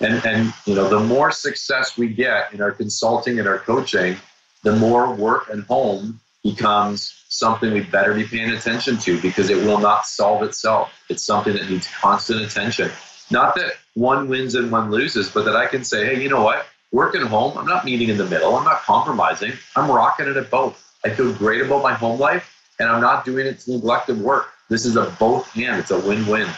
And, 0.00 0.14
and 0.26 0.52
you 0.64 0.74
know, 0.74 0.88
the 0.88 0.98
more 0.98 1.30
success 1.30 1.96
we 1.96 2.08
get 2.08 2.52
in 2.52 2.60
our 2.60 2.72
consulting 2.72 3.38
and 3.38 3.46
our 3.46 3.60
coaching, 3.60 4.16
the 4.64 4.74
more 4.74 5.14
work 5.14 5.48
and 5.48 5.62
home 5.62 6.18
becomes 6.42 7.24
something 7.28 7.72
we 7.72 7.82
better 7.82 8.12
be 8.12 8.24
paying 8.24 8.50
attention 8.50 8.98
to 8.98 9.20
because 9.20 9.48
it 9.48 9.64
will 9.64 9.78
not 9.78 10.04
solve 10.04 10.42
itself. 10.42 10.92
It's 11.08 11.22
something 11.22 11.52
that 11.52 11.70
needs 11.70 11.86
constant 11.86 12.40
attention. 12.40 12.90
Not 13.30 13.54
that 13.54 13.74
one 13.94 14.28
wins 14.28 14.56
and 14.56 14.72
one 14.72 14.90
loses, 14.90 15.30
but 15.30 15.44
that 15.44 15.54
I 15.54 15.66
can 15.66 15.84
say, 15.84 16.04
hey, 16.04 16.20
you 16.20 16.28
know 16.28 16.42
what? 16.42 16.66
Work 16.90 17.14
and 17.14 17.28
home, 17.28 17.56
I'm 17.56 17.66
not 17.66 17.84
meeting 17.84 18.08
in 18.08 18.16
the 18.16 18.26
middle. 18.26 18.56
I'm 18.56 18.64
not 18.64 18.82
compromising. 18.82 19.52
I'm 19.76 19.88
rocking 19.88 20.26
it 20.26 20.36
at 20.36 20.50
both. 20.50 20.82
I 21.04 21.10
feel 21.10 21.32
great 21.32 21.60
about 21.60 21.84
my 21.84 21.94
home 21.94 22.18
life 22.18 22.54
and 22.78 22.88
I'm 22.88 23.00
not 23.00 23.24
doing 23.24 23.46
it 23.46 23.60
to 23.60 23.72
neglected 23.72 24.20
work. 24.20 24.48
This 24.68 24.84
is 24.84 24.96
a 24.96 25.14
both 25.18 25.46
hand, 25.52 25.80
it's 25.80 25.90
a 25.90 25.98
win 25.98 26.26
win. 26.26 26.48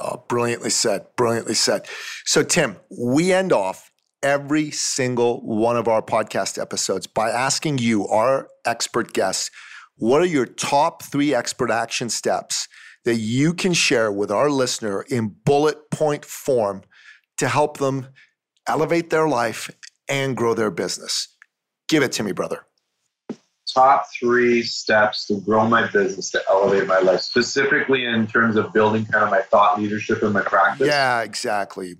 Oh, 0.00 0.24
brilliantly 0.28 0.70
said. 0.70 1.06
Brilliantly 1.16 1.54
said. 1.54 1.86
So, 2.24 2.42
Tim, 2.42 2.76
we 2.90 3.32
end 3.32 3.52
off 3.52 3.90
every 4.22 4.70
single 4.70 5.40
one 5.42 5.76
of 5.76 5.88
our 5.88 6.02
podcast 6.02 6.60
episodes 6.60 7.06
by 7.06 7.30
asking 7.30 7.78
you, 7.78 8.06
our 8.08 8.48
expert 8.64 9.12
guests, 9.12 9.50
what 9.96 10.20
are 10.20 10.26
your 10.26 10.46
top 10.46 11.02
three 11.02 11.34
expert 11.34 11.70
action 11.70 12.08
steps 12.08 12.68
that 13.04 13.16
you 13.16 13.52
can 13.52 13.72
share 13.72 14.10
with 14.10 14.30
our 14.30 14.50
listener 14.50 15.02
in 15.02 15.36
bullet 15.44 15.90
point 15.90 16.24
form 16.24 16.82
to 17.38 17.48
help 17.48 17.78
them 17.78 18.08
elevate 18.66 19.10
their 19.10 19.28
life 19.28 19.70
and 20.08 20.36
grow 20.36 20.54
their 20.54 20.70
business? 20.70 21.28
Give 21.88 22.02
it 22.02 22.12
to 22.12 22.22
me, 22.22 22.32
brother 22.32 22.64
top 23.72 24.06
three 24.18 24.62
steps 24.62 25.26
to 25.26 25.40
grow 25.40 25.66
my 25.66 25.86
business 25.88 26.30
to 26.30 26.42
elevate 26.50 26.86
my 26.86 26.98
life, 26.98 27.20
specifically 27.20 28.04
in 28.04 28.26
terms 28.26 28.56
of 28.56 28.72
building 28.72 29.04
kind 29.06 29.24
of 29.24 29.30
my 29.30 29.40
thought 29.42 29.80
leadership 29.80 30.22
and 30.22 30.32
my 30.32 30.42
practice? 30.42 30.88
Yeah, 30.88 31.22
exactly. 31.22 31.96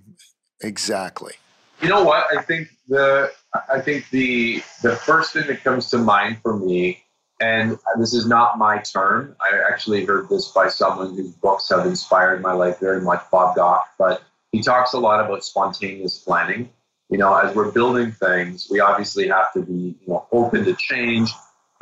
Exactly. 0.61 1.33
You 1.81 1.89
know 1.89 2.03
what? 2.03 2.25
I 2.35 2.41
think 2.41 2.69
the 2.87 3.31
I 3.69 3.81
think 3.81 4.09
the 4.09 4.63
the 4.81 4.95
first 4.95 5.33
thing 5.33 5.47
that 5.47 5.63
comes 5.63 5.89
to 5.89 5.97
mind 5.97 6.37
for 6.41 6.57
me, 6.57 7.03
and 7.41 7.77
this 7.99 8.13
is 8.13 8.25
not 8.25 8.57
my 8.57 8.77
term. 8.77 9.35
I 9.41 9.59
actually 9.69 10.05
heard 10.05 10.29
this 10.29 10.47
by 10.49 10.69
someone 10.69 11.15
whose 11.15 11.31
books 11.31 11.69
have 11.69 11.85
inspired 11.85 12.41
my 12.41 12.53
life 12.53 12.79
very 12.79 13.01
much, 13.01 13.21
Bob 13.31 13.55
Goff. 13.55 13.85
But 13.99 14.23
he 14.53 14.61
talks 14.61 14.93
a 14.93 14.99
lot 14.99 15.23
about 15.23 15.43
spontaneous 15.43 16.17
planning. 16.19 16.69
You 17.09 17.17
know, 17.17 17.35
as 17.35 17.53
we're 17.53 17.71
building 17.71 18.11
things, 18.11 18.67
we 18.71 18.79
obviously 18.79 19.27
have 19.27 19.51
to 19.53 19.61
be 19.61 19.95
you 19.99 20.07
know 20.07 20.25
open 20.31 20.63
to 20.63 20.75
change 20.75 21.31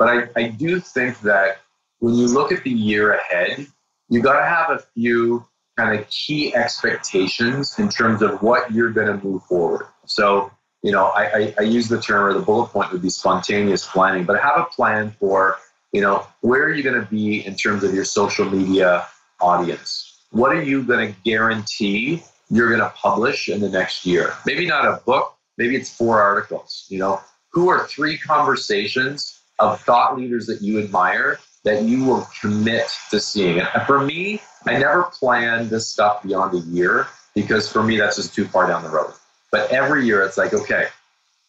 but 0.02 0.32
I, 0.36 0.40
I 0.40 0.48
do 0.48 0.80
think 0.80 1.20
that 1.20 1.58
when 2.00 2.14
you 2.16 2.26
look 2.26 2.50
at 2.50 2.64
the 2.64 2.70
year 2.70 3.12
ahead, 3.12 3.68
you 4.08 4.20
got 4.20 4.36
to 4.36 4.44
have 4.44 4.70
a 4.70 4.80
few 4.96 5.46
kind 5.76 5.96
of 5.96 6.10
key 6.10 6.52
expectations 6.56 7.78
in 7.78 7.88
terms 7.88 8.20
of 8.20 8.42
what 8.42 8.72
you're 8.72 8.90
going 8.90 9.06
to 9.06 9.24
move 9.24 9.44
forward. 9.44 9.86
So, 10.06 10.50
you 10.82 10.90
know, 10.90 11.04
I, 11.04 11.22
I, 11.22 11.54
I, 11.60 11.62
use 11.62 11.88
the 11.88 12.00
term 12.00 12.24
or 12.24 12.34
the 12.34 12.44
bullet 12.44 12.70
point 12.70 12.90
would 12.90 13.00
be 13.00 13.10
spontaneous 13.10 13.86
planning, 13.86 14.24
but 14.24 14.40
have 14.40 14.58
a 14.58 14.64
plan 14.64 15.12
for, 15.20 15.58
you 15.92 16.00
know, 16.00 16.26
where 16.40 16.64
are 16.64 16.74
you 16.74 16.82
going 16.82 17.00
to 17.00 17.06
be 17.08 17.46
in 17.46 17.54
terms 17.54 17.84
of 17.84 17.94
your 17.94 18.04
social 18.04 18.50
media 18.50 19.06
audience? 19.40 20.24
What 20.32 20.50
are 20.50 20.64
you 20.64 20.82
going 20.82 21.14
to 21.14 21.20
guarantee 21.20 22.24
you're 22.50 22.70
going 22.70 22.80
to 22.80 22.92
publish 22.96 23.48
in 23.48 23.60
the 23.60 23.68
next 23.68 24.04
year? 24.04 24.34
Maybe 24.46 24.66
not 24.66 24.84
a 24.84 25.00
book, 25.06 25.36
maybe 25.58 25.76
it's 25.76 25.96
four 25.96 26.20
articles, 26.20 26.86
you 26.88 26.98
know, 26.98 27.20
who 27.52 27.68
are 27.68 27.86
three 27.86 28.18
conversations 28.18 29.41
of 29.58 29.80
thought 29.80 30.16
leaders 30.16 30.46
that 30.46 30.62
you 30.62 30.80
admire 30.80 31.38
that 31.64 31.82
you 31.82 32.04
will 32.04 32.28
commit 32.40 32.92
to 33.10 33.20
seeing. 33.20 33.60
And 33.60 33.82
for 33.86 34.00
me, 34.00 34.42
I 34.66 34.78
never 34.78 35.04
plan 35.04 35.68
this 35.68 35.86
stuff 35.86 36.22
beyond 36.22 36.54
a 36.54 36.58
year 36.58 37.06
because 37.34 37.70
for 37.70 37.82
me 37.82 37.96
that's 37.96 38.16
just 38.16 38.34
too 38.34 38.46
far 38.46 38.66
down 38.66 38.82
the 38.82 38.90
road. 38.90 39.12
But 39.50 39.70
every 39.70 40.04
year 40.06 40.22
it's 40.22 40.38
like, 40.38 40.52
okay, 40.54 40.88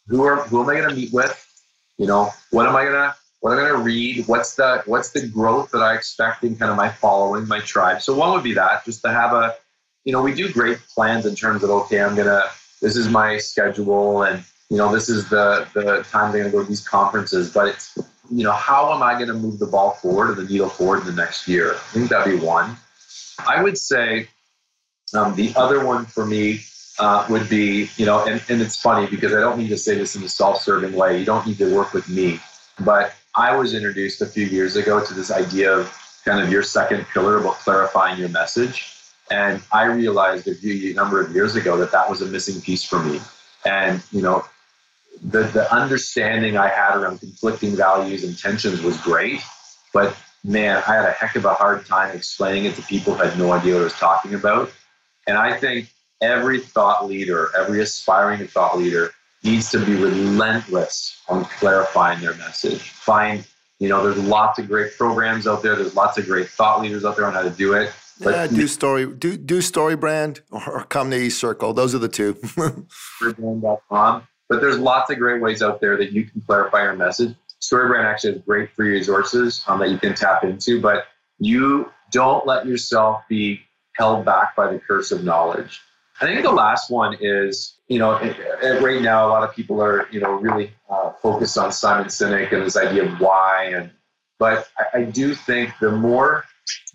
who 0.08 0.24
are 0.24 0.38
who 0.44 0.62
am 0.62 0.70
I 0.70 0.80
gonna 0.80 0.96
meet 0.96 1.14
with? 1.14 1.40
You 1.98 2.08
know, 2.08 2.32
what 2.52 2.68
am 2.68 2.76
I 2.76 2.86
gonna 2.86 3.16
what 3.40 3.54
am 3.54 3.60
I 3.60 3.70
gonna 3.70 3.84
read? 3.84 4.28
What's 4.28 4.56
the 4.56 4.84
what's 4.86 5.12
the 5.12 5.28
growth 5.28 5.72
that 5.72 5.82
I 5.82 5.96
expect 5.96 6.44
in 6.44 6.56
kind 6.56 6.72
of 6.72 6.78
my 6.78 6.90
following, 6.90 7.48
my 7.48 7.60
tribe? 7.62 8.02
So 8.02 8.16
one 8.16 8.32
would 8.34 8.44
be 8.44 8.54
that, 8.54 8.86
just 8.86 9.02
to 9.04 9.10
have 9.10 9.34
a 9.34 9.56
you 10.06 10.12
know, 10.12 10.22
we 10.22 10.34
do 10.34 10.52
great 10.52 10.80
plans 10.94 11.26
in 11.26 11.36
terms 11.36 11.64
of 11.64 11.70
okay, 11.70 12.02
I'm 12.02 12.16
gonna 12.16 12.44
this 12.82 12.96
is 12.96 13.10
my 13.10 13.38
schedule 13.38 14.24
and 14.24 14.44
you 14.74 14.80
know, 14.80 14.92
this 14.92 15.08
is 15.08 15.30
the 15.30 15.68
the 15.76 16.04
time 16.10 16.32
they're 16.32 16.42
going 16.42 16.52
to 16.52 16.58
go 16.58 16.64
to 16.64 16.68
these 16.68 16.86
conferences. 16.86 17.54
But 17.54 17.68
it's, 17.68 17.96
you 18.32 18.44
know, 18.44 18.54
how 18.54 18.92
am 18.92 19.04
I 19.04 19.14
going 19.14 19.28
to 19.28 19.36
move 19.36 19.60
the 19.60 19.68
ball 19.68 19.92
forward 19.92 20.32
or 20.32 20.34
the 20.34 20.46
needle 20.46 20.68
forward 20.68 21.02
in 21.02 21.06
the 21.06 21.22
next 21.22 21.48
year? 21.48 21.76
I 21.76 21.78
think 21.94 22.10
that'd 22.10 22.40
be 22.40 22.44
one. 22.44 22.76
I 23.38 23.62
would 23.62 23.78
say 23.78 24.30
um, 25.14 25.36
the 25.36 25.54
other 25.56 25.86
one 25.86 26.08
for 26.08 26.26
me 26.26 26.62
uh, 26.98 27.24
would 27.30 27.48
be, 27.50 27.88
you 27.98 28.08
know, 28.08 28.26
and, 28.26 28.42
and 28.50 28.64
it's 28.64 28.82
funny 28.82 29.06
because 29.06 29.32
I 29.32 29.42
don't 29.42 29.60
mean 29.60 29.70
to 29.70 29.78
say 29.78 29.94
this 29.94 30.16
in 30.16 30.24
a 30.24 30.30
self-serving 30.30 30.94
way. 30.94 31.20
You 31.20 31.26
don't 31.26 31.46
need 31.46 31.60
to 31.60 31.76
work 31.76 31.94
with 31.94 32.10
me, 32.10 32.40
but 32.80 33.14
I 33.36 33.56
was 33.56 33.76
introduced 33.76 34.24
a 34.24 34.26
few 34.26 34.48
years 34.48 34.76
ago 34.76 35.06
to 35.06 35.14
this 35.14 35.30
idea 35.30 35.72
of 35.72 36.22
kind 36.26 36.42
of 36.42 36.52
your 36.52 36.64
second 36.64 37.06
pillar 37.14 37.38
about 37.38 37.60
clarifying 37.60 38.20
your 38.20 38.30
message. 38.30 38.92
And 39.30 39.62
I 39.72 39.84
realized 39.84 40.48
a 40.48 40.56
few 40.56 40.90
a 40.90 40.96
number 40.96 41.22
of 41.22 41.32
years 41.32 41.56
ago 41.56 41.78
that 41.78 41.92
that 41.92 42.10
was 42.10 42.24
a 42.24 42.26
missing 42.26 42.60
piece 42.60 42.84
for 42.84 42.98
me. 43.04 43.22
And 43.66 44.04
you 44.12 44.22
know, 44.22 44.44
the, 45.24 45.44
the 45.44 45.74
understanding 45.74 46.58
I 46.58 46.68
had 46.68 46.98
around 46.98 47.20
conflicting 47.20 47.76
values 47.76 48.24
and 48.24 48.38
tensions 48.38 48.82
was 48.82 48.98
great, 48.98 49.42
but 49.94 50.16
man, 50.44 50.84
I 50.88 50.96
had 50.96 51.06
a 51.06 51.12
heck 51.12 51.36
of 51.36 51.46
a 51.46 51.54
hard 51.54 51.86
time 51.86 52.16
explaining 52.16 52.66
it 52.66 52.76
to 52.76 52.82
people 52.84 53.14
who 53.14 53.24
had 53.24 53.38
no 53.38 53.52
idea 53.52 53.74
what 53.74 53.82
I 53.82 53.84
was 53.86 53.94
talking 53.94 54.34
about. 54.34 54.72
And 55.26 55.38
I 55.38 55.58
think 55.58 55.90
every 56.22 56.60
thought 56.60 57.08
leader, 57.08 57.50
every 57.58 57.82
aspiring 57.82 58.46
thought 58.48 58.78
leader 58.78 59.12
needs 59.44 59.72
to 59.72 59.86
be 59.86 59.96
relentless 59.96 61.22
on 61.30 61.46
clarifying 61.46 62.20
their 62.20 62.36
message. 62.36 62.82
Find, 62.82 63.46
you 63.80 63.88
know, 63.88 64.04
there's 64.04 64.22
lots 64.22 64.60
of 64.60 64.68
great 64.68 64.98
programs 64.98 65.48
out 65.48 65.64
there. 65.64 65.76
There's 65.76 65.96
lots 65.96 66.18
of 66.18 66.26
great 66.26 66.50
thought 66.50 66.82
leaders 66.82 67.06
out 67.06 67.16
there 67.16 67.26
on 67.26 67.34
how 67.34 67.44
to 67.44 67.50
do 67.50 67.74
it. 67.74 67.92
But 68.22 68.36
yeah, 68.36 68.48
do 68.48 68.68
story, 68.68 69.08
do 69.08 69.36
do 69.38 69.58
StoryBrand 69.58 70.42
or 70.52 70.84
come 70.84 71.10
to 71.10 71.18
eCircle. 71.18 71.76
Those 71.76 71.96
are 71.96 72.00
the 72.00 72.08
two. 72.08 72.38
but 74.50 74.62
there's 74.62 74.78
lots 74.78 75.10
of 75.10 75.18
great 75.18 75.42
ways 75.42 75.62
out 75.62 75.82
there 75.82 75.98
that 75.98 76.12
you 76.12 76.26
can 76.26 76.42
clarify 76.42 76.84
your 76.84 76.96
message. 76.96 77.36
StoryBrand 77.62 78.06
actually 78.06 78.34
has 78.34 78.42
great 78.42 78.72
free 78.72 78.92
resources 78.92 79.64
um, 79.68 79.80
that 79.80 79.90
you 79.90 79.98
can 79.98 80.14
tap 80.14 80.44
into, 80.44 80.82
but 80.82 81.06
you 81.40 81.92
don't 82.12 82.46
let 82.46 82.66
yourself 82.66 83.24
be 83.30 83.62
held 83.96 84.26
back 84.26 84.56
by 84.56 84.72
the 84.72 84.80
curse 84.80 85.12
of 85.12 85.24
knowledge. 85.24 85.82
I 86.22 86.26
think 86.26 86.44
the 86.44 86.52
last 86.52 86.92
one 86.92 87.18
is, 87.20 87.76
you 87.88 88.00
know, 88.00 88.20
right 88.82 89.02
now 89.02 89.28
a 89.28 89.30
lot 89.30 89.44
of 89.44 89.56
people 89.56 89.82
are, 89.82 90.08
you 90.12 90.20
know, 90.20 90.34
really 90.34 90.72
uh, 90.90 91.12
focused 91.22 91.58
on 91.58 91.72
Simon 91.72 92.08
Sinek 92.08 92.52
and 92.52 92.64
this 92.64 92.78
idea 92.78 93.06
of 93.06 93.20
why. 93.20 93.74
And 93.76 93.92
but 94.40 94.68
I, 94.78 95.00
I 95.00 95.04
do 95.04 95.34
think 95.34 95.72
the 95.80 95.92
more, 95.92 96.46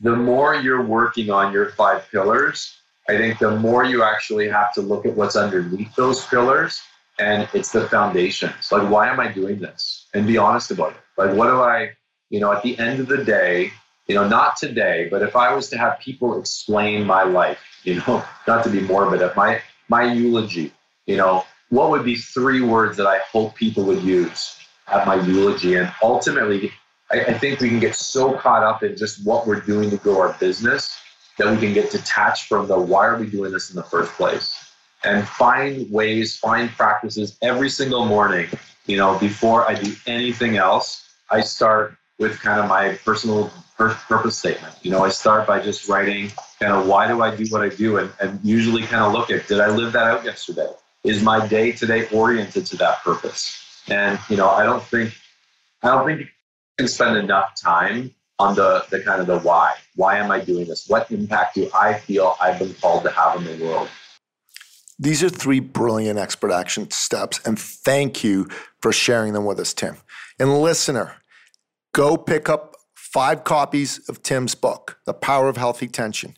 the 0.00 0.14
more 0.14 0.54
you're 0.54 0.82
working 0.82 1.30
on 1.30 1.52
your 1.52 1.70
five 1.70 2.08
pillars, 2.10 2.78
I 3.08 3.16
think 3.16 3.38
the 3.38 3.56
more 3.56 3.84
you 3.84 4.02
actually 4.02 4.48
have 4.48 4.72
to 4.74 4.82
look 4.82 5.04
at 5.04 5.14
what's 5.14 5.34
underneath 5.34 5.94
those 5.96 6.24
pillars, 6.26 6.80
and 7.18 7.48
it's 7.52 7.72
the 7.72 7.88
foundations. 7.88 8.70
Like, 8.70 8.88
why 8.90 9.08
am 9.08 9.20
I 9.20 9.32
doing 9.32 9.58
this? 9.58 10.06
And 10.14 10.26
be 10.26 10.38
honest 10.38 10.70
about 10.70 10.92
it. 10.92 11.00
Like, 11.16 11.34
what 11.34 11.48
do 11.48 11.60
I, 11.60 11.90
you 12.30 12.40
know, 12.40 12.52
at 12.52 12.62
the 12.62 12.78
end 12.78 13.00
of 13.00 13.08
the 13.08 13.24
day, 13.24 13.72
you 14.06 14.14
know, 14.14 14.26
not 14.26 14.56
today, 14.56 15.08
but 15.10 15.22
if 15.22 15.36
I 15.36 15.52
was 15.54 15.68
to 15.70 15.78
have 15.78 15.98
people 15.98 16.38
explain 16.38 17.04
my 17.04 17.24
life, 17.24 17.58
you 17.84 17.96
know, 17.96 18.24
not 18.46 18.64
to 18.64 18.70
be 18.70 18.80
morbid, 18.80 19.22
of 19.22 19.36
my 19.36 19.60
my 19.88 20.12
eulogy, 20.12 20.72
you 21.06 21.16
know, 21.16 21.44
what 21.70 21.90
would 21.90 22.04
be 22.04 22.16
three 22.16 22.60
words 22.60 22.96
that 22.98 23.06
I 23.06 23.18
hope 23.18 23.54
people 23.54 23.84
would 23.84 24.02
use 24.02 24.58
at 24.86 25.06
my 25.06 25.14
eulogy? 25.14 25.76
And 25.76 25.92
ultimately, 26.02 26.72
I, 27.10 27.20
I 27.20 27.38
think 27.38 27.60
we 27.60 27.68
can 27.68 27.80
get 27.80 27.94
so 27.94 28.34
caught 28.34 28.62
up 28.62 28.82
in 28.82 28.96
just 28.96 29.24
what 29.24 29.46
we're 29.46 29.60
doing 29.60 29.90
to 29.90 29.96
grow 29.96 30.20
our 30.20 30.34
business 30.34 30.94
that 31.38 31.50
we 31.50 31.58
can 31.58 31.72
get 31.72 31.90
detached 31.90 32.48
from 32.48 32.66
the 32.66 32.78
why 32.78 33.06
are 33.06 33.16
we 33.16 33.26
doing 33.26 33.52
this 33.52 33.70
in 33.70 33.76
the 33.76 33.82
first 33.82 34.12
place? 34.12 34.67
And 35.04 35.26
find 35.26 35.90
ways, 35.90 36.36
find 36.36 36.70
practices 36.70 37.38
every 37.40 37.70
single 37.70 38.04
morning. 38.04 38.48
You 38.86 38.96
know, 38.96 39.18
before 39.18 39.68
I 39.68 39.74
do 39.74 39.94
anything 40.06 40.56
else, 40.56 41.08
I 41.30 41.40
start 41.40 41.96
with 42.18 42.40
kind 42.40 42.60
of 42.60 42.68
my 42.68 42.94
personal 43.04 43.52
purpose 43.76 44.36
statement. 44.36 44.74
You 44.82 44.90
know, 44.90 45.04
I 45.04 45.08
start 45.10 45.46
by 45.46 45.60
just 45.60 45.88
writing 45.88 46.32
kind 46.58 46.72
of 46.72 46.86
why 46.86 47.06
do 47.06 47.22
I 47.22 47.34
do 47.34 47.46
what 47.46 47.62
I 47.62 47.68
do, 47.68 47.98
and, 47.98 48.10
and 48.20 48.40
usually 48.42 48.82
kind 48.82 49.04
of 49.04 49.12
look 49.12 49.30
at 49.30 49.46
did 49.46 49.60
I 49.60 49.68
live 49.68 49.92
that 49.92 50.04
out 50.04 50.24
yesterday? 50.24 50.68
Is 51.04 51.22
my 51.22 51.46
day 51.46 51.72
today 51.72 52.08
oriented 52.08 52.66
to 52.66 52.76
that 52.78 53.04
purpose? 53.04 53.84
And 53.88 54.18
you 54.28 54.36
know, 54.36 54.50
I 54.50 54.64
don't 54.64 54.82
think 54.82 55.16
I 55.82 55.88
don't 55.88 56.06
think 56.06 56.20
you 56.20 56.26
can 56.76 56.88
spend 56.88 57.16
enough 57.16 57.54
time 57.60 58.12
on 58.38 58.56
the 58.56 58.84
the 58.90 59.00
kind 59.00 59.20
of 59.20 59.28
the 59.28 59.38
why. 59.38 59.74
Why 59.94 60.18
am 60.18 60.30
I 60.30 60.40
doing 60.40 60.66
this? 60.66 60.88
What 60.88 61.10
impact 61.12 61.54
do 61.54 61.70
I 61.72 61.94
feel 61.94 62.36
I've 62.40 62.58
been 62.58 62.74
called 62.74 63.04
to 63.04 63.10
have 63.10 63.36
in 63.36 63.44
the 63.44 63.64
world? 63.64 63.88
These 64.98 65.22
are 65.22 65.28
three 65.28 65.60
brilliant 65.60 66.18
expert 66.18 66.50
action 66.50 66.90
steps, 66.90 67.40
and 67.44 67.58
thank 67.58 68.24
you 68.24 68.48
for 68.82 68.92
sharing 68.92 69.32
them 69.32 69.44
with 69.44 69.60
us, 69.60 69.72
Tim. 69.72 69.96
And 70.38 70.58
listener, 70.58 71.14
go 71.92 72.16
pick 72.16 72.48
up 72.48 72.76
five 72.94 73.44
copies 73.44 74.00
of 74.08 74.22
Tim's 74.22 74.54
book, 74.54 74.98
The 75.06 75.14
Power 75.14 75.48
of 75.48 75.56
Healthy 75.56 75.88
Tension. 75.88 76.34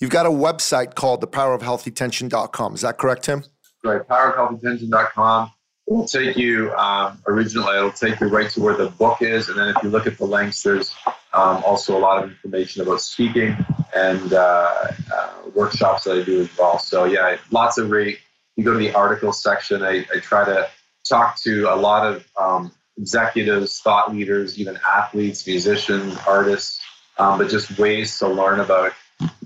You've 0.00 0.10
got 0.10 0.26
a 0.26 0.30
website 0.30 0.94
called 0.94 1.22
thepowerofhealthytension.com. 1.22 2.74
Is 2.74 2.80
that 2.82 2.98
correct, 2.98 3.24
Tim? 3.24 3.44
Right, 3.82 4.06
powerofhealthytension.com. 4.06 5.50
It'll 5.86 6.06
take 6.06 6.36
you, 6.36 6.72
um, 6.74 7.18
originally, 7.26 7.76
it'll 7.76 7.92
take 7.92 8.18
you 8.20 8.28
right 8.28 8.48
to 8.50 8.60
where 8.60 8.76
the 8.76 8.90
book 8.90 9.22
is. 9.22 9.48
And 9.48 9.58
then 9.58 9.68
if 9.68 9.82
you 9.82 9.90
look 9.90 10.06
at 10.06 10.16
the 10.16 10.24
links, 10.24 10.62
there's 10.62 10.94
um, 11.34 11.62
also 11.64 11.96
a 11.96 12.00
lot 12.00 12.22
of 12.22 12.30
information 12.30 12.82
about 12.82 13.00
speaking 13.00 13.56
and 13.94 14.32
uh, 14.32 14.88
uh, 15.12 15.30
workshops 15.54 16.04
that 16.04 16.18
I 16.18 16.22
do 16.22 16.40
as 16.42 16.58
well. 16.58 16.78
So, 16.78 17.04
yeah, 17.04 17.36
lots 17.50 17.78
of 17.78 17.88
great. 17.88 18.20
You 18.56 18.64
go 18.64 18.72
to 18.72 18.78
the 18.78 18.94
article 18.94 19.32
section, 19.32 19.82
I, 19.82 20.06
I 20.14 20.20
try 20.20 20.44
to 20.44 20.68
talk 21.08 21.40
to 21.42 21.64
a 21.64 21.76
lot 21.76 22.06
of 22.06 22.26
um, 22.40 22.72
executives, 22.96 23.80
thought 23.80 24.14
leaders, 24.14 24.58
even 24.58 24.78
athletes, 24.86 25.46
musicians, 25.46 26.16
artists, 26.26 26.80
um, 27.18 27.38
but 27.38 27.50
just 27.50 27.78
ways 27.78 28.18
to 28.18 28.28
learn 28.28 28.60
about 28.60 28.92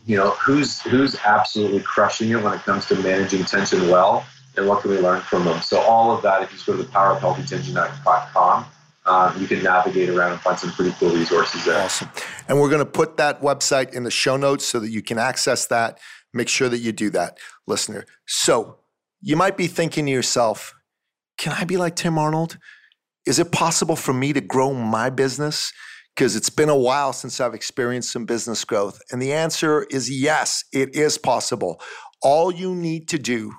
you 0.06 0.16
know 0.16 0.30
who's 0.30 0.80
who's 0.80 1.16
absolutely 1.24 1.80
crushing 1.80 2.30
it 2.30 2.42
when 2.42 2.54
it 2.54 2.62
comes 2.62 2.86
to 2.86 2.96
managing 2.96 3.44
tension 3.44 3.88
well 3.88 4.24
and 4.56 4.66
what 4.66 4.80
can 4.80 4.90
we 4.90 4.98
learn 4.98 5.20
from 5.20 5.44
them 5.44 5.60
so 5.60 5.78
all 5.80 6.10
of 6.10 6.22
that 6.22 6.42
if 6.42 6.50
you 6.50 6.56
just 6.56 6.66
go 6.66 6.74
to 6.74 6.82
the 6.82 6.88
powerofhealthytension.com 6.88 8.64
um, 9.08 9.40
you 9.40 9.46
can 9.46 9.62
navigate 9.62 10.08
around 10.08 10.32
and 10.32 10.40
find 10.40 10.58
some 10.58 10.70
pretty 10.70 10.94
cool 10.98 11.10
resources 11.10 11.64
there 11.64 11.82
awesome 11.82 12.08
and 12.48 12.60
we're 12.60 12.68
going 12.68 12.84
to 12.84 12.90
put 12.90 13.16
that 13.16 13.42
website 13.42 13.92
in 13.94 14.04
the 14.04 14.10
show 14.10 14.36
notes 14.36 14.64
so 14.64 14.78
that 14.78 14.90
you 14.90 15.02
can 15.02 15.18
access 15.18 15.66
that 15.66 15.98
make 16.32 16.48
sure 16.48 16.68
that 16.68 16.78
you 16.78 16.92
do 16.92 17.10
that 17.10 17.38
listener 17.66 18.04
so 18.26 18.78
you 19.20 19.36
might 19.36 19.56
be 19.56 19.66
thinking 19.66 20.06
to 20.06 20.12
yourself 20.12 20.74
can 21.38 21.52
i 21.52 21.64
be 21.64 21.76
like 21.76 21.96
tim 21.96 22.18
arnold 22.18 22.58
is 23.28 23.38
it 23.38 23.52
possible 23.52 23.94
for 23.94 24.12
me 24.14 24.32
to 24.32 24.40
grow 24.40 24.72
my 24.72 25.10
business? 25.10 25.70
Because 26.16 26.34
it's 26.34 26.48
been 26.48 26.70
a 26.70 26.76
while 26.76 27.12
since 27.12 27.42
I've 27.42 27.52
experienced 27.52 28.10
some 28.10 28.24
business 28.24 28.64
growth. 28.64 29.02
And 29.12 29.20
the 29.20 29.34
answer 29.34 29.86
is 29.90 30.10
yes, 30.10 30.64
it 30.72 30.96
is 30.96 31.18
possible. 31.18 31.78
All 32.22 32.50
you 32.50 32.74
need 32.74 33.06
to 33.08 33.18
do 33.18 33.52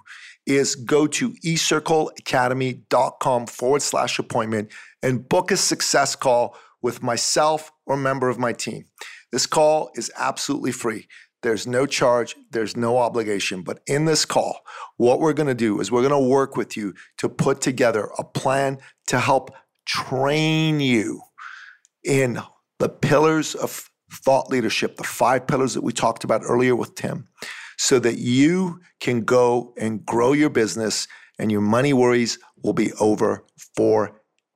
is 0.47 0.74
go 0.74 1.06
to 1.06 1.34
ecircleacademy.com 1.45 3.45
forward 3.45 3.84
slash 3.84 4.18
appointment 4.18 4.74
and 5.02 5.28
book 5.28 5.52
a 5.52 5.58
success 5.58 6.16
call 6.16 6.56
with 6.82 7.04
myself 7.04 7.72
or 7.86 7.97
member 7.97 8.30
of 8.30 8.39
my 8.39 8.54
team. 8.54 8.86
This 9.32 9.45
call 9.45 9.91
is 9.95 10.12
absolutely 10.18 10.72
free. 10.72 11.08
There's 11.41 11.66
no 11.66 11.86
charge, 11.86 12.36
there's 12.52 12.76
no 12.76 12.97
obligation. 12.97 13.62
But 13.62 13.80
in 13.88 14.06
this 14.06 14.26
call, 14.26 14.62
what 14.97 15.20
we're 15.20 15.34
going 15.34 15.47
to 15.47 15.56
do 15.56 15.80
is 15.80 15.91
we're 15.91 16.08
going 16.08 16.12
to 16.12 16.30
work 16.30 16.58
with 16.58 16.76
you 16.76 16.93
to 17.18 17.30
put 17.30 17.62
together 17.62 18.10
a 18.18 18.24
plan 18.24 18.80
to 19.08 19.20
help 19.20 19.52
train 19.86 20.80
you 20.80 21.22
in 22.04 22.39
the 22.80 22.89
pillars 22.89 23.56
of 23.56 23.89
thought 24.12 24.50
leadership, 24.50 24.97
the 24.97 25.04
five 25.04 25.47
pillars 25.47 25.74
that 25.76 25.84
we 25.84 25.93
talked 25.93 26.24
about 26.24 26.41
earlier 26.43 26.76
with 26.76 26.95
Tim, 26.95 27.28
so 27.78 28.00
that 28.00 28.18
you 28.18 28.82
can 29.00 29.22
go 29.22 29.74
and 29.78 30.06
grow 30.06 30.34
your 30.34 30.50
business 30.50 31.08
and 31.38 31.52
your 31.52 31.62
money 31.62 31.93
worries 31.93 32.38
will 32.64 32.74
be 32.74 32.91
over 32.93 33.45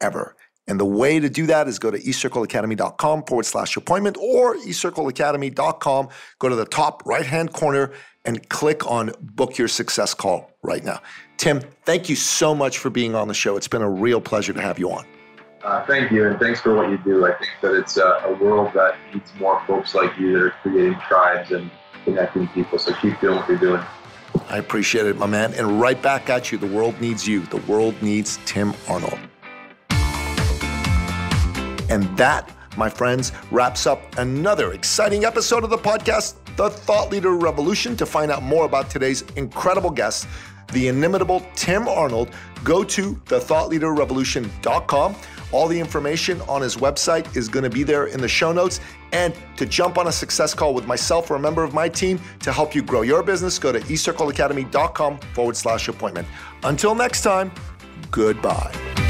forever. 0.04 0.36
And 0.68 0.80
the 0.80 0.86
way 0.86 1.20
to 1.20 1.30
do 1.30 1.46
that 1.48 1.68
is 1.68 1.78
go 1.78 1.92
to 1.92 2.00
ecircleacademy.com 2.00 3.24
forward 3.24 3.46
slash 3.46 3.76
appointment 3.76 4.16
or 4.18 4.56
ecircleacademy.com. 4.56 6.10
Go 6.40 6.50
to 6.50 6.56
the 6.56 6.66
top 6.66 7.06
right 7.06 7.26
hand 7.26 7.52
corner 7.52 7.92
and 8.24 8.48
click 8.48 8.90
on 8.90 9.12
book 9.20 9.58
your 9.58 9.68
success 9.68 10.14
call 10.14 10.52
right 10.62 10.84
now. 10.84 11.02
Tim, 11.36 11.62
thank 11.86 12.08
you 12.08 12.16
so 12.16 12.56
much 12.56 12.78
for 12.78 12.90
being 12.90 13.14
on 13.14 13.28
the 13.28 13.34
show. 13.34 13.58
It's 13.58 13.68
been 13.68 13.82
a 13.82 13.90
real 13.90 14.22
pleasure 14.22 14.54
to 14.54 14.62
have 14.62 14.80
you 14.80 14.90
on. 14.92 15.06
Uh, 15.66 15.86
thank 15.86 16.12
you, 16.12 16.28
and 16.28 16.40
thanks 16.40 16.60
for 16.60 16.76
what 16.76 16.90
you 16.90 16.98
do. 16.98 17.26
I 17.26 17.34
think 17.38 17.52
that 17.62 17.74
it's 17.74 17.98
a, 17.98 18.22
a 18.26 18.34
world 18.34 18.74
that 18.74 18.96
needs 19.14 19.32
more 19.40 19.62
folks 19.66 19.96
like 19.96 20.18
you 20.18 20.34
that 20.34 20.42
are 20.44 20.50
creating 20.62 21.00
tribes 21.08 21.52
and 21.52 21.70
connecting 22.06 22.48
people. 22.50 22.80
So 22.80 22.94
keep 22.96 23.20
doing 23.20 23.38
what 23.38 23.48
you're 23.48 23.58
doing. 23.58 23.84
I 24.50 24.58
appreciate 24.58 25.06
it, 25.06 25.18
my 25.18 25.26
man. 25.26 25.54
And 25.54 25.80
right 25.80 26.02
back 26.02 26.30
at 26.30 26.52
you. 26.52 26.58
The 26.58 26.68
world 26.68 27.00
needs 27.00 27.28
you. 27.28 27.42
The 27.42 27.58
world 27.58 28.02
needs 28.02 28.40
Tim 28.46 28.74
Arnold. 28.88 29.20
And 31.94 32.06
that, 32.18 32.52
my 32.76 32.90
friends, 32.90 33.32
wraps 33.52 33.86
up 33.86 34.18
another 34.18 34.74
exciting 34.74 35.26
episode 35.26 35.64
of 35.64 35.70
the 35.70 35.78
podcast, 35.78 36.34
The 36.56 36.72
Thought 36.72 37.12
Leader 37.12 37.36
Revolution. 37.36 37.96
To 37.98 38.06
find 38.08 38.32
out 38.32 38.42
more 38.42 38.66
about 38.66 38.90
today's 38.90 39.22
incredible 39.36 39.92
guest, 39.92 40.28
the 40.72 40.88
inimitable 40.88 41.46
Tim 41.54 41.88
Arnold, 41.88 42.32
go 42.64 42.84
to 42.84 43.14
thethoughtleaderrevolution.com. 43.14 45.16
All 45.52 45.68
the 45.68 45.80
information 45.80 46.42
on 46.42 46.64
his 46.64 46.78
website 46.78 47.38
is 47.38 47.48
going 47.48 47.62
to 47.62 47.70
be 47.70 47.84
there 47.84 48.08
in 48.08 48.20
the 48.20 48.28
show 48.28 48.52
notes. 48.52 48.80
And 49.12 49.36
to 49.58 49.68
jump 49.68 50.00
on 50.00 50.08
a 50.08 50.12
success 50.12 50.56
call 50.56 50.74
with 50.74 50.88
myself 50.88 51.30
or 51.30 51.36
a 51.36 51.40
member 51.40 51.64
of 51.64 51.76
my 51.76 51.88
team 51.88 52.20
to 52.40 52.52
help 52.52 52.74
you 52.74 52.82
grow 52.82 53.04
your 53.04 53.22
business, 53.22 53.60
go 53.60 53.72
to 53.72 53.80
ecircleacademy.com 53.82 55.20
forward 55.36 55.56
slash 55.56 55.90
appointment. 55.90 56.28
Until 56.64 56.96
next 56.96 57.22
time, 57.22 57.52
goodbye. 58.10 59.03